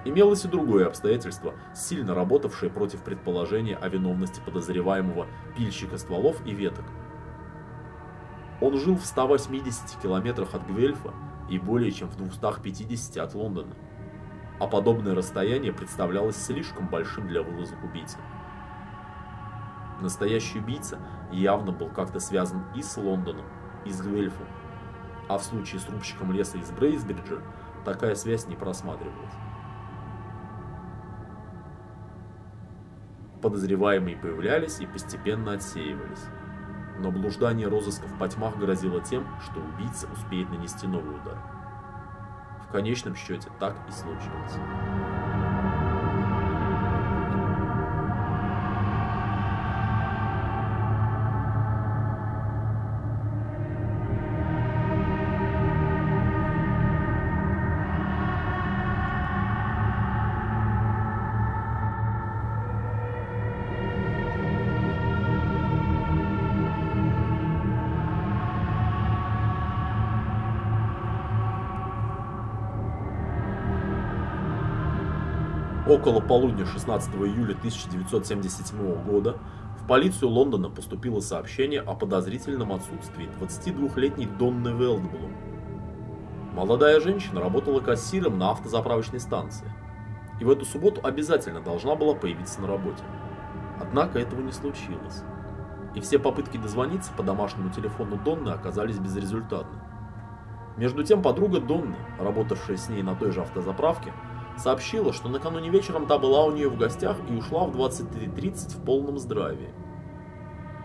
[0.05, 6.85] Имелось и другое обстоятельство, сильно работавшее против предположения о виновности подозреваемого пильщика стволов и веток.
[8.59, 11.13] Он жил в 180 километрах от Гвельфа
[11.49, 13.73] и более чем в 250 от Лондона.
[14.59, 18.17] А подобное расстояние представлялось слишком большим для вылазок убийцы.
[20.01, 20.99] Настоящий убийца
[21.31, 23.45] явно был как-то связан и с Лондоном,
[23.85, 24.47] и с Гвельфом.
[25.29, 27.39] А в случае с рубщиком леса из Брейсбриджа
[27.85, 29.33] такая связь не просматривалась.
[33.41, 36.25] Подозреваемые появлялись и постепенно отсеивались.
[36.99, 41.37] Но блуждание розысков по тьмах грозило тем, что убийца успеет нанести новый удар.
[42.73, 44.53] В конечном счете так и случилось.
[76.03, 79.37] Около полудня 16 июля 1977 года
[79.81, 85.31] в полицию Лондона поступило сообщение о подозрительном отсутствии 22-летней Донны Велдблум.
[86.53, 89.71] Молодая женщина работала кассиром на автозаправочной станции
[90.41, 93.01] и в эту субботу обязательно должна была появиться на работе.
[93.79, 95.23] Однако этого не случилось.
[95.95, 99.79] И все попытки дозвониться по домашнему телефону Донны оказались безрезультатны.
[100.75, 104.11] Между тем подруга Донны, работавшая с ней на той же автозаправке,
[104.57, 108.85] сообщила, что накануне вечером та была у нее в гостях и ушла в 23.30 в
[108.85, 109.69] полном здравии.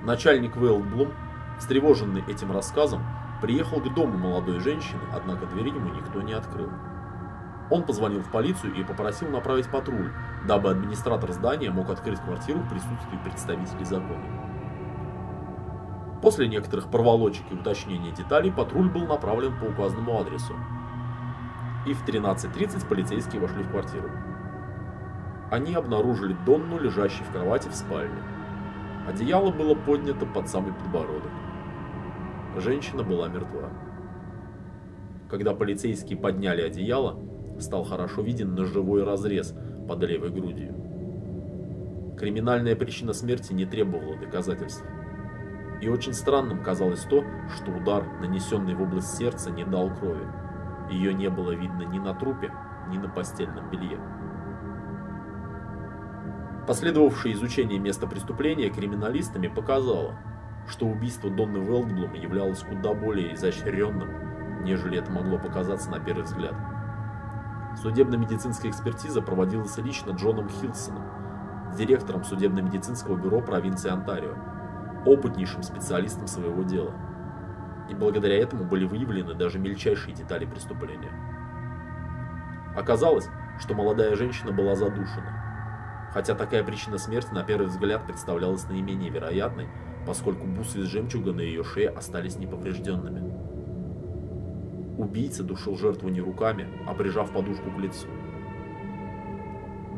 [0.02, 1.12] Начальник Вейлдблум,
[1.58, 3.02] встревоженный этим рассказом,
[3.42, 6.70] приехал к дому молодой женщины, однако дверь ему никто не открыл.
[7.70, 10.10] Он позвонил в полицию и попросил направить патруль,
[10.46, 14.24] дабы администратор здания мог открыть квартиру в присутствии представителей закона.
[16.22, 20.54] После некоторых проволочек и уточнения деталей патруль был направлен по указанному адресу,
[21.88, 24.10] и в 13.30 полицейские вошли в квартиру.
[25.50, 28.22] Они обнаружили Донну, лежащей в кровати в спальне.
[29.08, 31.32] Одеяло было поднято под самый подбородок.
[32.58, 33.70] Женщина была мертва.
[35.30, 37.18] Когда полицейские подняли одеяло,
[37.58, 39.54] стал хорошо виден ножевой разрез
[39.88, 40.74] под левой грудью.
[42.18, 44.84] Криминальная причина смерти не требовала доказательств.
[45.80, 47.24] И очень странным казалось то,
[47.54, 50.26] что удар, нанесенный в область сердца, не дал крови.
[50.90, 52.52] Ее не было видно ни на трупе,
[52.88, 53.98] ни на постельном белье.
[56.66, 60.16] Последовавшее изучение места преступления криминалистами показало,
[60.68, 66.54] что убийство Донны Велдблум являлось куда более изощренным, нежели это могло показаться на первый взгляд.
[67.80, 71.04] Судебно-медицинская экспертиза проводилась лично Джоном Хилсоном,
[71.76, 74.34] директором судебно-медицинского бюро провинции Онтарио,
[75.06, 76.92] опытнейшим специалистом своего дела–
[77.88, 81.12] и благодаря этому были выявлены даже мельчайшие детали преступления.
[82.76, 83.28] Оказалось,
[83.60, 89.68] что молодая женщина была задушена, хотя такая причина смерти на первый взгляд представлялась наименее вероятной,
[90.06, 93.48] поскольку бусы из жемчуга на ее шее остались неповрежденными.
[94.98, 98.08] Убийца душил жертву не руками, а прижав подушку к лицу.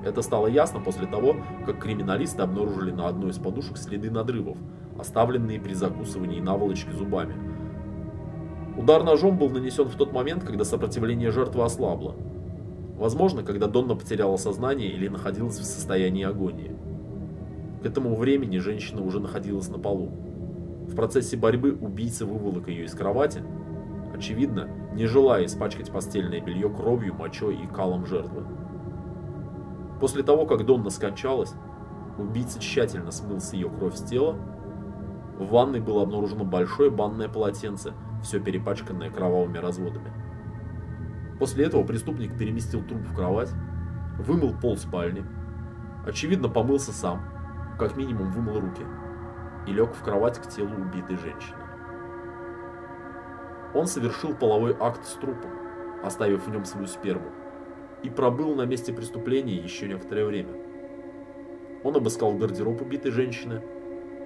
[0.04, 1.36] Это стало ясно после того,
[1.66, 4.56] как криминалисты обнаружили на одной из подушек следы надрывов,
[4.98, 7.34] оставленные при закусывании наволочки зубами.
[8.76, 12.14] Удар ножом был нанесен в тот момент, когда сопротивление жертвы ослабло.
[12.96, 16.76] Возможно, когда Донна потеряла сознание или находилась в состоянии агонии.
[17.82, 20.10] К этому времени женщина уже находилась на полу.
[20.86, 23.42] В процессе борьбы убийца выволок ее из кровати,
[24.14, 28.44] очевидно, не желая испачкать постельное белье кровью, мочой и калом жертвы.
[30.00, 31.54] После того, как Донна скончалась,
[32.18, 34.36] убийца тщательно смыл с ее кровь с тела.
[35.38, 40.12] В ванной было обнаружено большое банное полотенце, все перепачканное кровавыми разводами.
[41.38, 43.50] После этого преступник переместил труп в кровать,
[44.18, 45.24] вымыл пол спальни,
[46.06, 47.22] очевидно помылся сам,
[47.78, 48.84] как минимум вымыл руки,
[49.66, 51.56] и лег в кровать к телу убитой женщины.
[53.72, 55.52] Он совершил половой акт с трупом,
[56.02, 57.30] оставив в нем свою сперму,
[58.02, 60.54] и пробыл на месте преступления еще некоторое время.
[61.84, 63.62] Он обыскал гардероб убитой женщины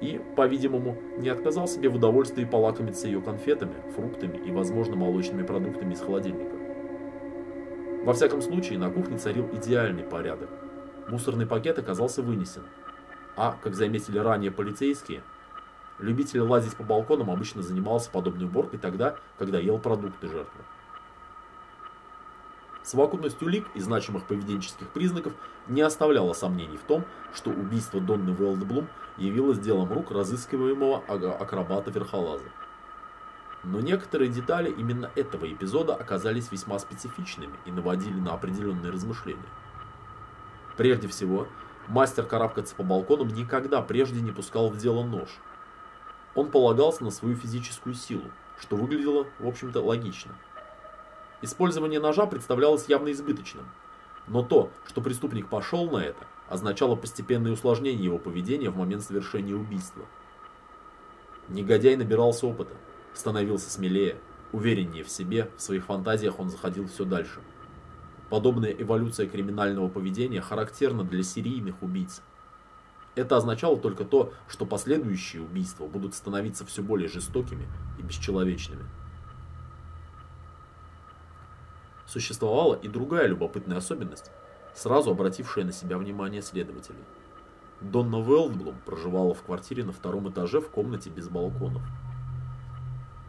[0.05, 5.95] и, по-видимому, не отказал себе в удовольствии полакомиться ее конфетами, фруктами и, возможно, молочными продуктами
[5.95, 6.55] из холодильника.
[8.05, 10.51] Во всяком случае, на кухне царил идеальный порядок.
[11.09, 12.65] Мусорный пакет оказался вынесен,
[13.35, 15.23] а, как заметили ранее полицейские,
[15.99, 20.61] любитель лазить по балконам обычно занимался подобной уборкой тогда, когда ел продукты жертвы.
[22.83, 25.33] Совокупность улик и значимых поведенческих признаков
[25.67, 32.45] не оставляла сомнений в том, что убийство Донны Велдблум явилось делом рук разыскиваемого акробата-верхолаза.
[33.63, 39.41] Но некоторые детали именно этого эпизода оказались весьма специфичными и наводили на определенные размышления.
[40.77, 41.47] Прежде всего,
[41.89, 45.29] мастер карабкаться по балконам никогда прежде не пускал в дело нож.
[46.35, 50.33] Он полагался на свою физическую силу, что выглядело, в общем-то, логично–
[51.45, 53.67] Использование ножа представлялось явно избыточным.
[54.29, 59.55] Но то, что преступник пошел на это, означало постепенное усложнение его поведения в момент совершения
[59.55, 60.05] убийства.
[61.49, 62.75] Негодяй набирался опыта,
[63.13, 64.17] становился смелее,
[64.53, 67.41] увереннее в себе, в своих фантазиях он заходил все дальше.
[68.31, 72.23] Подобная эволюция криминального поведения характерна для серийных убийц.
[73.15, 77.69] Это означало только то, что последующие убийства будут становиться все более жестокими
[77.99, 78.85] и бесчеловечными.
[82.07, 84.31] Существовала и другая любопытная особенность,
[84.75, 87.05] сразу обратившая на себя внимание следователей.
[87.81, 91.83] Донна Велдблум проживала в квартире на втором этаже в комнате без балконов.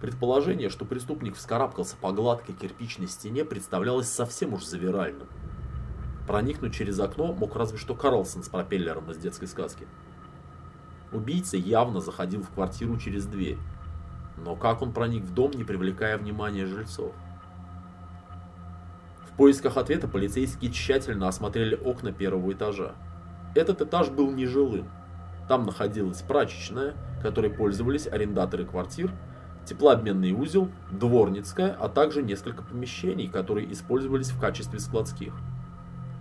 [0.01, 5.27] Предположение, что преступник вскарабкался по гладкой кирпичной стене, представлялось совсем уж завиральным.
[6.27, 9.87] Проникнуть через окно мог разве что Карлсон с пропеллером из детской сказки.
[11.11, 13.57] Убийца явно заходил в квартиру через дверь.
[14.37, 17.13] Но как он проник в дом, не привлекая внимания жильцов?
[19.36, 22.93] В поисках ответа полицейские тщательно осмотрели окна первого этажа.
[23.53, 24.88] Этот этаж был нежилым.
[25.49, 29.11] Там находилась прачечная, которой пользовались арендаторы квартир,
[29.65, 35.33] теплообменный узел, дворницкая, а также несколько помещений, которые использовались в качестве складских.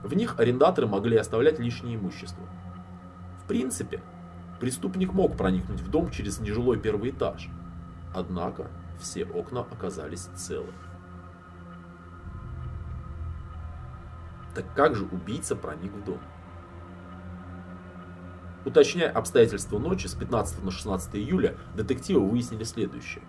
[0.03, 2.45] В них арендаторы могли оставлять лишнее имущество.
[3.45, 4.03] В принципе,
[4.59, 7.49] преступник мог проникнуть в дом через нежилой первый этаж.
[8.13, 8.67] Однако
[8.99, 10.73] все окна оказались целы.
[14.55, 16.21] Так как же убийца проник в дом?
[18.65, 23.25] Уточняя обстоятельства ночи с 15 на 16 июля, детективы выяснили следующее.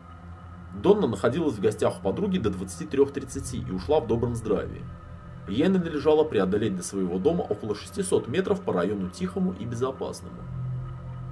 [0.82, 4.84] Донна находилась в гостях у подруги до 23.30 и ушла в добром здравии.
[5.48, 10.38] Ей надлежало преодолеть до своего дома около 600 метров по району тихому и безопасному.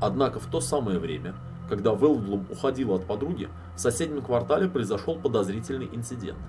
[0.01, 1.35] Однако в то самое время,
[1.69, 6.39] когда Велдлум уходила от подруги, в соседнем квартале произошел подозрительный инцидент–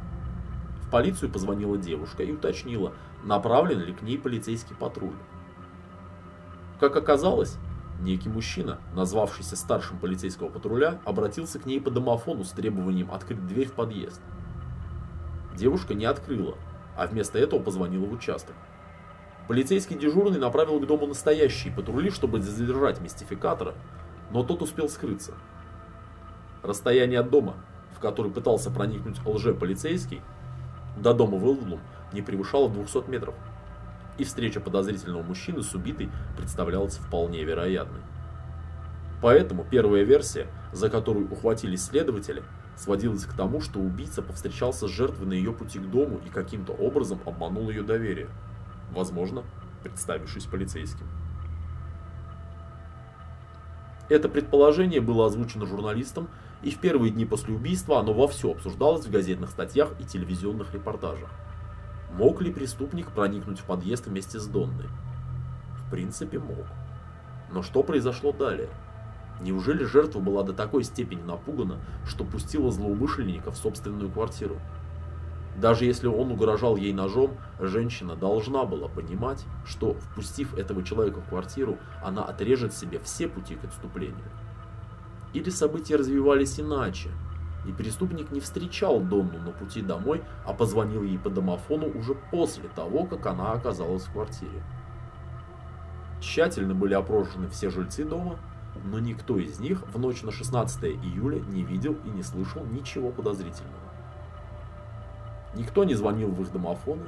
[0.95, 2.93] полицию позвонила девушка и уточнила,
[3.25, 5.17] направлен ли к ней полицейский патруль.
[6.79, 7.57] Как оказалось,
[7.99, 13.67] некий мужчина, назвавшийся старшим полицейского патруля, обратился к ней по домофону с требованием открыть дверь
[13.67, 14.21] в подъезд.
[15.57, 16.55] Девушка не открыла,
[16.97, 18.55] а вместо этого позвонила в участок.
[19.49, 23.75] Полицейский дежурный направил к дому настоящие патрули, чтобы задержать мистификатора,
[24.31, 25.35] но тот успел скрыться.
[26.63, 27.57] Расстояние от дома,
[27.97, 30.21] в который пытался проникнуть лже-полицейский,
[30.97, 31.81] до дома Вэлдлум
[32.13, 33.35] не превышало 200 метров,
[34.19, 38.01] и встреча подозрительного мужчины с убитой представлялась вполне вероятной.
[39.21, 42.43] Поэтому первая версия, за которую ухватились следователи,
[42.77, 46.73] сводилась к тому, что убийца повстречался с жертвой на ее пути к дому и каким-то
[46.73, 48.29] образом обманул ее доверие,
[48.93, 49.45] возможно,
[49.83, 51.07] представившись полицейским.
[54.09, 56.29] Это предположение было озвучено журналистом
[56.65, 61.29] и в первые дни после убийства оно вовсю обсуждалось в газетных статьях и телевизионных репортажах.
[62.11, 64.89] Мог ли преступник проникнуть в подъезд вместе с Донной?
[65.77, 66.65] В принципе, мог.
[67.53, 68.71] Но что произошло далее?
[69.43, 74.57] Неужели жертва была до такой степени напугана, что пустила злоумышленника в собственную квартиру?
[75.57, 81.29] Даже если он угрожал ей ножом, женщина должна была понимать, что, впустив этого человека в
[81.29, 84.25] квартиру, она отрежет себе все пути к отступлению.
[85.35, 87.11] Или события развивались иначе,
[87.67, 92.69] и преступник не встречал Донну на пути домой, а позвонил ей по домофону уже после
[92.69, 94.63] того, как она оказалась в квартире.
[96.21, 98.39] Тщательно были опрошены все жильцы дома,
[98.85, 103.11] но никто из них в ночь на 16 июля не видел и не слышал ничего
[103.11, 103.75] подозрительного.
[105.55, 107.07] Никто не звонил в их домофоны,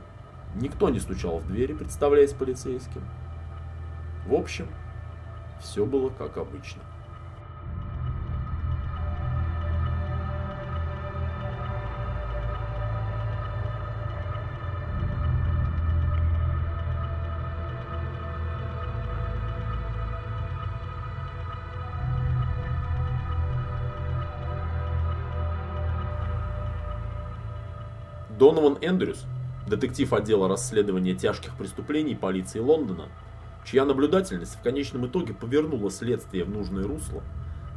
[0.54, 3.02] никто не стучал в двери, представляясь полицейским.
[4.26, 4.68] В общем,
[5.60, 6.82] все было как обычно.
[28.38, 29.24] Донован Эндрюс,
[29.66, 33.08] детектив отдела расследования тяжких преступлений полиции Лондона,
[33.64, 37.22] чья наблюдательность в конечном итоге повернула следствие в нужное русло,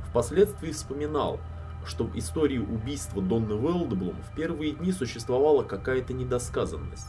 [0.10, 1.40] впоследствии вспоминал,
[1.86, 7.07] что в истории убийства Донны Велдеблум в первые дни существовала какая-то недосказанность.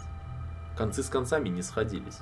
[0.76, 2.20] Концы с концами не сходились.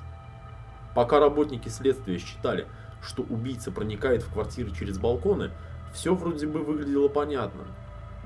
[0.95, 2.65] Пока работники следствия считали,
[3.03, 5.51] что убийца проникает в квартиры через балконы,
[5.93, 7.67] все вроде бы выглядело понятным.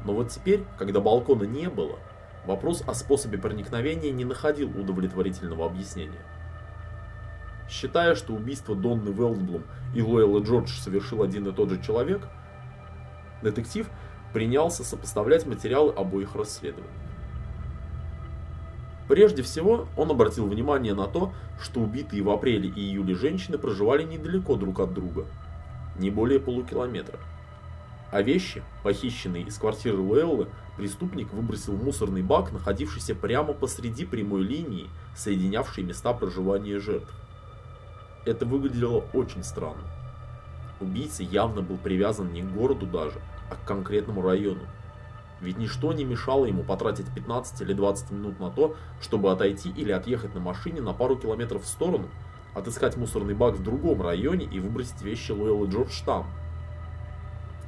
[0.05, 1.99] Но вот теперь, когда балкона не было,
[2.45, 6.21] Вопрос о способе проникновения не находил удовлетворительного объяснения.
[7.69, 9.63] Считая, что убийство Донны Велсблум
[9.95, 12.27] и Лоэла Джордж совершил один и тот же человек,
[13.41, 13.89] детектив
[14.33, 16.89] принялся сопоставлять материалы обоих расследований.
[19.07, 24.03] Прежде всего, он обратил внимание на то, что убитые в апреле и июле женщины проживали
[24.03, 25.25] недалеко друг от друга,
[25.97, 27.19] не более полукилометра.
[28.11, 30.47] А вещи, похищенные из квартиры Луэллы,
[30.77, 37.13] преступник выбросил мусорный бак, находившийся прямо посреди прямой линии, соединявшей места проживания жертв.
[38.25, 39.83] Это выглядело очень странно.
[40.79, 43.19] Убийца явно был привязан не к городу даже,
[43.49, 44.61] а к конкретному району.
[45.41, 49.91] Ведь ничто не мешало ему потратить 15 или 20 минут на то, чтобы отойти или
[49.91, 52.07] отъехать на машине на пару километров в сторону,
[52.53, 56.27] отыскать мусорный бак в другом районе и выбросить вещи Луэллы Джордж там,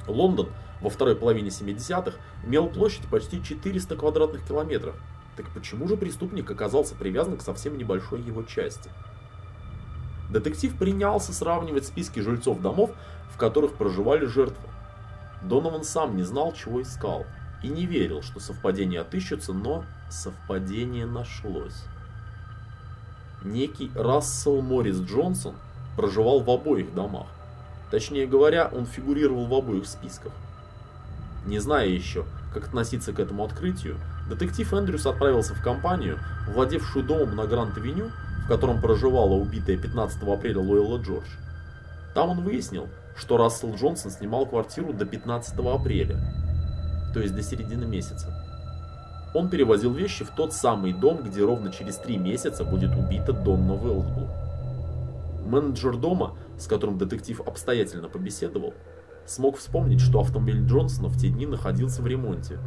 [0.06, 0.48] Лондон
[0.86, 4.94] во второй половине 70-х имел площадь почти 400 квадратных километров.
[5.36, 8.88] Так почему же преступник оказался привязан к совсем небольшой его части?
[10.30, 12.92] Детектив принялся сравнивать списки жильцов домов,
[13.32, 14.68] в которых проживали жертвы.
[15.42, 17.26] Донован сам не знал, чего искал,
[17.64, 21.82] и не верил, что совпадение отыщется, но совпадение нашлось.
[23.42, 25.56] Некий Рассел Моррис Джонсон
[25.96, 27.26] проживал в обоих домах.
[27.90, 30.32] Точнее говоря, он фигурировал в обоих списках.
[31.46, 33.98] Не зная еще, как относиться к этому открытию,
[34.28, 36.18] детектив Эндрюс отправился в компанию,
[36.48, 38.10] владевшую домом на Гранд-авеню,
[38.44, 41.28] в котором проживала убитая 15 апреля Лойла Джордж.
[42.14, 46.16] Там он выяснил, что Рассел Джонсон снимал квартиру до 15 апреля,
[47.14, 48.32] то есть до середины месяца.
[49.32, 53.72] Он перевозил вещи в тот самый дом, где ровно через три месяца будет убита Донна
[53.72, 54.28] Велсблу.
[55.46, 58.74] Менеджер дома с которым детектив обстоятельно побеседовал,
[59.26, 62.58] смог вспомнить, что автомобиль Джонсона в те дни находился в ремонте.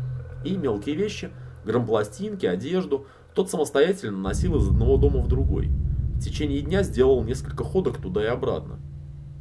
[0.43, 1.31] И мелкие вещи,
[1.65, 5.67] грампластинки, одежду, тот самостоятельно носил из одного дома в другой.
[6.15, 8.79] В течение дня сделал несколько ходок туда и обратно.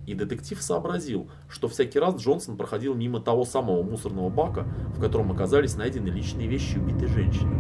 [0.07, 4.67] И детектив сообразил, что всякий раз Джонсон проходил мимо того самого мусорного бака,
[4.97, 7.53] в котором оказались найдены личные вещи убитой женщины.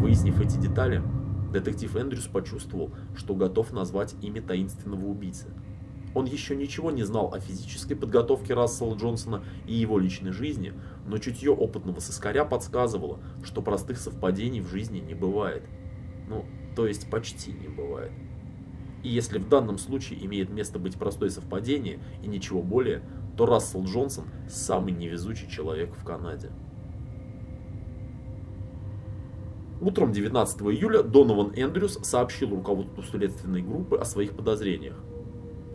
[0.00, 1.02] Выяснив эти детали,
[1.52, 5.48] Детектив Эндрюс почувствовал, что готов назвать имя таинственного убийцы.
[6.14, 10.74] Он еще ничего не знал о физической подготовке Рассела Джонсона и его личной жизни,
[11.06, 15.62] но чутье опытного сыскаря подсказывало, что простых совпадений в жизни не бывает.
[16.28, 16.44] Ну,
[16.76, 18.12] то есть почти не бывает.
[19.02, 23.02] И если в данном случае имеет место быть простое совпадение и ничего более,
[23.36, 26.50] то Рассел Джонсон– самый невезучий человек в Канаде.
[29.80, 34.94] Утром 19 июля Донован Эндрюс сообщил руководству следственной группы о своих подозрениях.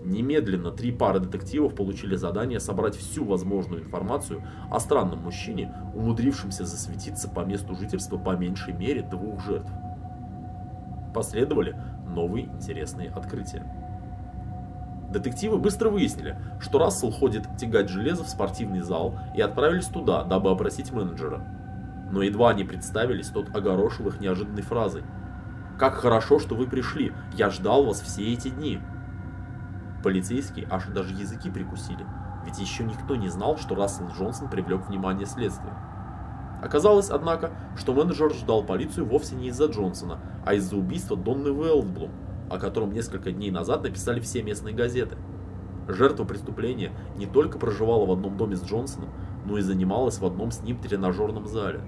[0.07, 7.27] Немедленно три пары детективов получили задание собрать всю возможную информацию о странном мужчине, умудрившемся засветиться
[7.27, 9.69] по месту жительства по меньшей мере двух жертв.
[11.13, 11.75] Последовали
[12.07, 13.69] новые интересные открытия.
[15.11, 20.51] Детективы быстро выяснили, что Рассел ходит тягать железо в спортивный зал и отправились туда, дабы
[20.51, 21.43] опросить менеджера.
[22.13, 25.03] Но едва они представились, тот огорошил их неожиданной фразой.
[25.77, 27.11] «Как хорошо, что вы пришли!
[27.35, 28.79] Я ждал вас все эти дни!»
[30.03, 32.05] Полицейские аж даже языки прикусили,
[32.45, 35.73] ведь еще никто не знал, что Рассел Джонсон привлек внимание следствия.
[36.61, 42.11] Оказалось, однако, что менеджер ждал полицию вовсе не из-за Джонсона, а из-за убийства Донны Уэлдблум,
[42.49, 45.17] о котором несколько дней назад написали все местные газеты.
[45.87, 49.09] Жертва преступления не только проживала в одном доме с Джонсоном,
[49.45, 51.81] но и занималась в одном с ним тренажерном зале.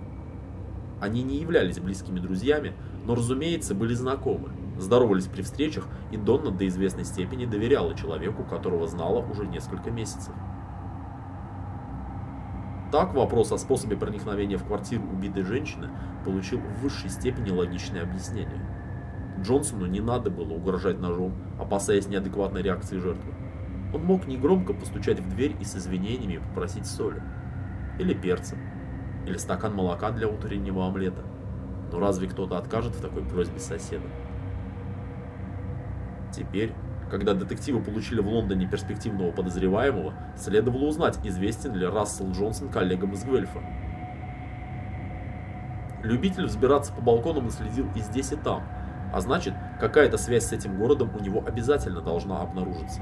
[1.01, 2.73] Они не являлись близкими друзьями,
[3.05, 8.87] но, разумеется, были знакомы, здоровались при встречах, и Донна до известной степени доверяла человеку, которого
[8.87, 10.33] знала уже несколько месяцев.
[12.91, 15.89] Так вопрос о способе проникновения в квартиру убитой женщины
[16.25, 18.65] получил в высшей степени логичное объяснение.
[19.41, 23.31] Джонсону не надо было угрожать ножом, опасаясь неадекватной реакции жертвы.
[23.93, 27.21] Он мог негромко постучать в дверь и с извинениями попросить соли.
[27.99, 28.55] Или перца.
[29.25, 31.23] Или стакан молока для утреннего омлета.
[31.91, 34.05] Но разве кто-то откажет в такой просьбе соседа?
[36.31, 36.73] Теперь
[37.09, 43.23] когда детективы получили в Лондоне перспективного подозреваемого, следовало узнать, известен ли Рассел Джонсон коллегам из
[43.23, 43.59] Гвельфа.
[46.03, 48.63] Любитель взбираться по балконам наследил и здесь, и там,
[49.11, 53.01] а значит, какая-то связь с этим городом у него обязательно должна обнаружиться.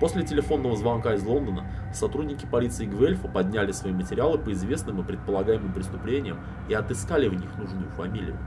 [0.00, 5.74] После телефонного звонка из Лондона сотрудники полиции Гвельфа подняли свои материалы по известным и предполагаемым
[5.74, 6.40] преступлениям
[6.70, 8.38] и отыскали в них нужную фамилию.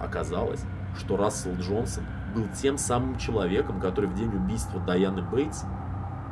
[0.00, 0.64] Оказалось,
[0.96, 5.64] что Рассел Джонсон был тем самым человеком, который в день убийства Дайаны Бейтс,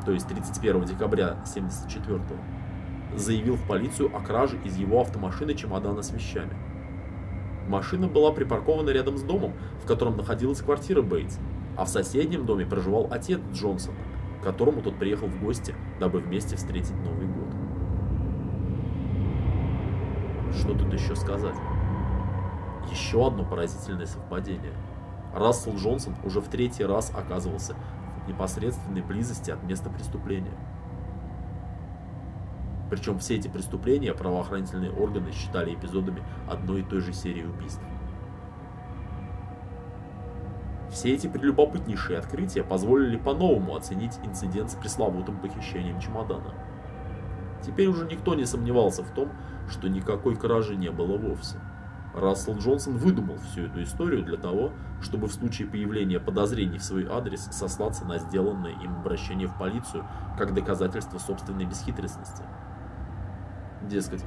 [0.05, 2.21] то есть 31 декабря 1974
[3.15, 6.55] заявил в полицию о краже из его автомашины чемодана с вещами.
[7.69, 11.39] Машина была припаркована рядом с домом, в котором находилась квартира Бейтс,
[11.77, 13.97] а в соседнем доме проживал отец Джонсона,
[14.41, 17.49] к которому тот приехал в гости, дабы вместе встретить Новый год.
[20.55, 21.57] Что тут еще сказать?
[22.91, 24.73] Еще одно поразительное совпадение.
[25.37, 27.77] Рассел Джонсон уже в третий раз оказывался
[28.25, 30.57] в непосредственной близости от места преступления.
[32.89, 37.83] Причем все эти преступления правоохранительные органы считали эпизодами одной и той же серии убийств.
[40.91, 46.55] Все эти прелюбопытнейшие открытия позволили по-новому оценить инцидент с пресловутым похищением чемодана.
[47.61, 49.31] Теперь уже никто не сомневался в том,
[49.69, 51.61] что никакой кражи не было вовсе.
[52.17, 54.73] Рассел Джонсон выдумал всю эту историю для того,
[55.03, 60.07] чтобы в случае появления подозрений в свой адрес сослаться на сделанное им обращение в полицию
[60.39, 62.43] как доказательство собственной бесхитростности.
[63.83, 64.25] Дескать,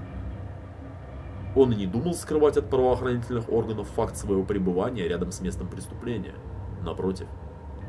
[1.56, 6.36] он и не думал скрывать от правоохранительных органов факт своего пребывания рядом с местом преступления.
[6.84, 7.28] Напротив,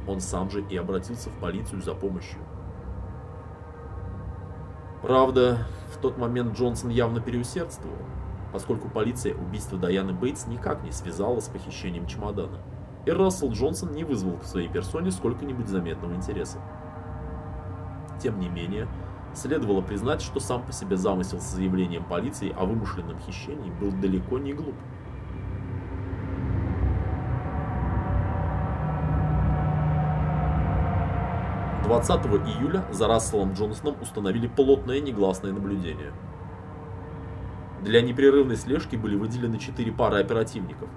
[0.09, 2.41] он сам же и обратился в полицию за помощью.
[5.03, 7.99] Правда, в тот момент Джонсон явно переусердствовал
[8.53, 12.59] поскольку полиция убийство Даяны Бейтс никак не связала с похищением чемодана,
[13.07, 16.59] и Рассел Джонсон не вызвал к своей персоне сколько-нибудь заметного интереса.
[18.23, 18.89] Тем не менее,
[19.35, 24.39] следовало признать, что сам по себе замысел с заявлением полиции о вымышленном хищении был далеко
[24.39, 24.75] не глуп.
[31.85, 36.13] Двадцатого июля за Расселом Джонсоном установили плотное негласное наблюдение–
[37.81, 40.89] для непрерывной слежки были выделены 4 пары оперативников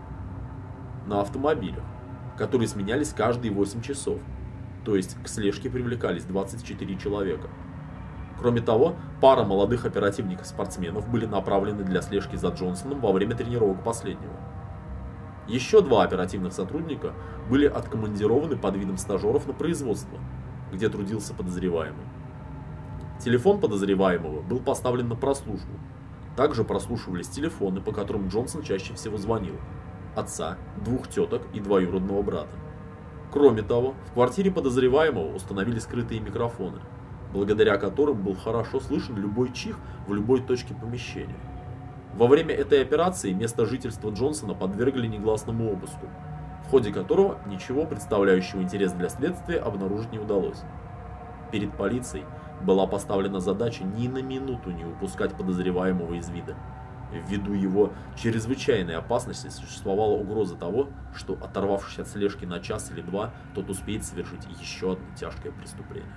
[1.06, 1.84] на автомобилях,
[2.38, 4.20] которые сменялись каждые 8 часов,
[4.84, 7.48] то есть к слежке привлекались 24 человека.
[8.38, 14.34] Кроме того, пара молодых оперативников-спортсменов были направлены для слежки за Джонсоном во время тренировок последнего.
[15.48, 17.14] Еще два оперативных сотрудника
[17.50, 20.20] были откомандированы под видом стажеров на производство,
[20.72, 22.06] где трудился подозреваемый.
[23.20, 25.72] Телефон подозреваемого был поставлен на прослушку,
[26.36, 29.56] также прослушивались телефоны, по которым Джонсон чаще всего звонил.
[30.16, 32.56] Отца, двух теток и двоюродного брата.
[33.32, 36.80] Кроме того, в квартире подозреваемого установили скрытые микрофоны,
[37.34, 39.78] благодаря которым был хорошо слышен любой чих
[40.08, 41.36] в любой точке помещения.
[42.16, 46.08] Во время этой операции место жительства Джонсона подвергли негласному обыску,
[46.64, 50.62] в ходе которого ничего представляющего интерес для следствия обнаружить не удалось.
[51.52, 52.26] Перед полицией
[52.64, 56.56] была поставлена задача ни на минуту не упускать подозреваемого из вида.
[57.12, 63.32] Ввиду его чрезвычайной опасности существовала угроза того, что, оторвавшись от слежки на час или два,
[63.54, 66.10] тот успеет совершить еще одно тяжкое преступление.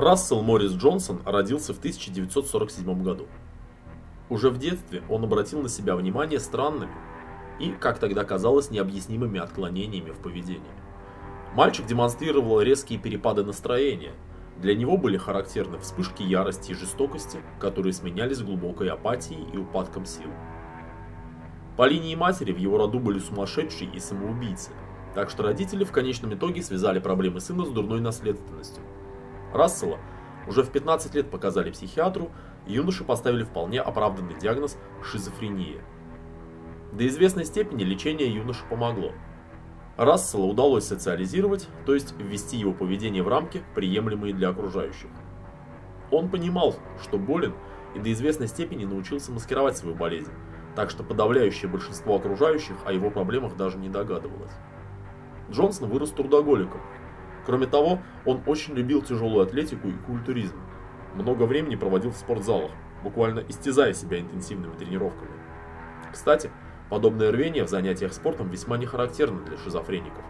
[0.00, 3.26] Рассел Моррис Джонсон родился в 1947 году.
[4.30, 6.92] Уже в детстве он обратил на себя внимание странными
[7.58, 10.62] и, как тогда казалось, необъяснимыми отклонениями в поведении.
[11.54, 14.12] Мальчик демонстрировал резкие перепады настроения.
[14.58, 20.30] Для него были характерны вспышки ярости и жестокости, которые сменялись глубокой апатией и упадком сил.
[21.76, 24.70] По линии матери в его роду были сумасшедшие и самоубийцы,
[25.16, 28.84] так что родители в конечном итоге связали проблемы сына с дурной наследственностью.
[29.52, 29.98] Рассела
[30.46, 32.30] уже в 15 лет показали психиатру,
[32.66, 35.82] и юноше поставили вполне оправданный диагноз шизофрения.
[36.92, 39.12] До известной степени лечение юноше помогло–
[39.98, 45.10] Рассела удалось социализировать, то есть ввести его поведение в рамки, приемлемые для окружающих.
[46.12, 47.52] Он понимал, что болен,
[47.96, 50.30] и до известной степени научился маскировать свою болезнь,
[50.76, 54.52] так что подавляющее большинство окружающих о его проблемах даже не догадывалось.
[55.50, 56.80] Джонсон вырос трудоголиком.
[57.48, 60.56] Кроме того, он очень любил тяжелую атлетику и культуризм.
[61.16, 62.70] Много времени проводил в спортзалах,
[63.02, 65.32] буквально истязая себя интенсивными тренировками.
[66.12, 66.52] Кстати,
[66.88, 70.24] Подобное рвение в занятиях спортом весьма не характерно для шизофреников.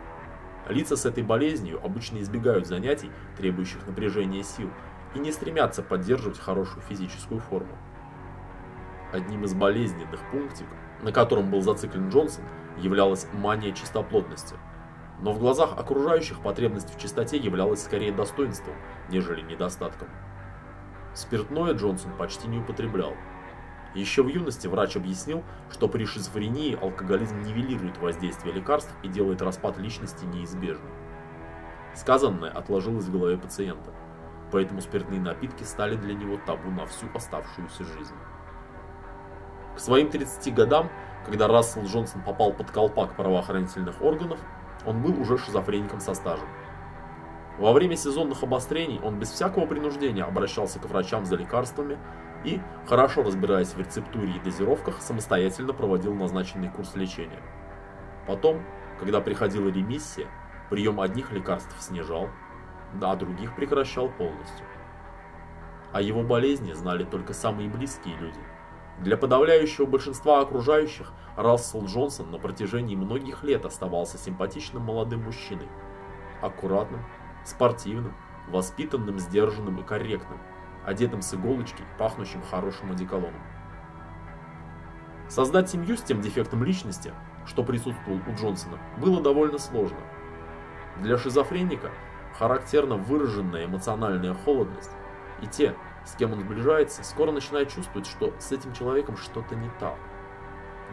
[0.68, 4.68] Лица с этой болезнью обычно избегают занятий, требующих напряжения сил,
[5.14, 7.78] и не стремятся поддерживать хорошую физическую форму.
[9.12, 10.66] Одним из болезненных пунктик,
[11.02, 12.44] на котором был зациклен Джонсон,
[12.76, 14.56] являлась мания чистоплотности.
[15.20, 18.74] Но в глазах окружающих потребность в чистоте являлась скорее достоинством,
[19.10, 20.08] нежели недостатком.
[21.14, 23.14] Спиртное Джонсон почти не употреблял,
[23.94, 29.78] еще в юности врач объяснил, что при шизофрении алкоголизм нивелирует воздействие лекарств и делает распад
[29.78, 30.90] личности неизбежным.
[31.94, 33.90] Сказанное отложилось в голове пациента,
[34.52, 38.14] поэтому спиртные напитки стали для него табу на всю оставшуюся жизнь.
[39.74, 40.90] К своим 30 годам,
[41.24, 44.38] когда Рассел Джонсон попал под колпак правоохранительных органов,
[44.88, 46.48] он был уже шизофреником со стажем.
[47.58, 51.98] Во время сезонных обострений он без всякого принуждения обращался к врачам за лекарствами,
[52.44, 57.42] и, хорошо разбираясь в рецептуре и дозировках, самостоятельно проводил назначенный курс лечения.
[58.26, 58.62] Потом,
[58.98, 60.28] когда приходила ремиссия,
[60.70, 62.28] прием одних лекарств снижал,
[63.02, 64.64] а других прекращал полностью.
[65.92, 68.40] О его болезни знали только самые близкие люди.
[69.00, 75.68] Для подавляющего большинства окружающих Рассел Джонсон на протяжении многих лет оставался симпатичным молодым мужчиной.
[76.42, 77.04] Аккуратным,
[77.44, 78.14] спортивным,
[78.48, 80.40] воспитанным, сдержанным и корректным–
[80.88, 83.40] одетым с иголочки, пахнущим хорошим одеколоном.
[85.28, 87.12] Создать семью с тем дефектом личности,
[87.46, 89.98] что присутствовал у Джонсона, было довольно сложно.
[90.96, 91.90] Для шизофреника
[92.38, 94.90] характерна выраженная эмоциональная холодность,
[95.42, 99.70] и те, с кем он сближается, скоро начинают чувствовать, что с этим человеком что-то не
[99.78, 99.96] так.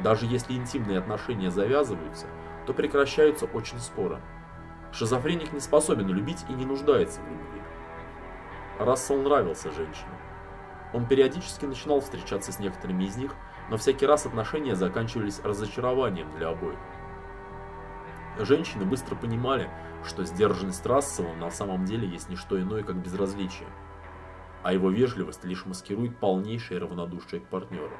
[0.03, 2.27] Даже если интимные отношения завязываются,
[2.65, 4.19] то прекращаются очень скоро.
[4.91, 7.61] Шизофреник не способен любить и не нуждается в любви.
[8.79, 10.15] Рассел нравился женщинам.
[10.93, 13.35] Он периодически начинал встречаться с некоторыми из них,
[13.69, 16.79] но всякий раз отношения заканчивались разочарованием для обоих.
[18.39, 19.69] Женщины быстро понимали,
[20.05, 23.67] что сдержанность Рассела на самом деле есть не что иное, как безразличие,
[24.65, 27.95] а его вежливость лишь маскирует полнейшее равнодушие к партнеру.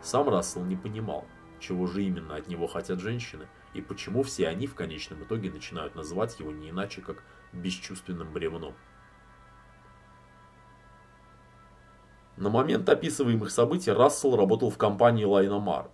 [0.00, 1.26] Сам Рассел не понимал,
[1.60, 5.94] чего же именно от него хотят женщины, и почему все они в конечном итоге начинают
[5.94, 7.22] называть его не иначе, как
[7.52, 8.72] бесчувственным бревном.
[12.38, 15.90] На момент описываемых событий Рассел работал в компании Лайномар,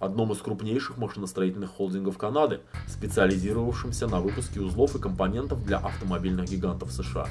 [0.00, 6.90] одном из крупнейших машиностроительных холдингов Канады, специализировавшемся на выпуске узлов и компонентов для автомобильных гигантов
[6.90, 7.28] США.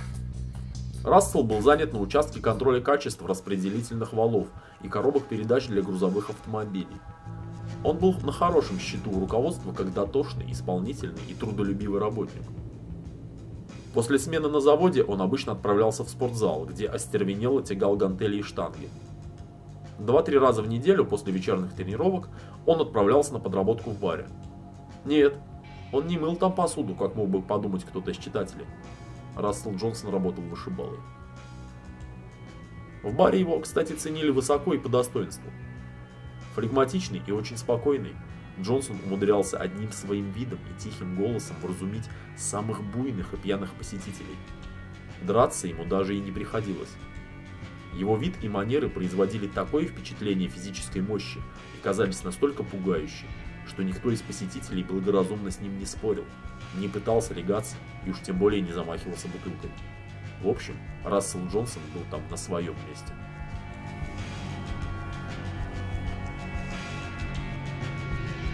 [1.07, 4.47] Рассел был занят на участке контроля качества распределительных валов
[4.81, 6.99] и коробок передач для грузовых автомобилей.
[7.85, 12.43] Он был на хорошем счету у руководства как дотошный, исполнительный и трудолюбивый работник.
[13.93, 18.89] После смены на заводе он обычно отправлялся в спортзал, где остервенело тягал гантели и штанги.
[19.99, 22.27] Два-три раза в неделю после вечерних тренировок
[22.65, 24.27] он отправлялся на подработку в баре.
[25.05, 25.35] Нет,
[25.93, 28.65] он не мыл там посуду, как мог бы подумать кто-то из читателей.
[29.37, 30.99] Рассел Джонсон работал вышибалой.
[33.03, 35.49] В баре его, кстати, ценили высоко и по достоинству.
[36.55, 38.15] Флегматичный и очень спокойный,
[38.59, 44.35] Джонсон умудрялся одним своим видом и тихим голосом вразумить самых буйных и пьяных посетителей.
[45.21, 46.91] Драться ему даже и не приходилось.
[47.93, 51.39] Его вид и манеры производили такое впечатление физической мощи
[51.77, 53.29] и казались настолько пугающими,
[53.67, 56.25] что никто из посетителей благоразумно с ним не спорил,
[56.75, 57.75] не пытался легаться
[58.05, 59.69] и уж тем более не замахивался бутылкой.
[60.41, 63.11] В общем, Рассел Джонсон был там на своем месте.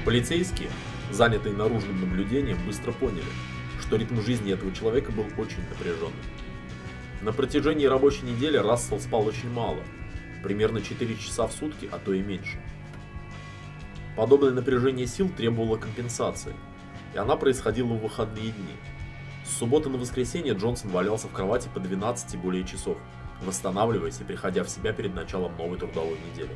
[0.06, 0.69] Полицейские,
[1.11, 3.23] занятые наружным наблюдением, быстро поняли,
[3.80, 6.14] что ритм жизни этого человека был очень напряженным.
[7.22, 9.81] На протяжении рабочей недели Рассел спал очень мало,
[10.44, 12.61] примерно 4 часа в сутки, а то и меньше.
[14.18, 16.53] Подобное напряжение сил требовало компенсации,
[17.14, 18.76] и она происходила в выходные дни.
[19.45, 22.98] С субботы на воскресенье Джонсон валялся в кровати по 12 и более часов,
[23.41, 26.56] восстанавливаясь и приходя в себя перед началом новой трудовой недели.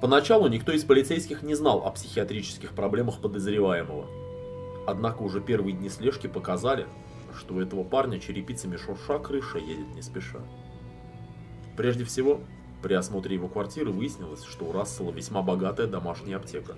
[0.00, 4.06] Поначалу никто из полицейских не знал о психиатрических проблемах подозреваемого.
[4.86, 6.86] Однако уже первые дни слежки показали,
[7.36, 10.38] что у этого парня черепицами шурша крыша едет не спеша.
[11.76, 12.40] Прежде всего,
[12.82, 16.74] при осмотре его квартиры выяснилось, что у Рассела весьма богатая домашняя аптека.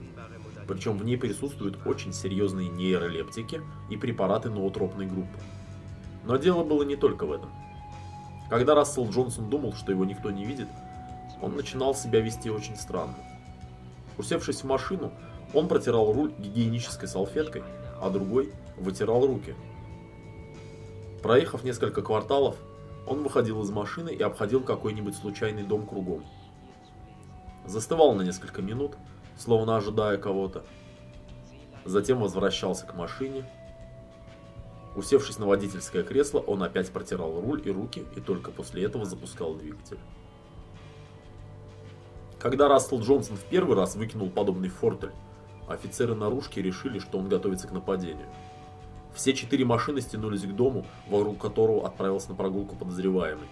[0.66, 3.60] Причем в ней присутствуют очень серьезные нейролептики
[3.90, 5.38] и препараты ноотропной группы.
[6.24, 7.50] Но дело было не только в этом.
[8.48, 10.68] Когда Рассел Джонсон думал, что его никто не видит,
[11.42, 13.16] он начинал себя вести очень странно.
[14.18, 15.12] Усевшись в машину,
[15.54, 17.62] он протирал руль гигиенической салфеткой,
[18.00, 19.54] а другой вытирал руки.
[21.22, 22.56] Проехав несколько кварталов,
[23.06, 26.24] он выходил из машины и обходил какой-нибудь случайный дом кругом.
[27.66, 28.96] Застывал на несколько минут,
[29.36, 30.64] словно ожидая кого-то.
[31.84, 33.44] Затем возвращался к машине.
[34.96, 39.54] Усевшись на водительское кресло, он опять протирал руль и руки и только после этого запускал
[39.54, 39.98] двигатель.
[42.38, 45.12] Когда Рассел Джонсон в первый раз выкинул подобный фортель,
[45.68, 48.26] офицеры наружки решили, что он готовится к нападению.
[49.14, 53.48] Все четыре машины стянулись к дому, вокруг которого отправился на прогулку подозреваемый.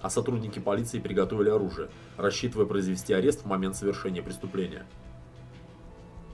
[0.00, 4.86] А сотрудники полиции приготовили оружие, рассчитывая произвести арест в момент совершения преступления.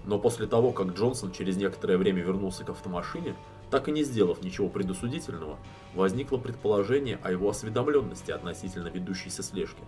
[0.05, 3.35] Но после того, как Джонсон через некоторое время вернулся к автомашине,
[3.70, 5.59] так и не сделав ничего предосудительного,
[5.94, 9.82] возникло предположение о его осведомленности относительно ведущейся слежки.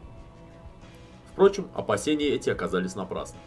[1.32, 3.38] Впрочем, опасения эти оказались напрасны.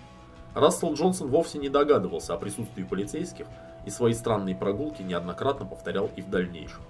[0.53, 3.47] Рассел Джонсон вовсе не догадывался о присутствии полицейских
[3.85, 6.81] и свои странные прогулки неоднократно повторял и в дальнейшем.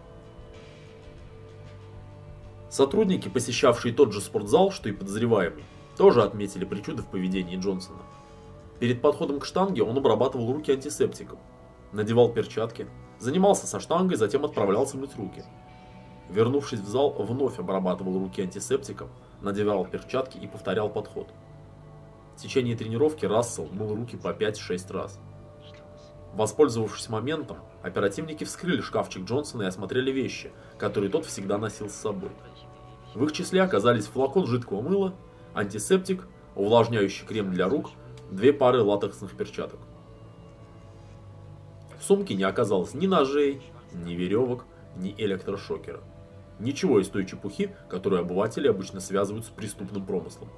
[2.70, 5.66] Сотрудники, посещавшие тот же спортзал, что и подозреваемый,
[5.98, 8.02] тоже отметили причуды в поведении Джонсона.
[8.80, 11.38] Перед подходом к штанге он обрабатывал руки антисептиком,
[11.92, 12.88] надевал перчатки,
[13.20, 15.44] занимался со штангой, затем отправлялся мыть руки.
[16.30, 19.10] Вернувшись в зал, вновь обрабатывал руки антисептиком,
[19.42, 21.28] надевал перчатки и повторял подход.
[22.38, 25.20] В течение тренировки Рассел мыл руки по 5-6 раз.
[26.34, 32.32] Воспользовавшись моментом, оперативники вскрыли шкафчик Джонсона и осмотрели вещи, которые тот всегда носил с собой.
[33.14, 35.14] В их числе оказались флакон жидкого мыла,
[35.54, 36.26] антисептик,
[36.56, 37.92] увлажняющий крем для рук,
[38.30, 39.80] две пары латексных перчаток.
[42.00, 43.62] В сумке не оказалось ни ножей,
[43.94, 46.00] ни веревок, ни электрошокера.
[46.60, 50.50] Ничего из той чепухи, которую обыватели обычно связывают с преступным промыслом.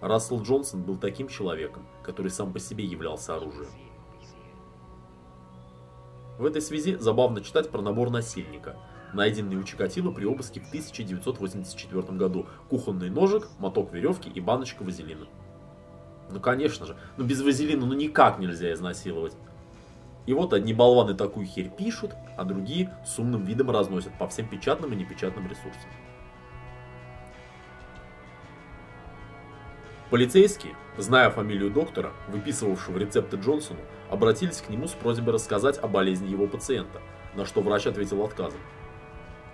[0.00, 3.70] Рассел Джонсон был таким человеком, который сам по себе являлся оружием.
[6.42, 8.74] В этой связи забавно читать про набор насильника,
[9.12, 12.48] найденный у Чикатило при обыске в 1984 году.
[12.68, 15.28] Кухонный ножик, моток веревки и баночка вазелина.
[16.32, 19.36] Ну конечно же, ну без вазелина ну никак нельзя изнасиловать.
[20.26, 24.48] И вот одни болваны такую херь пишут, а другие с умным видом разносят по всем
[24.48, 25.90] печатным и непечатным ресурсам.
[30.10, 33.80] Полицейские, зная фамилию доктора, выписывавшего рецепты Джонсону,
[34.12, 37.00] обратились к нему с просьбой рассказать о болезни его пациента,
[37.34, 38.60] на что врач ответил отказом.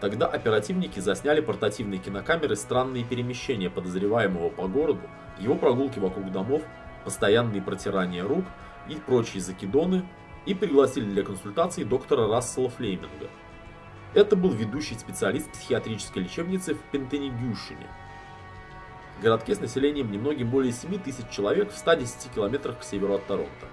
[0.01, 5.03] Тогда оперативники засняли портативные кинокамеры странные перемещения подозреваемого по городу,
[5.39, 6.63] его прогулки вокруг домов,
[7.05, 8.45] постоянные протирания рук
[8.89, 10.05] и прочие закидоны,
[10.45, 13.29] и пригласили для консультации доктора Рассела Флейминга.
[14.15, 17.87] Это был ведущий специалист психиатрической лечебницы в Пентенегюшине.
[19.23, 23.67] Городке с населением немногим более 7 тысяч человек в 110 километрах к северу от Торонто.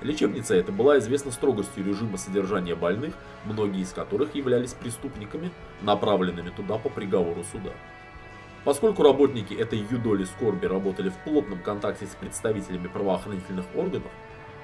[0.00, 3.14] Лечебница эта была известна строгостью режима содержания больных,
[3.44, 5.50] многие из которых являлись преступниками,
[5.82, 7.72] направленными туда по приговору суда.
[8.64, 14.12] Поскольку работники этой юдоли скорби работали в плотном контакте с представителями правоохранительных органов,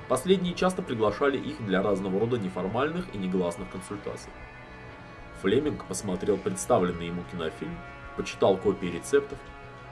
[0.09, 4.31] Последние часто приглашали их для разного рода неформальных и негласных консультаций.
[5.40, 7.77] Флеминг посмотрел представленный ему кинофильм,
[8.16, 9.39] почитал копии рецептов,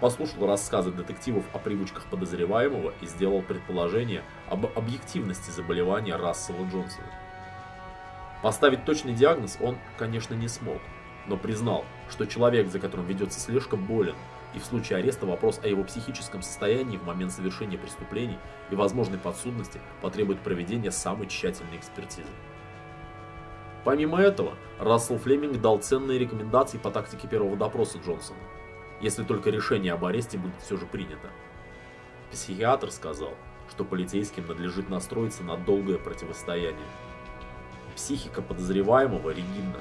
[0.03, 7.07] послушал рассказы детективов о привычках подозреваемого и сделал предположение об объективности заболевания Рассела Джонсона.
[8.43, 10.79] Поставить точный диагноз он, конечно, не смог,
[11.29, 14.17] но признал, что человек, за которым ведется слежка, болен
[14.57, 18.39] и в случае ареста вопрос о его психическом состоянии в момент совершения преступлений
[18.73, 22.27] и возможной подсудности потребует проведения самой тщательной экспертизы.
[23.85, 28.39] Помимо этого, Рассел Флеминг дал ценные рекомендации по тактике первого допроса Джонсона,
[29.03, 31.29] если только решение об аресте будет все же принято.
[32.31, 33.35] Психиатр сказал,
[33.69, 36.87] что полицейским надлежит настроиться на долгое противостояние.
[37.97, 39.81] Психика подозреваемого ригидна.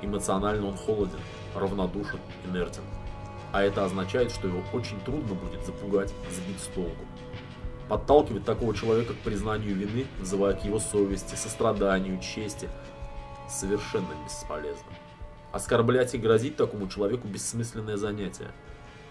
[0.00, 1.18] Эмоционально он холоден,
[1.54, 2.82] равнодушен, инертен.
[3.52, 7.04] А это означает, что его очень трудно будет запугать, сбить с толку.
[7.88, 12.68] Подталкивать такого человека к признанию вины, вызывая к его совести, состраданию, чести,
[13.48, 14.92] совершенно бесполезно.
[15.52, 18.50] Оскорблять и грозить такому человеку бессмысленное занятие.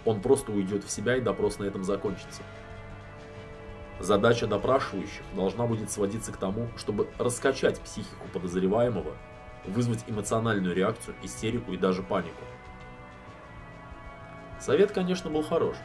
[0.05, 2.43] Он просто уйдет в себя и допрос на этом закончится.
[3.99, 9.13] Задача допрашивающих должна будет сводиться к тому, чтобы раскачать психику подозреваемого,
[9.65, 12.43] вызвать эмоциональную реакцию, истерику и даже панику.
[14.59, 15.77] Совет, конечно, был хорош.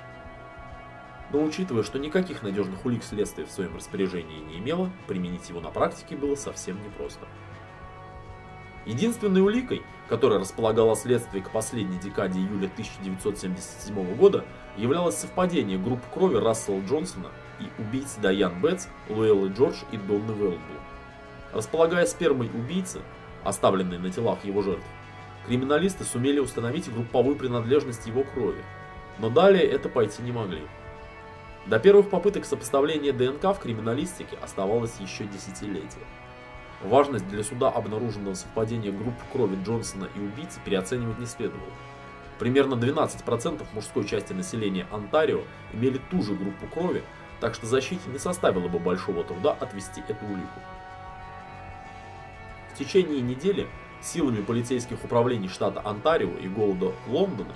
[1.32, 5.70] Но учитывая, что никаких надежных улик следствия в своем распоряжении не имело, применить его на
[5.70, 7.26] практике было совсем непросто.
[8.84, 14.44] Единственной уликой, которая располагала следствие к последней декаде июля 1977 года,
[14.76, 17.28] являлось совпадение групп крови Рассела Джонсона
[17.60, 20.58] и убийц Дайан Бетс, Луэллы Джордж и Донны Велблу.
[21.52, 23.00] Располагая спермой убийцы,
[23.44, 24.84] оставленной на телах его жертв,
[25.46, 28.62] криминалисты сумели установить групповую принадлежность его крови,
[29.18, 30.62] но далее это пойти не могли.
[31.66, 36.06] До первых попыток сопоставления ДНК в криминалистике оставалось еще десятилетия.
[36.84, 41.72] Важность для суда обнаруженного совпадения групп крови Джонсона и убийцы переоценивать не следовало.
[42.40, 45.42] Примерно 12% мужской части населения Онтарио
[45.72, 47.04] имели ту же группу крови,
[47.40, 50.60] так что защите не составило бы большого труда отвести эту улику.
[52.74, 53.68] В течение недели
[54.00, 57.54] силами полицейских управлений штата Онтарио и города Лондона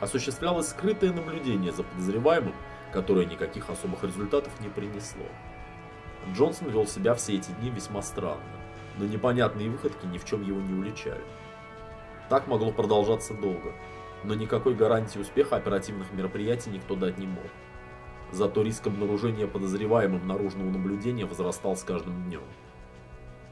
[0.00, 2.54] осуществлялось скрытое наблюдение за подозреваемым,
[2.92, 5.26] которое никаких особых результатов не принесло.
[6.34, 8.42] Джонсон вел себя все эти дни весьма странно,
[8.98, 11.20] но непонятные выходки ни в чем его не уличали.
[12.28, 13.72] Так могло продолжаться долго,
[14.24, 17.46] но никакой гарантии успеха оперативных мероприятий никто дать не мог.
[18.30, 22.42] Зато риск обнаружения подозреваемым наружного наблюдения возрастал с каждым днем.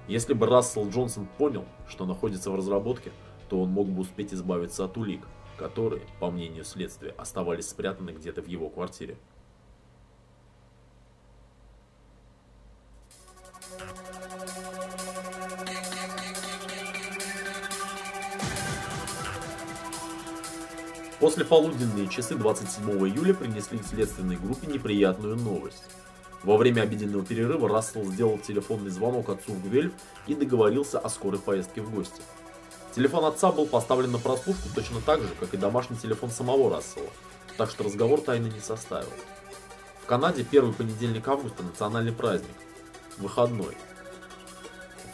[0.07, 3.11] Если бы Рассел Джонсон понял, что находится в разработке,
[3.49, 5.27] то он мог бы успеть избавиться от улик,
[5.57, 9.17] которые, по мнению следствия, оставались спрятаны где-то в его квартире.
[21.19, 25.85] После полуденные часы 27 июля принесли следственной группе неприятную новость.
[26.43, 29.93] Во время обеденного перерыва Рассел сделал телефонный звонок отцу в Гвельф
[30.27, 32.21] и договорился о скорой поездке в гости.
[32.95, 37.09] Телефон отца был поставлен на прослушку точно так же, как и домашний телефон самого Рассела,
[37.57, 39.13] так что разговор тайны не составил.
[40.03, 42.55] В Канаде первый понедельник августа– национальный праздник,
[43.19, 43.75] выходной.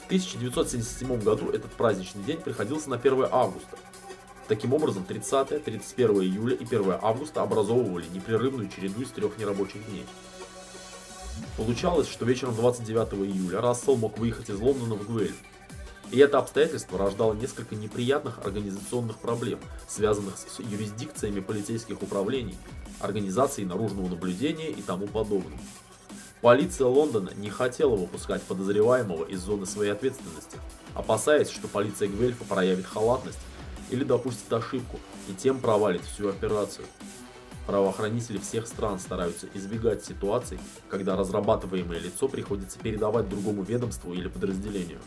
[0.03, 3.79] В 1977 году этот праздничный день приходился на 1 августа,
[4.53, 10.05] Таким образом, 30, 31 июля и 1 августа образовывали непрерывную череду из трех нерабочих дней.
[11.57, 15.33] Получалось, что вечером 29 июля Рассел мог выехать из Лондона в Гуэль.
[16.11, 19.59] И это обстоятельство рождало несколько неприятных организационных проблем,
[19.89, 22.59] связанных с юрисдикциями полицейских управлений,
[23.01, 25.59] организацией наружного наблюдения и тому подобным.
[26.43, 30.59] Полиция Лондона не хотела выпускать подозреваемого из зоны своей ответственности,
[30.93, 33.39] опасаясь, что полиция Гвельфа проявит халатность
[33.93, 34.99] или допустит ошибку
[35.29, 36.87] и тем провалит всю операцию.
[37.67, 40.59] Правоохранители всех стран стараются избегать ситуаций,
[40.89, 44.99] когда разрабатываемое лицо приходится передавать другому ведомству или подразделению.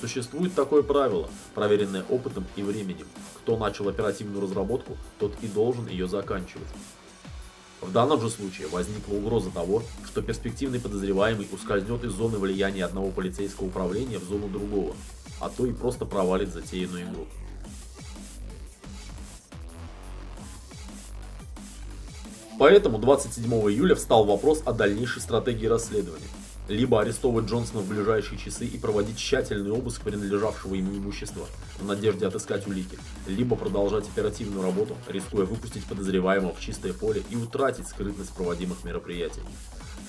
[0.00, 3.06] Существует такое правило, проверенное опытом и временем.
[3.38, 6.68] Кто начал оперативную разработку, тот и должен ее заканчивать.
[7.80, 13.10] В данном же случае возникла угроза того, что перспективный подозреваемый ускользнет из зоны влияния одного
[13.10, 14.94] полицейского управления в зону другого,
[15.40, 17.26] а то и просто провалит затеянную игру.
[22.60, 26.26] Поэтому 27 июля встал вопрос о дальнейшей стратегии расследования.
[26.68, 31.46] Либо арестовывать Джонсона в ближайшие часы и проводить тщательный обыск принадлежавшего ему имущества
[31.78, 37.34] в надежде отыскать улики, либо продолжать оперативную работу, рискуя выпустить подозреваемого в чистое поле и
[37.34, 39.40] утратить скрытность проводимых мероприятий.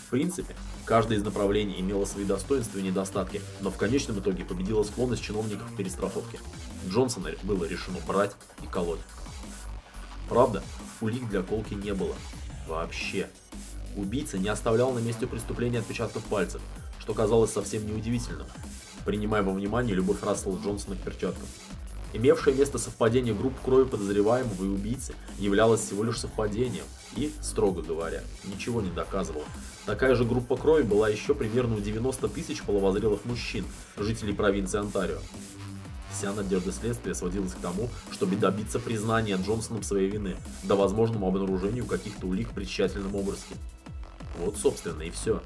[0.07, 0.53] В принципе,
[0.84, 5.72] каждое из направлений имело свои достоинства и недостатки, но в конечном итоге победила склонность чиновников
[5.72, 6.41] к перестраховке.
[6.90, 8.99] Джонсона было решено брать и колоть.
[10.28, 10.61] Правда,
[11.02, 12.15] улик для колки не было,
[12.72, 13.27] Вообще.
[13.98, 16.61] Убийца не оставлял на месте преступления отпечатков пальцев,
[16.99, 18.48] что казалось совсем неудивительным,
[19.03, 21.45] принимая во внимание любовь Рассела Джонсона к перчаткам.
[22.14, 26.85] Имевшее место совпадение групп крови подозреваемого и убийцы являлось всего лишь совпадением
[27.18, 29.43] и, строго говоря, ничего не доказывало.
[29.85, 33.65] Такая же группа крови была еще примерно у 90 тысяч половозрелых мужчин,
[33.98, 35.19] жителей провинции Онтарио.
[36.22, 41.88] Вся надежда следствия сводилась к тому, чтобы добиться признания Джонсоном своей вины, до возможному обнаружению
[41.88, 43.56] каких-то улик при тщательном обыске.
[44.38, 45.41] Вот, собственно, и все.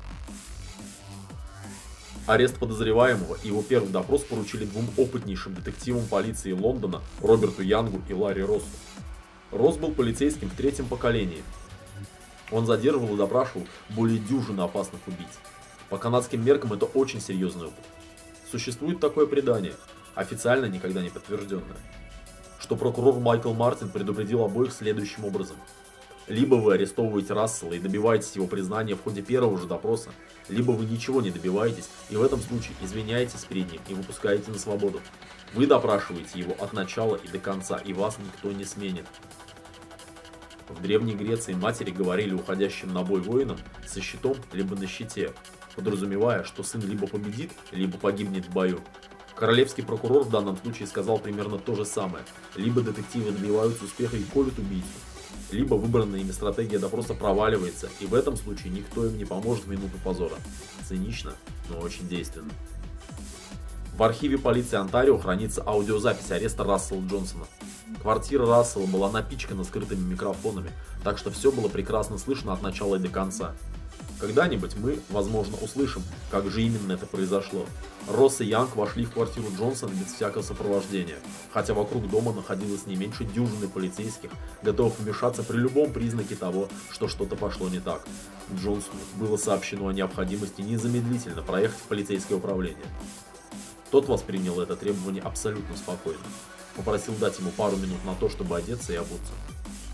[2.27, 8.13] Арест подозреваемого и его первый допрос поручили двум опытнейшим детективам полиции Лондона Роберту Янгу и
[8.13, 8.67] Ларри Россу.
[9.53, 11.41] Росс был полицейским в третьем поколении.
[12.51, 15.39] Он задерживал и допрашивал более дюжины опасных убийц.
[15.89, 17.85] По канадским меркам это очень серьезный опыт.
[18.51, 19.73] Существует такое предание,
[20.15, 21.77] официально никогда не подтвержденное,
[22.59, 25.57] что прокурор Майкл Мартин предупредил обоих следующим образом–
[26.27, 30.09] либо вы арестовываете Рассела и добиваетесь его признания в ходе первого же допроса,
[30.49, 34.57] либо вы ничего не добиваетесь и в этом случае извиняетесь перед ним и выпускаете на
[34.57, 35.01] свободу.
[35.53, 39.05] Вы допрашиваете его от начала и до конца, и вас никто не сменит.
[40.67, 45.31] В Древней Греции матери говорили уходящим на бой воинам со щитом либо на щите,
[45.75, 48.81] подразумевая, что сын либо победит, либо погибнет в бою.
[49.35, 52.23] Королевский прокурор в данном случае сказал примерно то же самое.
[52.55, 54.87] Либо детективы добиваются успеха и колют убийцу,
[55.51, 59.69] либо выбранная ими стратегия допроса проваливается, и в этом случае никто им не поможет в
[59.69, 60.35] минуту позора.
[60.87, 61.33] Цинично,
[61.69, 62.51] но очень действенно.
[63.97, 67.45] В архиве полиции Онтарио хранится аудиозапись ареста Рассела Джонсона.
[68.01, 70.71] Квартира Рассела была напичкана скрытыми микрофонами,
[71.03, 73.53] так что все было прекрасно слышно от начала и до конца.
[74.19, 76.01] Когда-нибудь мы, возможно, услышим,
[76.31, 77.65] как же именно это произошло.
[78.07, 81.17] Росс и Янг вошли в квартиру Джонсона без всякого сопровождения,
[81.51, 84.29] хотя вокруг дома находилось не меньше дюжины полицейских,
[84.61, 88.05] готовых вмешаться при любом признаке того, что что-то пошло не так.
[88.53, 92.85] Джонсону было сообщено о необходимости незамедлительно проехать в полицейское управление.
[93.91, 96.19] Тот воспринял это требование абсолютно спокойно.
[96.75, 99.33] Попросил дать ему пару минут на то, чтобы одеться и обуться.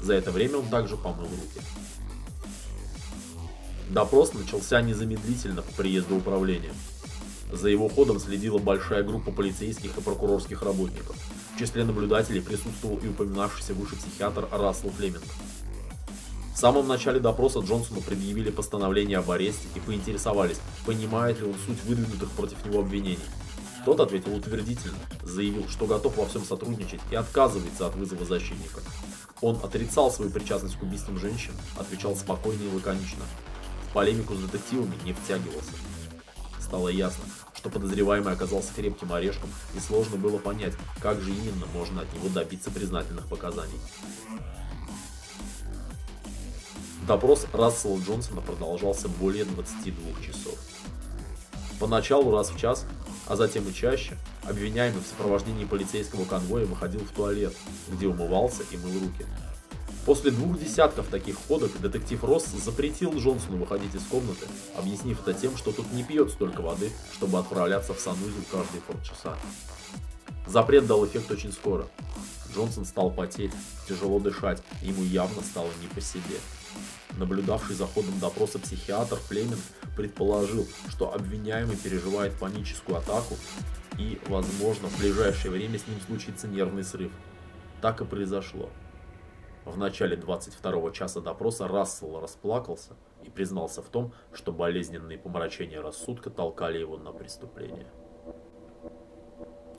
[0.01, 1.61] За это время он также помыл руки.
[3.91, 6.71] Допрос начался незамедлительно по приезду управления.
[7.51, 11.17] За его ходом следила большая группа полицейских и прокурорских работников.
[11.53, 15.23] В числе наблюдателей присутствовал и упоминавшийся выше психиатр Рассел Флеминг.
[16.55, 21.83] В самом начале допроса Джонсону предъявили постановление об аресте и поинтересовались, понимает ли он суть
[21.83, 23.19] выдвинутых против него обвинений.
[23.83, 28.79] Тот ответил утвердительно, заявил, что готов во всем сотрудничать и отказывается от вызова защитника.
[29.41, 33.25] Он отрицал свою причастность к убийствам женщин, отвечал спокойно и лаконично
[33.93, 35.71] полемику с детективами не втягивался.
[36.59, 37.23] Стало ясно,
[37.53, 42.29] что подозреваемый оказался крепким орешком, и сложно было понять, как же именно можно от него
[42.29, 43.79] добиться признательных показаний.
[47.07, 50.57] Допрос Рассела Джонсона продолжался более 22 часов.
[51.79, 52.85] Поначалу раз в час,
[53.27, 57.53] а затем и чаще, обвиняемый в сопровождении полицейского конвоя выходил в туалет,
[57.89, 59.25] где умывался и мыл руки.
[60.05, 65.55] После двух десятков таких ходок детектив Росс запретил Джонсону выходить из комнаты, объяснив это тем,
[65.55, 69.37] что тут не пьет столько воды, чтобы отправляться в санузел каждые полчаса.
[70.47, 71.87] Запрет дал эффект очень скоро.
[72.53, 73.51] Джонсон стал потеть,
[73.87, 76.37] тяжело дышать, ему явно стало не по себе.
[77.17, 79.59] Наблюдавший за ходом допроса психиатр Флеминг
[79.95, 83.37] предположил, что обвиняемый переживает паническую атаку
[83.99, 87.11] и, возможно, в ближайшее время с ним случится нервный срыв.
[87.81, 88.69] Так и произошло.
[89.65, 92.93] В начале 22 часа допроса Рассел расплакался
[93.23, 97.85] и признался в том, что болезненные помрачения рассудка толкали его на преступление.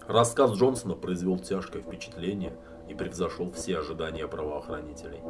[0.07, 2.57] Рассказ Джонсона произвел тяжкое впечатление
[2.89, 5.21] и превзошел все ожидания правоохранителей.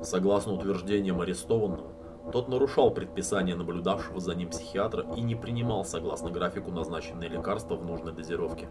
[0.00, 1.92] Согласно утверждениям арестованного,
[2.32, 7.84] тот нарушал предписание наблюдавшего за ним психиатра и не принимал согласно графику назначенные лекарства в
[7.84, 8.68] нужной дозировке.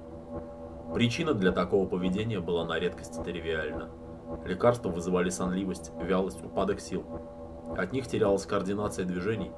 [0.95, 3.91] Причина для такого поведения была на редкость тривиальна–
[4.45, 7.05] Лекарства вызывали сонливость, вялость, упадок сил.
[7.77, 9.51] От них терялась координация движений,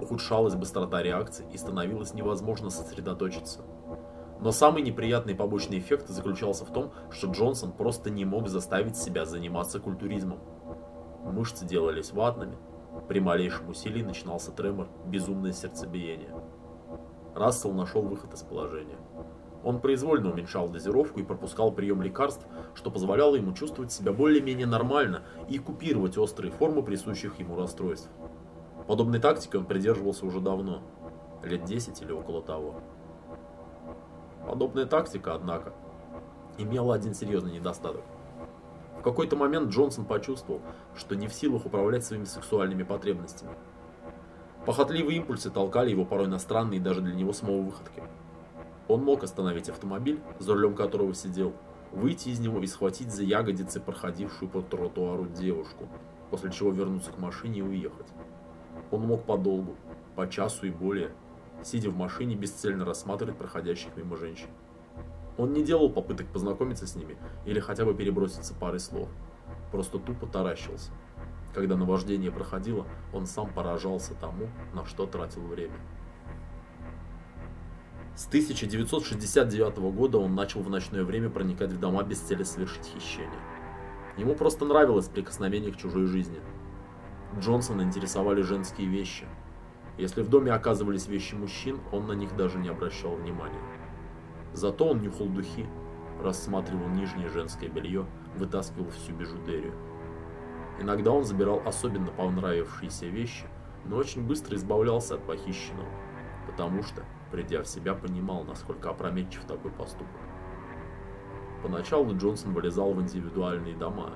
[0.00, 3.60] ухудшалась быстрота реакции и становилось невозможно сосредоточиться.
[4.40, 9.24] Но самый неприятный побочный эффект заключался в том, что Джонсон просто не мог заставить себя
[9.24, 10.40] заниматься культуризмом.
[11.24, 12.56] Мышцы делались ватными,
[13.08, 16.34] при малейшем усилии начинался тремор, безумное сердцебиение.
[17.34, 18.98] Рассел нашел выход из положения.
[19.64, 22.44] Он произвольно уменьшал дозировку и пропускал прием лекарств,
[22.74, 28.08] что позволяло ему чувствовать себя более-менее нормально и купировать острые формы присущих ему расстройств.
[28.88, 30.82] Подобной тактикой он придерживался уже давно,
[31.44, 32.80] лет 10 или около того.
[34.46, 35.72] Подобная тактика, однако,
[36.58, 38.02] имела один серьезный недостаток.
[38.98, 40.60] В какой-то момент Джонсон почувствовал,
[40.96, 43.52] что не в силах управлять своими сексуальными потребностями.
[44.66, 48.02] Похотливые импульсы толкали его порой на странные даже для него самого выходки.
[48.92, 51.54] Он мог остановить автомобиль, за рулем которого сидел,
[51.92, 55.88] выйти из него и схватить за ягодицы проходившую по тротуару девушку,
[56.30, 58.08] после чего вернуться к машине и уехать.
[58.90, 59.76] Он мог подолгу,
[60.14, 61.10] по часу и более,
[61.62, 64.48] сидя в машине, бесцельно рассматривать проходящих мимо женщин.
[65.38, 67.16] Он не делал попыток познакомиться с ними
[67.46, 69.08] или хотя бы переброситься парой слов,
[69.70, 70.90] просто тупо таращился.
[71.54, 75.78] Когда наваждение проходило, он сам поражался тому, на что тратил время.
[78.14, 83.40] С 1969 года он начал в ночное время проникать в дома без цели совершить хищение.
[84.18, 86.38] Ему просто нравилось прикосновение к чужой жизни.
[87.38, 89.24] Джонсона интересовали женские вещи.
[89.96, 93.62] Если в доме оказывались вещи мужчин, он на них даже не обращал внимания.
[94.52, 95.66] Зато он нюхал духи,
[96.22, 98.06] рассматривал нижнее женское белье,
[98.36, 99.72] вытаскивал всю бижутерию.
[100.78, 103.46] Иногда он забирал особенно понравившиеся вещи,
[103.86, 105.88] но очень быстро избавлялся от похищенного,
[106.46, 107.02] потому что,
[107.32, 110.20] придя в себя, понимал, насколько опрометчив такой поступок.
[111.62, 114.10] Поначалу Джонсон вылезал в индивидуальные дома,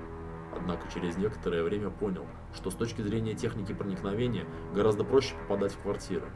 [0.55, 4.45] однако через некоторое время понял, что с точки зрения техники проникновения
[4.75, 6.27] гораздо проще попадать в квартиры.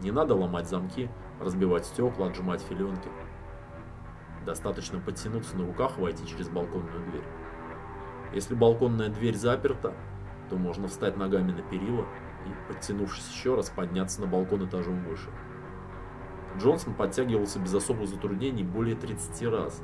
[0.00, 1.08] Не надо ломать замки,
[1.40, 3.08] разбивать стекла, отжимать филенки.
[4.44, 7.24] Достаточно подтянуться на руках и войти через балконную дверь.
[8.32, 9.94] Если балконная дверь заперта,
[10.50, 12.06] то можно встать ногами на перила
[12.46, 15.28] и, подтянувшись еще раз, подняться на балкон этажом выше.
[16.58, 19.82] Джонсон подтягивался без особых затруднений более 30 раз,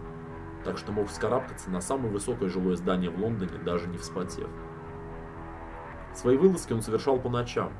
[0.65, 4.49] так что мог вскарабкаться на самое высокое жилое здание в Лондоне, даже не вспотев.
[6.15, 7.73] Свои вылазки он совершал по ночам,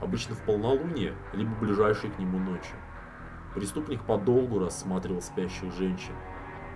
[0.00, 2.74] обычно в полнолуние, либо ближайшей к нему ночи.
[3.54, 6.14] Преступник подолгу рассматривал спящих женщин,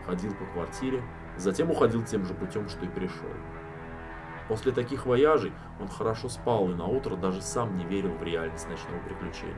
[0.06, 1.02] ходил по квартире,
[1.36, 3.28] затем уходил тем же путем, что и пришел.
[4.48, 8.68] После таких вояжей он хорошо спал и на утро даже сам не верил в реальность
[8.68, 9.56] ночного приключения.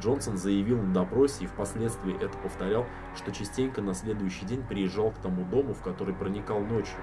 [0.00, 5.18] Джонсон заявил на допросе и впоследствии это повторял, что частенько на следующий день приезжал к
[5.18, 6.98] тому дому, в который проникал ночью,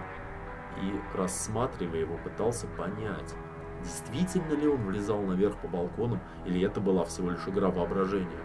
[0.81, 3.35] и, рассматривая его, пытался понять,
[3.83, 8.43] действительно ли он влезал наверх по балконам, или это была всего лишь игра воображения.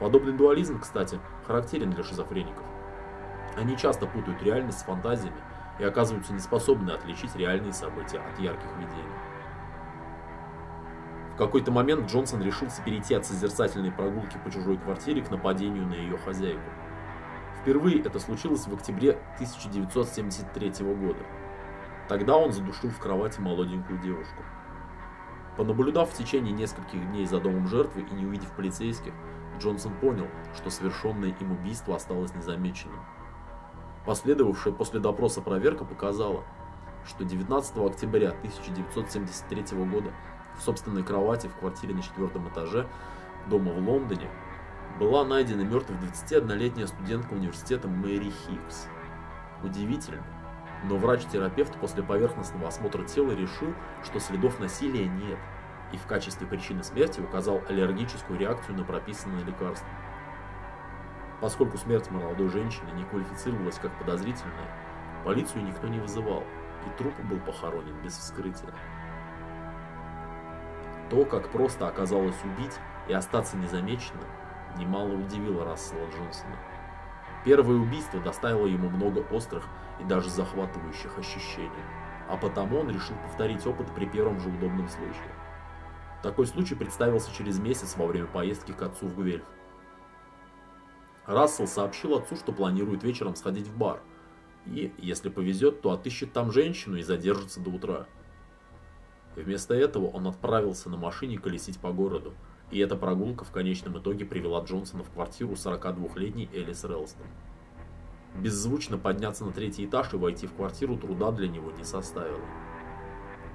[0.00, 2.64] Подобный дуализм, кстати, характерен для шизофреников.
[3.56, 5.36] Они часто путают реальность с фантазиями
[5.78, 9.23] и оказываются неспособны отличить реальные события от ярких видений.
[11.34, 15.94] В какой-то момент Джонсон решился перейти от созерцательной прогулки по чужой квартире к нападению на
[15.94, 16.62] ее хозяйку.
[17.60, 21.18] Впервые это случилось в октябре 1973 года.
[22.08, 24.44] Тогда он задушил в кровати молоденькую девушку.
[25.56, 29.12] Понаблюдав в течение нескольких дней за домом жертвы и не увидев полицейских,
[29.58, 33.00] Джонсон понял, что совершенное им убийство осталось незамеченным.
[34.06, 36.44] Последовавшая после допроса проверка показала,
[37.04, 40.12] что 19 октября 1973 года
[40.58, 42.86] в собственной кровати в квартире на четвертом этаже
[43.48, 44.28] дома в Лондоне
[44.98, 48.88] была найдена мертвой 21-летняя студентка университета Мэри Хикс.
[49.62, 50.22] Удивительно,
[50.84, 53.74] но врач-терапевт после поверхностного осмотра тела решил,
[54.04, 55.38] что следов насилия нет–
[55.94, 59.88] и в качестве причины смерти указал аллергическую реакцию на прописанное лекарство.
[61.40, 64.68] Поскольку смерть молодой женщины не квалифицировалась как подозрительная,
[65.24, 66.42] полицию никто не вызывал,
[66.86, 68.74] и труп был похоронен без вскрытия.
[71.10, 72.74] То, как просто оказалось убить
[73.08, 74.24] и остаться незамеченным,
[74.78, 76.56] немало удивило Рассела Джонсона.
[77.44, 79.64] Первое убийство доставило ему много острых
[80.00, 81.70] и даже захватывающих ощущений,
[82.28, 85.32] а потому он решил повторить опыт при первом же удобном случае.
[86.22, 89.44] Такой случай представился через месяц во время поездки к отцу в Гвельф.
[91.26, 94.00] Рассел сообщил отцу, что планирует вечером сходить в бар.
[94.64, 98.06] И, если повезет, то отыщет там женщину и задержится до утра.
[99.36, 102.32] Вместо этого он отправился на машине колесить по городу.
[102.70, 107.26] И эта прогулка в конечном итоге привела Джонсона в квартиру 42-летней Элис Релстон.
[108.36, 112.40] Беззвучно подняться на третий этаж и войти в квартиру труда для него не составило.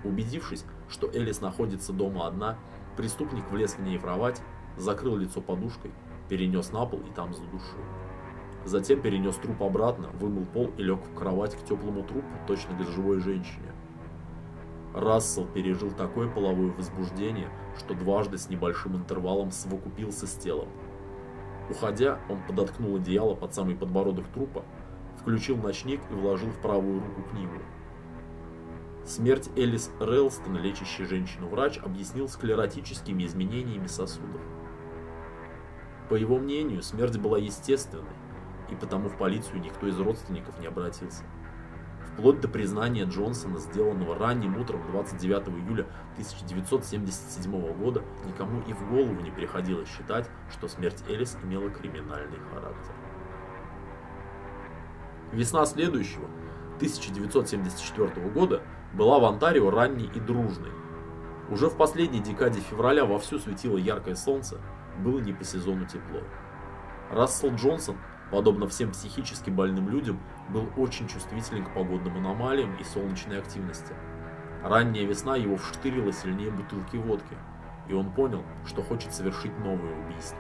[0.04, 2.58] Убедившись, что Элис находится дома одна,
[2.96, 4.42] преступник влез к ней в кровать,
[4.78, 5.92] закрыл лицо подушкой,
[6.30, 7.80] перенес на пол и там задушил.
[8.66, 12.88] Затем перенес труп обратно, вымыл пол и лег в кровать к теплому трупу, точно к
[12.90, 13.74] живой женщине.
[14.94, 20.68] Рассел пережил такое половое возбуждение, что дважды с небольшим интервалом совокупился с телом.
[21.70, 24.66] Уходя, он подоткнул одеяло под самый подбородок трупа,
[25.22, 27.54] включил ночник и вложил в правую руку книгу.
[29.06, 34.42] Смерть Элис Релстон, лечащий женщину-врач, объяснил склеротическими изменениями сосудов.
[36.10, 38.06] По его мнению, смерть была естественной,
[38.72, 41.24] и потому в полицию никто из родственников не обратился.
[42.14, 49.22] Вплоть до признания Джонсона, сделанного ранним утром 29 июля 1977 года, никому и в голову
[49.22, 52.94] не приходилось считать, что смерть Элис имела криминальный характер.
[55.32, 56.26] Весна следующего,
[56.78, 58.64] 1974 года,
[58.94, 60.72] была в Онтарио ранней и дружной.
[61.50, 64.60] Уже в последней декаде февраля вовсю светило яркое солнце,
[64.98, 66.22] было не по сезону тепло.
[67.12, 67.98] Рассел Джонсон
[68.32, 70.20] подобно всем психически больным людям,
[70.50, 73.94] был очень чувствителен к погодным аномалиям и солнечной активности.
[74.64, 77.38] Ранняя весна его вштырила сильнее бутылки водки,
[77.88, 80.38] и он понял, что хочет совершить новое убийство.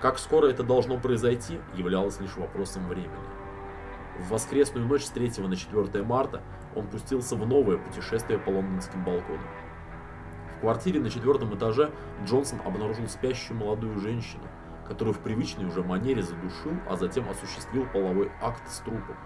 [0.00, 3.10] Как скоро это должно произойти, являлось лишь вопросом времени.
[4.18, 6.42] В воскресную ночь с 3 на 4 марта
[6.74, 9.46] он пустился в новое путешествие по лондонским балконам.
[10.56, 11.90] В квартире на четвертом этаже
[12.26, 14.42] Джонсон обнаружил спящую молодую женщину,
[14.90, 19.16] которую в привычной уже манере задушил, а затем осуществил половой акт с трупом.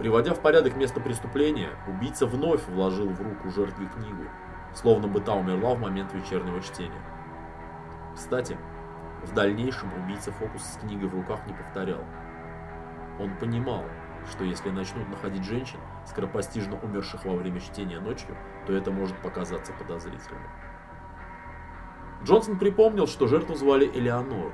[0.00, 4.24] Приводя в порядок место преступления, убийца вновь вложил в руку жертве книгу,
[4.74, 7.00] словно бы та умерла в момент вечернего чтения.
[8.16, 8.58] Кстати,
[9.22, 12.04] в дальнейшем убийца фокус с книгой в руках не повторял.
[13.20, 13.84] Он понимал,
[14.28, 19.72] что если начнут находить женщин, скоропостижно умерших во время чтения ночью, то это может показаться
[19.72, 20.42] подозрительным.
[22.24, 24.50] Джонсон припомнил, что жертву звали Элеонор.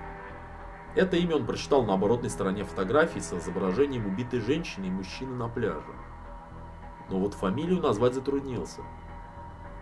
[0.97, 5.49] Это имя он прочитал на оборотной стороне фотографии с изображением убитой женщины и мужчины на
[5.49, 5.95] пляже.
[7.09, 8.81] Но вот фамилию назвать затруднился.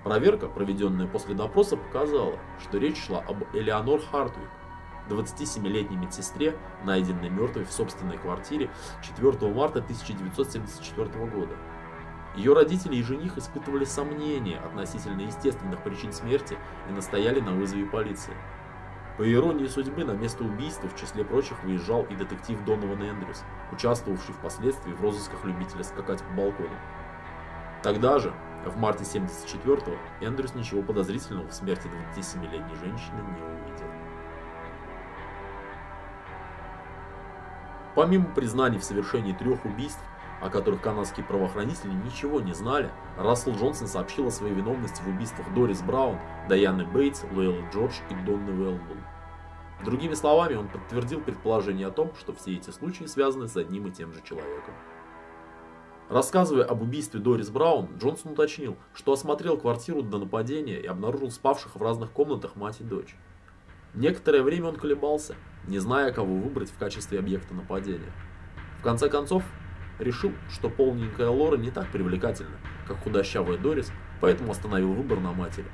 [0.04, 4.50] Проверка, проведенная после допроса, показала, что речь шла об Элеонор Хартвик,
[5.08, 8.68] 27-летней медсестре, найденной мертвой в собственной квартире
[9.02, 11.56] 4 марта 1974 года.
[12.38, 16.56] Ее родители и жених испытывали сомнения относительно естественных причин смерти
[16.88, 18.32] и настояли на вызове полиции.
[19.16, 23.42] По иронии судьбы, на место убийства в числе прочих выезжал и детектив Донован Эндрюс,
[23.72, 26.76] участвовавший впоследствии в розысках любителя скакать по балкону.
[27.82, 28.32] Тогда же,
[28.64, 33.86] в марте 74-го, Эндрюс ничего подозрительного в смерти 27-летней женщины не увидел.
[37.96, 40.04] Помимо признаний в совершении трех убийств,
[40.40, 45.52] о которых канадские правоохранители ничего не знали, Рассел Джонсон сообщил о своей виновности в убийствах
[45.54, 48.96] Дорис Браун, Даяны Бейтс, Луэллы Джордж и Донны Уэллбул.
[49.84, 53.90] Другими словами, он подтвердил предположение о том, что все эти случаи связаны с одним и
[53.90, 54.74] тем же человеком.
[56.08, 61.76] Рассказывая об убийстве Дорис Браун, Джонсон уточнил, что осмотрел квартиру до нападения и обнаружил спавших
[61.76, 63.14] в разных комнатах мать и дочь.
[63.94, 65.34] Некоторое время он колебался,
[65.66, 68.12] не зная, кого выбрать в качестве объекта нападения.
[68.80, 69.42] В конце концов,
[69.98, 72.56] решил, что полненькая Лора не так привлекательна,
[72.86, 75.66] как худощавая Дорис, поэтому остановил выбор на матери.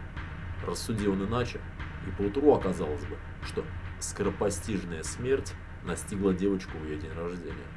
[0.67, 1.61] Рассудил он иначе,
[2.07, 3.65] и поутру оказалось бы, что
[4.01, 7.69] скоропостижная смерть настигла девочку в ее день рождения.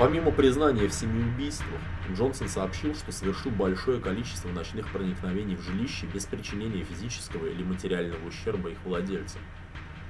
[0.00, 1.78] Помимо признания в семи убийствах,
[2.10, 8.26] Джонсон сообщил, что совершил большое количество ночных проникновений в жилище без причинения физического или материального
[8.26, 9.42] ущерба их владельцам.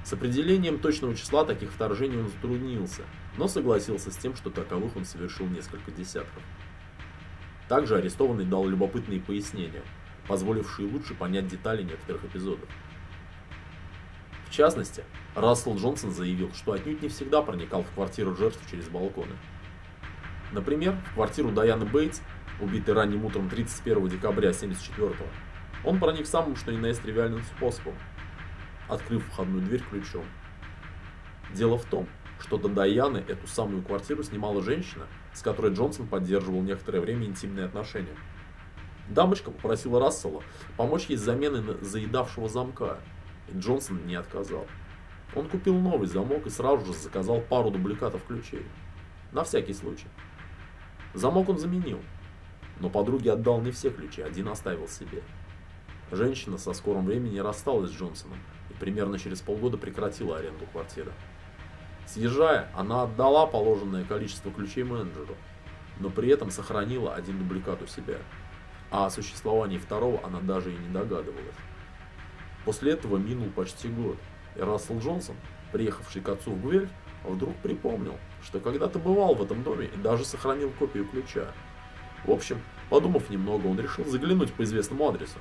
[0.05, 3.01] С определением точного числа таких вторжений он затруднился,
[3.37, 6.41] но согласился с тем, что таковых он совершил несколько десятков.
[7.67, 9.83] Также арестованный дал любопытные пояснения,
[10.25, 12.69] позволившие лучше понять детали некоторых эпизодов.
[14.47, 15.03] В частности,
[15.35, 19.35] Рассел Джонсон заявил, что отнюдь не всегда проникал в квартиру жертв через балконы.
[20.51, 22.21] Например, в квартиру Даяны Бейтс,
[22.59, 25.29] убитой ранним утром 31 декабря 1974
[25.83, 27.95] он проник самым что ни на есть тривиальным способом,
[28.87, 30.25] открыв входную дверь ключом.
[31.53, 32.07] Дело в том,
[32.39, 37.65] что до Даяны эту самую квартиру снимала женщина, с которой Джонсон поддерживал некоторое время интимные
[37.65, 38.15] отношения.
[39.09, 40.43] Дамочка попросила Рассела
[40.77, 42.97] помочь ей с заменой заедавшего замка,
[43.49, 44.67] и Джонсон не отказал.
[45.35, 48.65] Он купил новый замок и сразу же заказал пару дубликатов ключей.
[49.31, 50.07] На всякий случай.
[51.13, 51.99] Замок он заменил,
[52.79, 55.23] но подруге отдал не все ключи, один оставил себе.
[56.11, 58.37] Женщина со скором времени рассталась с Джонсоном
[58.69, 61.11] и примерно через полгода прекратила аренду квартиры.
[62.05, 65.35] Съезжая, она отдала положенное количество ключей менеджеру,
[65.99, 68.17] но при этом сохранила один дубликат у себя,
[68.89, 71.55] а о существовании второго она даже и не догадывалась.
[72.65, 74.17] После этого минул почти год,
[74.55, 75.35] и Рассел Джонсон,
[75.71, 76.89] приехавший к отцу в Гвельф,
[77.23, 81.47] вдруг припомнил, что когда-то бывал в этом доме и даже сохранил копию ключа.
[82.25, 85.37] В общем, подумав немного, он решил заглянуть по известному адресу.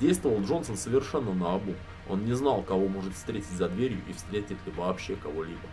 [0.00, 1.76] Действовал Джонсон совершенно наобум.
[2.08, 5.68] Он не знал, кого может встретить за дверью и встретит ли вообще кого-либо.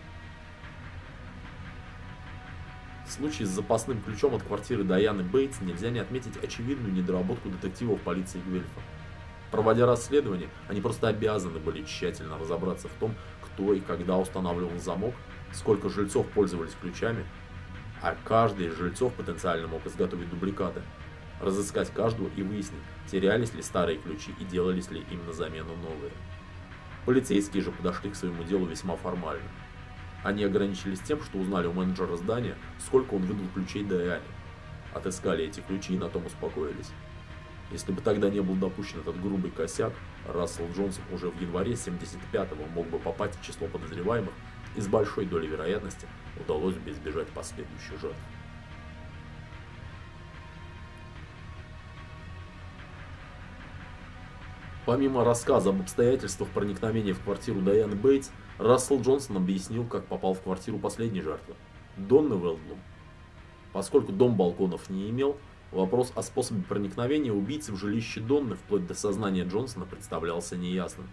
[3.07, 7.99] В случае с запасным ключом от квартиры Даяны Бейтс нельзя не отметить очевидную недоработку детективов
[8.01, 8.81] полиции Гвельфа.
[9.49, 15.15] Проводя расследование, они просто обязаны были тщательно разобраться в том, кто и когда устанавливал замок,
[15.53, 17.26] сколько жильцов пользовались ключами,
[18.01, 20.81] а каждый из жильцов потенциально мог изготовить дубликаты,
[21.41, 22.81] разыскать каждого и выяснить,
[23.11, 26.11] терялись ли старые ключи и делались ли им на замену новые.
[27.05, 29.49] Полицейские же подошли к своему делу весьма формально.
[30.23, 34.23] Они ограничились тем, что узнали у менеджера здания, сколько он выдал ключей Дайане.
[34.93, 36.91] Отыскали эти ключи и на том успокоились.
[37.71, 39.93] Если бы тогда не был допущен этот грубый косяк,
[40.27, 44.34] Рассел Джонсон уже в январе 75-го мог бы попасть в число подозреваемых
[44.75, 46.07] и с большой долей вероятности
[46.39, 48.19] удалось бы избежать последующих жертв.
[54.85, 60.41] Помимо рассказа об обстоятельствах проникновения в квартиру Дайаны Бейтс, Рассел Джонсон объяснил, как попал в
[60.41, 61.53] квартиру последней жертвы–
[61.97, 62.79] Донны Велдблум.
[63.71, 65.37] Поскольку дом балконов не имел,
[65.71, 71.07] вопрос о способе проникновения убийцы в жилище Донны вплоть до сознания Джонсона представлялся неясным.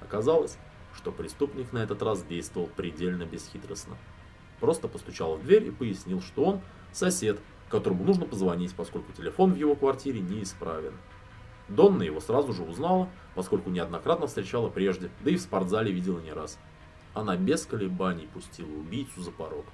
[0.00, 0.58] Оказалось,
[0.96, 3.96] что преступник на этот раз действовал предельно бесхитростно.
[4.60, 6.60] Просто постучал в дверь и пояснил, что он
[6.92, 10.94] сосед, которому нужно позвонить, поскольку телефон в его квартире неисправен.
[11.68, 16.32] Донна его сразу же узнала, поскольку неоднократно встречала прежде, да и в спортзале видела не
[16.32, 16.58] раз.
[17.12, 19.66] Она без колебаний пустила убийцу за порог.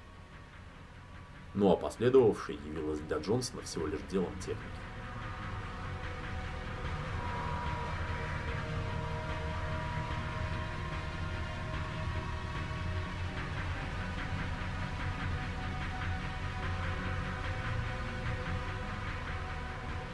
[1.55, 4.82] Ну а последовавшее явилось для Джонсона всего лишь делом техники.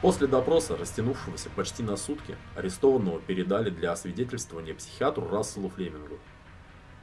[0.00, 6.18] После допроса, растянувшегося почти на сутки, арестованного передали для освидетельствования психиатру Расселу Флемингу.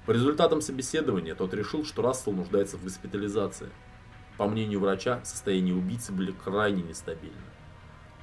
[0.05, 3.69] По результатам собеседования тот решил, что Рассел нуждается в госпитализации.
[4.38, 7.35] По мнению врача, состояние убийцы были крайне нестабильны.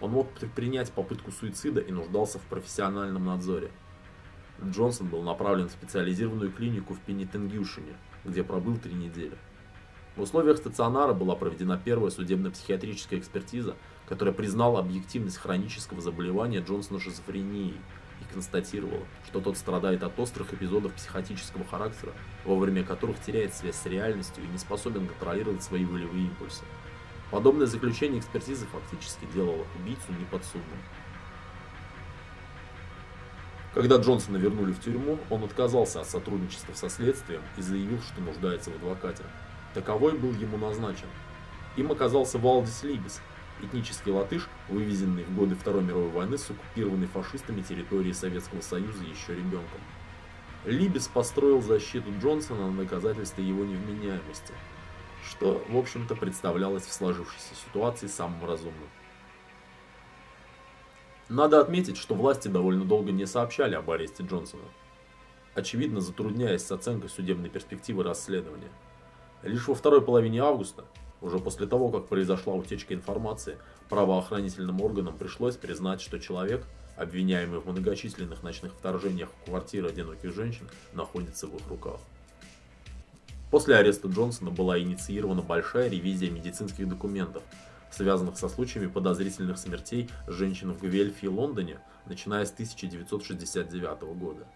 [0.01, 3.70] Он мог предпринять попытку суицида и нуждался в профессиональном надзоре.
[4.65, 7.94] Джонсон был направлен в специализированную клинику в Пенитенгюшине,
[8.24, 9.36] где пробыл три недели.
[10.16, 13.77] В условиях стационара была проведена первая судебно-психиатрическая экспертиза,
[14.13, 17.81] которая признала объективность хронического заболевания Джонсона шизофренией
[18.21, 22.13] и констатировала, что тот страдает от острых эпизодов психотического характера,
[22.45, 26.63] во время которых теряет связь с реальностью и не способен контролировать свои волевые импульсы.
[27.31, 30.79] Подобное заключение экспертизы фактически делало убийцу неподсудным.
[33.73, 38.69] Когда Джонсона вернули в тюрьму, он отказался от сотрудничества со следствием и заявил, что нуждается
[38.73, 39.25] в адвокате.
[39.73, 41.09] Таковой был ему назначен.
[41.79, 43.23] Им оказался Валдис Либис,
[43.63, 49.35] этнический латыш, вывезенный в годы Второй мировой войны с оккупированной фашистами территории Советского Союза еще
[49.35, 49.81] ребенком.
[50.65, 54.53] Либис построил защиту Джонсона на доказательстве его невменяемости,
[55.25, 58.89] что, в общем-то, представлялось в сложившейся ситуации самым разумным.
[61.29, 64.63] Надо отметить, что власти довольно долго не сообщали об аресте Джонсона,
[65.55, 68.71] очевидно затрудняясь с оценкой судебной перспективы расследования.
[69.43, 70.85] Лишь во второй половине августа,
[71.23, 73.57] уже после того, как произошла утечка информации,
[73.89, 76.66] правоохранительным органам пришлось признать, что человек,
[76.97, 82.01] обвиняемый в многочисленных ночных вторжениях в квартиры одиноких женщин, находится в их руках.
[83.51, 87.43] После ареста Джонсона была инициирована большая ревизия медицинских документов,
[87.90, 94.47] связанных со случаями подозрительных смертей женщин в Гвельфе и Лондоне, начиная с 1969 года.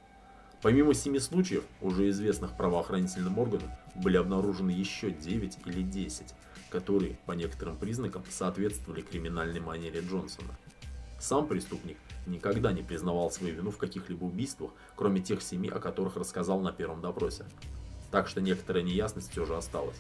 [0.62, 6.34] Помимо семи случаев, уже известных правоохранительным органам, были обнаружены еще 9 или 10,
[6.70, 10.56] которые, по некоторым признакам, соответствовали криминальной манере Джонсона.
[11.18, 16.16] Сам преступник никогда не признавал свою вину в каких-либо убийствах, кроме тех семи, о которых
[16.16, 17.44] рассказал на первом допросе.
[18.10, 19.97] Так что некоторая неясность все же осталась.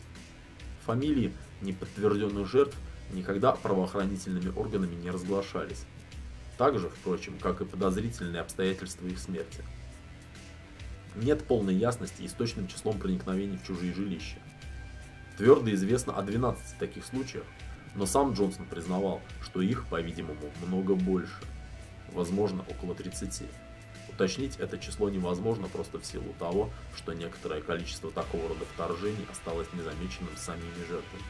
[0.84, 1.32] Фамилии
[1.62, 2.76] неподтвержденных жертв
[3.12, 5.84] никогда правоохранительными органами не разглашались.
[6.58, 9.62] Так же, впрочем, как и подозрительные обстоятельства их смерти–
[11.16, 14.36] нет полной ясности и с точным числом проникновений в чужие жилища.
[15.36, 17.44] Твердо известно о 12 таких случаях,
[17.94, 21.42] но сам Джонсон признавал, что их, по-видимому, много больше.
[22.12, 23.42] Возможно, около 30.
[24.08, 29.68] Уточнить это число невозможно просто в силу того, что некоторое количество такого рода вторжений осталось
[29.74, 31.24] незамеченным самими жертвами.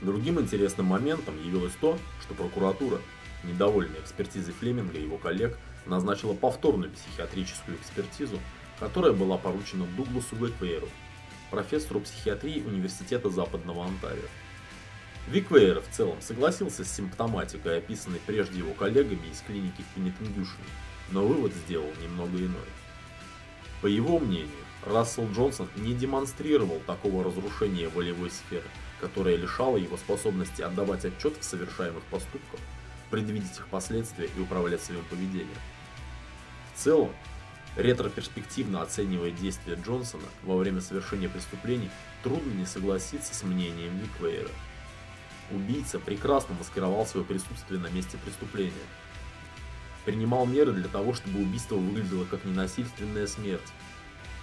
[0.00, 3.00] Другим интересным моментом явилось то, что прокуратура,
[3.44, 8.38] недовольная экспертизой Флеминга и его коллег, назначила повторную психиатрическую экспертизу,
[8.82, 10.88] которая была поручена Дугласу Виквейру,
[11.52, 14.26] профессору психиатрии Университета Западного Онтарио.
[15.28, 20.64] Виквейр в целом согласился с симптоматикой, описанной прежде его коллегами из клиники в Пенитенгюшине,
[21.12, 22.68] но вывод сделал немного иной.
[23.82, 24.50] По его мнению,
[24.84, 28.66] Рассел Джонсон не демонстрировал такого разрушения волевой сферы,
[29.00, 32.58] которое лишало его способности отдавать отчет в совершаемых поступках,
[33.10, 35.54] предвидеть их последствия и управлять своим поведением.
[36.74, 37.12] В целом,
[37.76, 41.90] ретроперспективно оценивая действия Джонсона во время совершения преступлений,
[42.22, 44.50] трудно не согласиться с мнением Никвейра.
[45.50, 48.72] Убийца прекрасно маскировал свое присутствие на месте преступления.
[50.04, 53.72] принимал меры для того, чтобы убийство выглядело как ненасильственная смерть.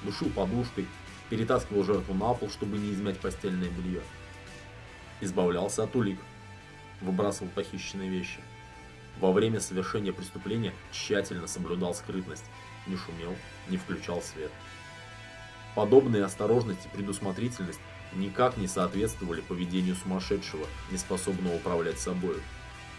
[0.03, 0.87] Душил подушкой,
[1.29, 4.01] перетаскивал жертву на пол, чтобы не измять постельное белье.
[5.19, 6.19] Избавлялся от улик,
[7.01, 8.39] выбрасывал похищенные вещи.
[9.19, 12.45] Во время совершения преступления тщательно соблюдал скрытность,
[12.89, 13.35] не шумел,
[13.69, 14.51] не включал свет.
[15.75, 17.79] Подобные осторожность и предусмотрительность
[18.13, 22.41] никак не соответствовали поведению сумасшедшего, не способного управлять собой.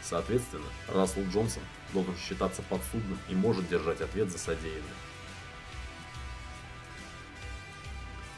[0.03, 1.63] Соответственно, Рассел Джонсон
[1.93, 4.83] должен считаться подсудным и может держать ответ за содеянное.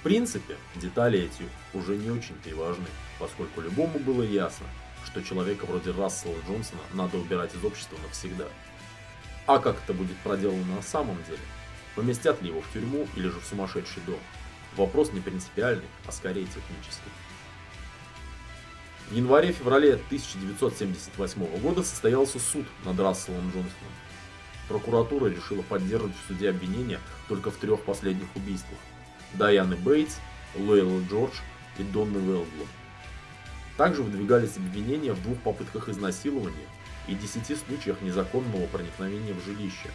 [0.01, 2.89] В принципе, детали эти уже не очень-то и важны,
[3.21, 4.67] поскольку любому было ясно,
[5.05, 8.49] что человека вроде Рассела Джонсона надо убирать из общества навсегда.
[9.47, 11.41] А как это будет проделано на самом деле?
[11.95, 14.19] Поместят ли его в тюрьму или же в сумасшедший дом?
[14.77, 17.11] Вопрос не принципиальный, а скорее технический.
[19.11, 23.93] В январе-феврале 1978 года состоялся суд над Расселом Джонсоном.
[24.69, 26.99] Прокуратура решила поддерживать в суде обвинения
[27.29, 28.79] только в трех последних убийствах
[29.35, 30.17] Дайаны Бейтс,
[30.55, 31.35] Лейлы Джордж
[31.79, 32.69] и Донны Велблум.
[33.77, 36.69] Также выдвигались обвинения в двух попытках изнасилования
[37.09, 39.91] и десяти случаях незаконного проникновения в жилище.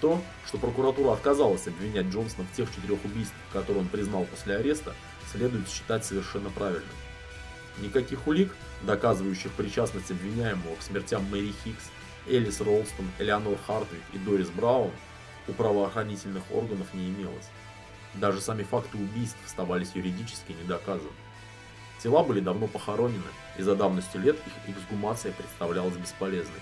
[0.00, 4.94] То, что прокуратура отказалась обвинять Джонсона в тех четырех убийствах, которые он признал после ареста,
[5.32, 6.84] следует считать совершенно правильным.
[7.78, 11.90] Никаких улик, доказывающих причастность обвиняемого к смертям Мэри Хикс,
[12.26, 14.90] Элис Ролстон, Элеонор Хартвик и Дорис Браун
[15.48, 17.48] у правоохранительных органов не имелось.
[18.14, 21.10] Даже сами факты убийств оставались юридически недоказаны.
[22.04, 23.22] Тела были давно похоронены,
[23.56, 26.60] и за давностью лет их эксгумация представлялась бесполезной.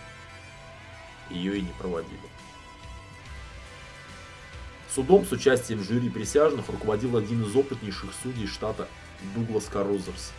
[1.30, 2.16] Ее и не проводили.
[4.94, 8.86] Судом с участием жюри присяжных руководил один из опытнейших судей штата
[9.34, 10.30] Дуглас Карузерс,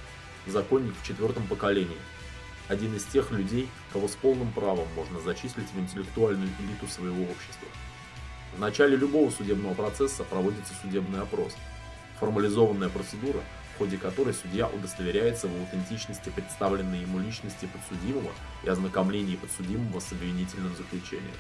[0.48, 1.98] законник в четвертом поколении,
[2.70, 7.68] один из тех людей, кого с полным правом можно зачислить в интеллектуальную элиту своего общества.
[8.56, 11.58] В начале любого судебного процесса проводится судебный опрос.
[12.22, 13.42] Формализованная процедура,
[13.74, 18.32] в ходе которой судья удостоверяется в аутентичности представленной ему личности подсудимого
[18.64, 21.36] и ознакомлении подсудимого с обвинительным заключением.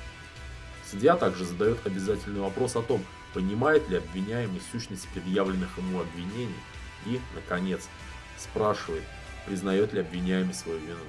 [0.89, 3.03] Судья также задает обязательный вопрос о том,
[3.33, 6.53] понимает ли обвиняемый сущность предъявленных ему обвинений
[7.05, 7.87] и, наконец,
[8.37, 9.03] спрашивает,
[9.45, 11.03] признает ли обвиняемый свою вину.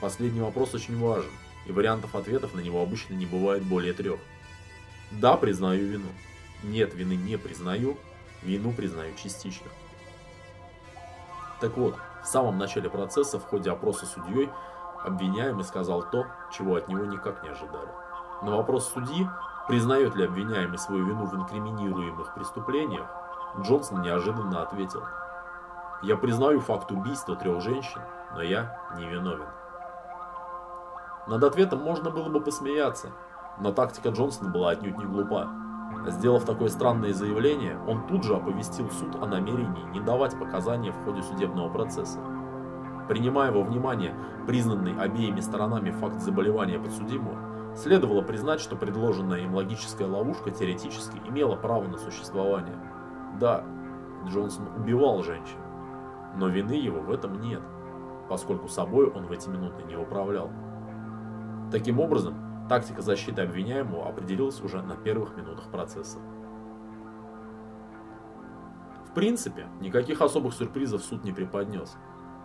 [0.00, 1.30] Последний вопрос очень важен,
[1.66, 4.20] и вариантов ответов на него обычно не бывает более трех.
[5.10, 6.08] Да, признаю вину.
[6.62, 7.98] Нет, вины не признаю.
[8.42, 9.66] Вину признаю частично.
[11.60, 14.50] Так вот, в самом начале процесса, в ходе опроса судьей,
[15.04, 17.88] обвиняемый сказал то, чего от него никак не ожидали.
[18.42, 19.28] На вопрос судьи,
[19.66, 23.06] признает ли обвиняемый свою вину в инкриминируемых преступлениях,
[23.60, 25.02] Джонсон неожиданно ответил,
[26.02, 28.00] «Я признаю факт убийства трех женщин,
[28.34, 29.48] но я не виновен».
[31.26, 33.10] Над ответом можно было бы посмеяться,
[33.58, 35.48] но тактика Джонсона была отнюдь не глупа.
[36.06, 41.04] Сделав такое странное заявление, он тут же оповестил суд о намерении не давать показания в
[41.04, 42.18] ходе судебного процесса.
[43.08, 44.14] Принимая во внимание
[44.46, 51.56] признанный обеими сторонами факт заболевания подсудимого, следовало признать, что предложенная им логическая ловушка теоретически имела
[51.56, 52.76] право на существование.
[53.38, 53.64] Да,
[54.26, 55.58] Джонсон убивал женщин,
[56.36, 57.62] но вины его в этом нет,
[58.28, 60.50] поскольку собой он в эти минуты не управлял.
[61.70, 62.34] Таким образом,
[62.68, 66.18] Тактика защиты обвиняемого определилась уже на первых минутах процесса.
[69.06, 71.96] В принципе, никаких особых сюрпризов суд не преподнес.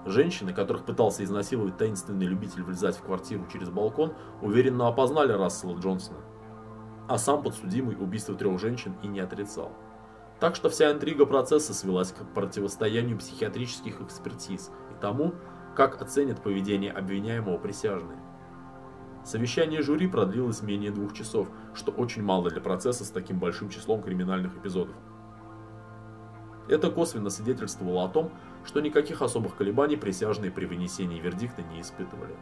[0.05, 6.19] Женщины, которых пытался изнасиловать таинственный любитель влезать в квартиру через балкон, уверенно опознали Рассела Джонсона.
[7.09, 9.73] А сам подсудимый убийство трех женщин и не отрицал.
[10.39, 15.33] Так что вся интрига процесса свелась к противостоянию психиатрических экспертиз и тому,
[15.75, 18.22] как оценят поведение обвиняемого присяжные.
[19.23, 24.01] Совещание жюри продлилось менее двух часов, что очень мало для процесса с таким большим числом
[24.01, 24.95] криминальных эпизодов.
[26.67, 28.31] Это косвенно свидетельствовало о том,
[28.65, 32.35] что никаких особых колебаний присяжные при вынесении вердикта не испытывали.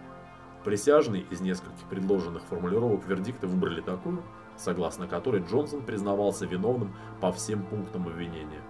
[0.63, 4.23] Присяжные из нескольких предложенных формулировок вердикта выбрали такую,
[4.57, 8.61] согласно которой Джонсон признавался виновным по всем пунктам обвинения.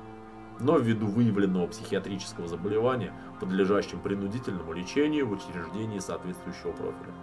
[0.59, 7.13] Но ввиду выявленного психиатрического заболевания, подлежащим принудительному лечению в учреждении соответствующего профиля.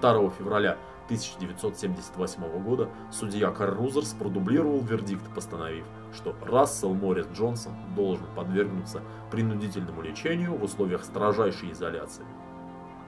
[0.00, 9.02] 2 февраля 1978 года судья Каррузерс продублировал вердикт, постановив, что Рассел Моррис Джонсон должен подвергнуться
[9.30, 12.24] принудительному лечению в условиях строжайшей изоляции.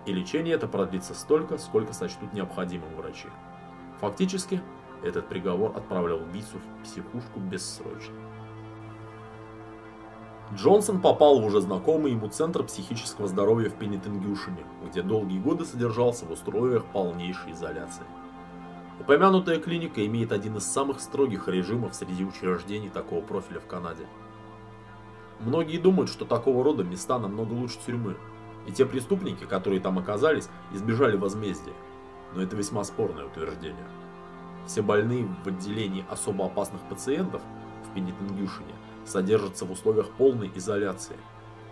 [0.07, 3.29] И лечение это продлится столько, сколько сочтут необходимым врачи.
[4.01, 4.61] Фактически,
[5.03, 8.15] этот приговор отправлял убийцу в психушку бессрочно.
[10.55, 16.27] Джонсон попал в уже знакомый ему Центр психического здоровья в Пенитенгюшине, где долгие годы содержался
[16.27, 18.05] в условиях полнейшей изоляции.
[19.01, 24.07] Упомянутая клиника имеет один из самых строгих режимов среди учреждений такого профиля в Канаде.
[25.41, 28.15] Многие думают, что такого рода места намного лучше тюрьмы,
[28.69, 31.75] и те преступники, которые там оказались, избежали возмездия.
[32.33, 33.89] Но это весьма спорное утверждение.
[34.67, 37.43] Все больные в отделении особо опасных пациентов
[37.91, 38.75] в Пенитенгюшине
[39.07, 41.17] содержатся в условиях полной изоляции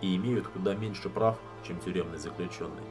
[0.01, 2.83] и имеют куда меньше прав, чем тюремный заключенный.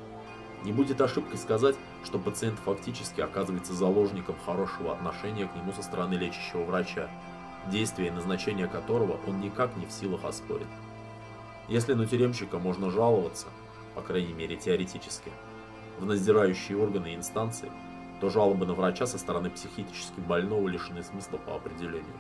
[0.65, 6.15] Не будет ошибкой сказать, что пациент фактически оказывается заложником хорошего отношения к нему со стороны
[6.15, 7.11] лечащего врача,
[7.71, 10.67] действия и назначения которого он никак не в силах оспорить.
[11.69, 13.47] Если на тюремщика можно жаловаться,
[13.95, 15.31] по крайней мере теоретически,
[15.99, 17.71] в надзирающие органы и инстанции,
[18.21, 22.19] то жалобы на врача со стороны психически больного лишены смысла по определению.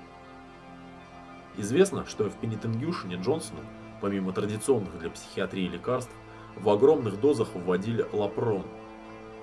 [1.56, 3.60] Известно, что в Пенитенгюшине Джонсону,
[4.00, 6.12] помимо традиционных для психиатрии лекарств,
[6.56, 8.64] в огромных дозах вводили лапрон,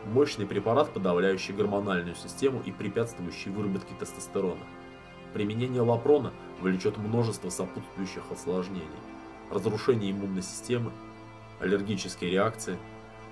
[0.06, 4.64] мощный препарат, подавляющий гормональную систему и препятствующий выработке тестостерона.
[5.34, 6.32] Применение лапрона
[6.62, 8.88] влечет множество сопутствующих осложнений,
[9.52, 10.92] разрушение иммунной системы,
[11.60, 12.78] аллергические реакции,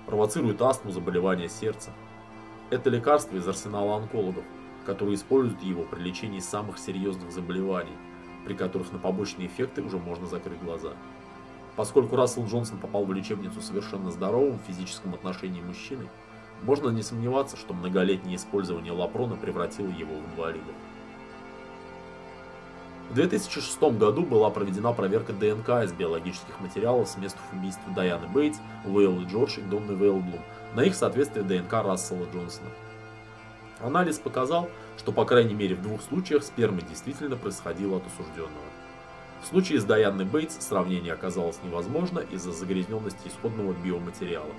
[0.06, 1.90] провоцирует астму, заболевания сердца.
[2.70, 4.44] Это лекарство из арсенала онкологов,
[4.86, 7.96] которые используют его при лечении самых серьезных заболеваний,
[8.48, 10.94] при которых на побочные эффекты уже можно закрыть глаза.
[11.76, 16.08] Поскольку Рассел Джонсон попал в лечебницу совершенно здоровым в физическом отношении мужчиной,
[16.62, 20.72] можно не сомневаться, что многолетнее использование лапрона превратило его в инвалида.
[23.10, 28.58] В 2006 году была проведена проверка ДНК из биологических материалов с мест убийства Дайаны Бейтс,
[28.86, 30.40] Уэллы Джордж и Донны Вейлблум
[30.74, 32.70] на их соответствие ДНК Рассела Джонсона.
[33.80, 38.66] Анализ показал, что по крайней мере в двух случаях сперма действительно происходила от осужденного.
[39.42, 44.52] В случае с Дайанной Бейтс сравнение оказалось невозможно из-за загрязненности исходного биоматериала.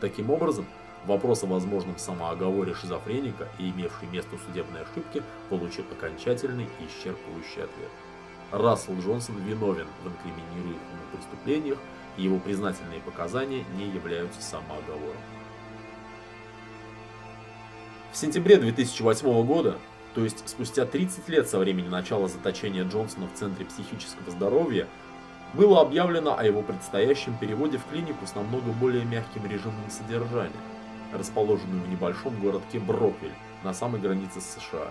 [0.00, 0.66] Таким образом,
[1.04, 7.90] вопрос о возможном самооговоре шизофреника и имевшей место судебной ошибки получил окончательный и исчерпывающий ответ.
[8.50, 10.80] Рассел Джонсон виновен в инкриминируемых
[11.12, 11.78] преступлениях,
[12.16, 15.35] и его признательные показания не являются самооговором.
[18.16, 19.76] В сентябре 2008 года,
[20.14, 24.86] то есть спустя 30 лет со времени начала заточения Джонсона в Центре психического здоровья,
[25.52, 30.50] было объявлено о его предстоящем переводе в клинику с намного более мягким режимом содержания,
[31.12, 34.88] расположенную в небольшом городке Броквиль на самой границе с США.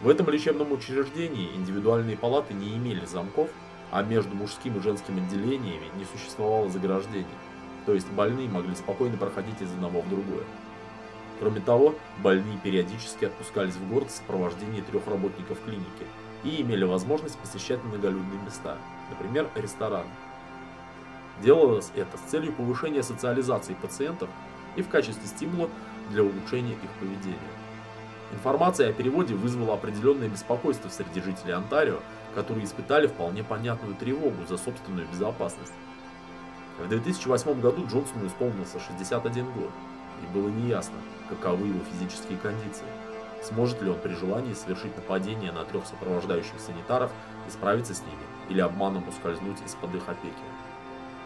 [0.00, 3.48] В этом лечебном учреждении индивидуальные палаты не имели замков,
[3.92, 7.26] а между мужским и женским отделениями не существовало заграждений,
[7.86, 10.42] то есть больные могли спокойно проходить из одного в другое.
[11.40, 16.06] Кроме того, больные периодически отпускались в город в сопровождении трех работников клиники
[16.44, 18.76] и имели возможность посещать многолюдные места,
[19.08, 20.10] например, рестораны.
[21.42, 24.28] Делалось это с целью повышения социализации пациентов
[24.76, 25.70] и в качестве стимула
[26.10, 27.38] для улучшения их поведения.
[28.32, 32.00] Информация о переводе вызвала определенное беспокойство среди жителей Онтарио,
[32.34, 35.72] которые испытали вполне понятную тревогу за собственную безопасность.
[36.78, 39.70] В 2008 году Джонсону исполнился 61 год,
[40.22, 40.96] и было неясно,
[41.30, 42.86] каковы его физические кондиции.
[43.42, 47.10] Сможет ли он при желании совершить нападение на трех сопровождающих санитаров
[47.48, 50.34] и справиться с ними, или обманом ускользнуть из-под их опеки.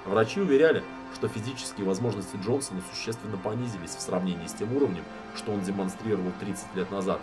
[0.04, 5.02] Врачи уверяли, что физические возможности Джонсона существенно понизились в сравнении с тем уровнем,
[5.34, 7.20] что он демонстрировал 30 лет назад,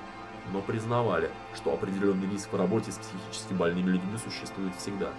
[0.52, 5.10] но признавали, что определенный риск в работе с психически больными людьми существует всегда.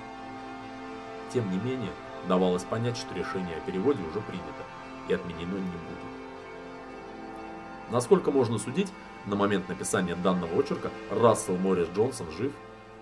[1.32, 1.93] Тем не менее,
[2.28, 4.64] давалось понять, что решение о переводе уже принято
[5.09, 6.22] и отменено не будет.
[7.93, 8.90] Насколько можно судить,
[9.27, 12.51] на момент написания данного очерка Рассел Моррис Джонсон жив,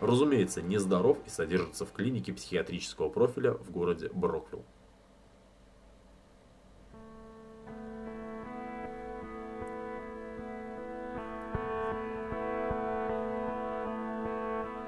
[0.00, 4.64] разумеется, нездоров и содержится в клинике психиатрического профиля в городе Броквилл.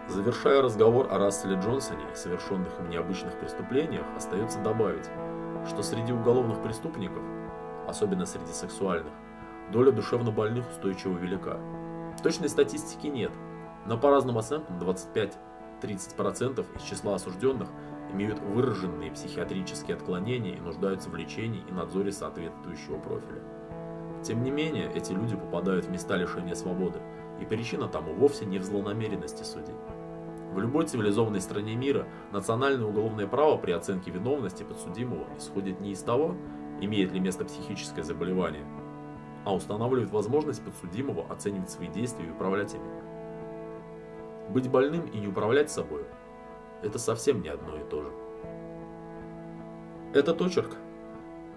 [0.08, 5.06] Завершая разговор о Расселе Джонсоне и совершенных им необычных преступлениях, остается добавить,
[5.68, 7.22] что среди уголовных преступников,
[7.86, 9.12] особенно среди сексуальных,
[9.70, 11.58] доля душевнобольных устойчиво велика.
[12.22, 13.32] Точной статистики нет,
[13.86, 17.68] но по разным оценкам 25-30% из числа осужденных
[18.12, 23.42] имеют выраженные психиатрические отклонения и нуждаются в лечении и надзоре соответствующего профиля.
[24.22, 27.00] Тем не менее, эти люди попадают в места лишения свободы,
[27.40, 29.74] и причина тому вовсе не в злонамеренности судей.
[30.52, 36.02] В любой цивилизованной стране мира национальное уголовное право при оценке виновности подсудимого исходит не из
[36.02, 36.36] того,
[36.80, 38.62] имеет ли место психическое заболевание,
[39.44, 42.88] а устанавливает возможность подсудимого оценивать свои действия и управлять ими.
[44.50, 46.04] Быть больным и не управлять собой–
[46.82, 48.10] это совсем не одно и то же.
[50.14, 50.76] Этот очерк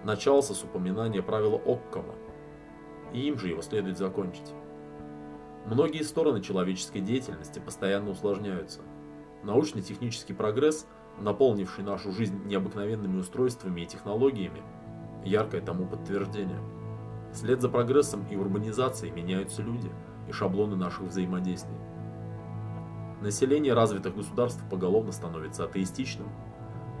[0.04, 2.14] начался с упоминания правила Оккама,
[3.12, 4.54] и им же его следует закончить.
[5.66, 8.80] Многие стороны человеческой деятельности постоянно усложняются.
[9.42, 10.86] Научно-технический прогресс,
[11.18, 14.62] наполнивший нашу жизнь необыкновенными устройствами и технологиями,
[15.24, 16.60] яркое тому подтверждение.
[17.36, 19.90] Вслед за прогрессом и урбанизацией меняются люди
[20.26, 21.76] и шаблоны наших взаимодействий.
[23.20, 26.28] Население развитых государств поголовно становится атеистичным.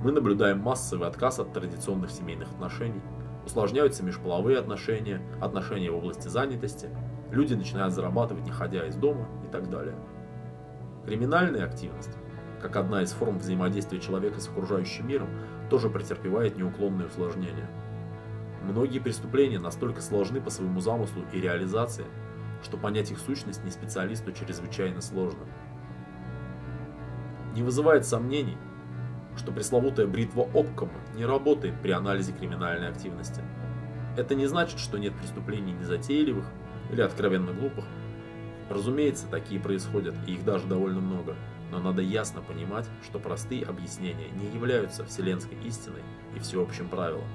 [0.02, 3.00] Мы наблюдаем массовый отказ от традиционных семейных отношений,
[3.46, 6.90] усложняются межполовые отношения, отношения в области занятости,
[7.30, 9.96] люди начинают зарабатывать не ходя из дома и так далее.
[11.06, 12.12] Криминальная активность,
[12.60, 15.30] как одна из форм взаимодействия человека с окружающим миром,
[15.70, 17.70] тоже претерпевает неуклонные усложнения.
[18.66, 22.04] Многие преступления настолько сложны по своему замыслу и реализации,
[22.64, 25.46] что понять их сущность не специалисту чрезвычайно сложно.
[27.54, 28.58] Не вызывает сомнений,
[29.36, 33.40] что пресловутая бритва Оккома не работает при анализе криминальной активности.
[34.16, 36.46] Это не значит, что нет преступлений незатейливых
[36.90, 37.84] или откровенно глупых.
[38.68, 41.36] Разумеется, такие происходят, и их даже довольно много.
[41.70, 46.02] Но надо ясно понимать, что простые объяснения не являются вселенской истиной
[46.34, 47.28] и всеобщим правилом.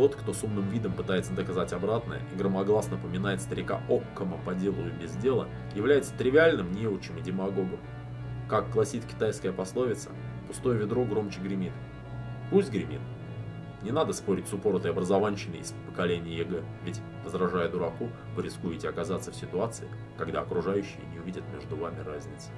[0.00, 4.78] Тот, кто с умным видом пытается доказать обратное и громогласно поминает старика Оккома по делу
[4.86, 7.78] и без дела, является тривиальным неучим и демагогом.
[8.48, 10.08] Как гласит китайская пословица,
[10.48, 11.74] пустое ведро громче гремит.
[12.50, 13.02] Пусть гремит.
[13.82, 19.32] Не надо спорить с упоротой образованщиной из поколения ЕГЭ, ведь, возражая дураку, вы рискуете оказаться
[19.32, 22.48] в ситуации, когда окружающие не увидят между вами разницы.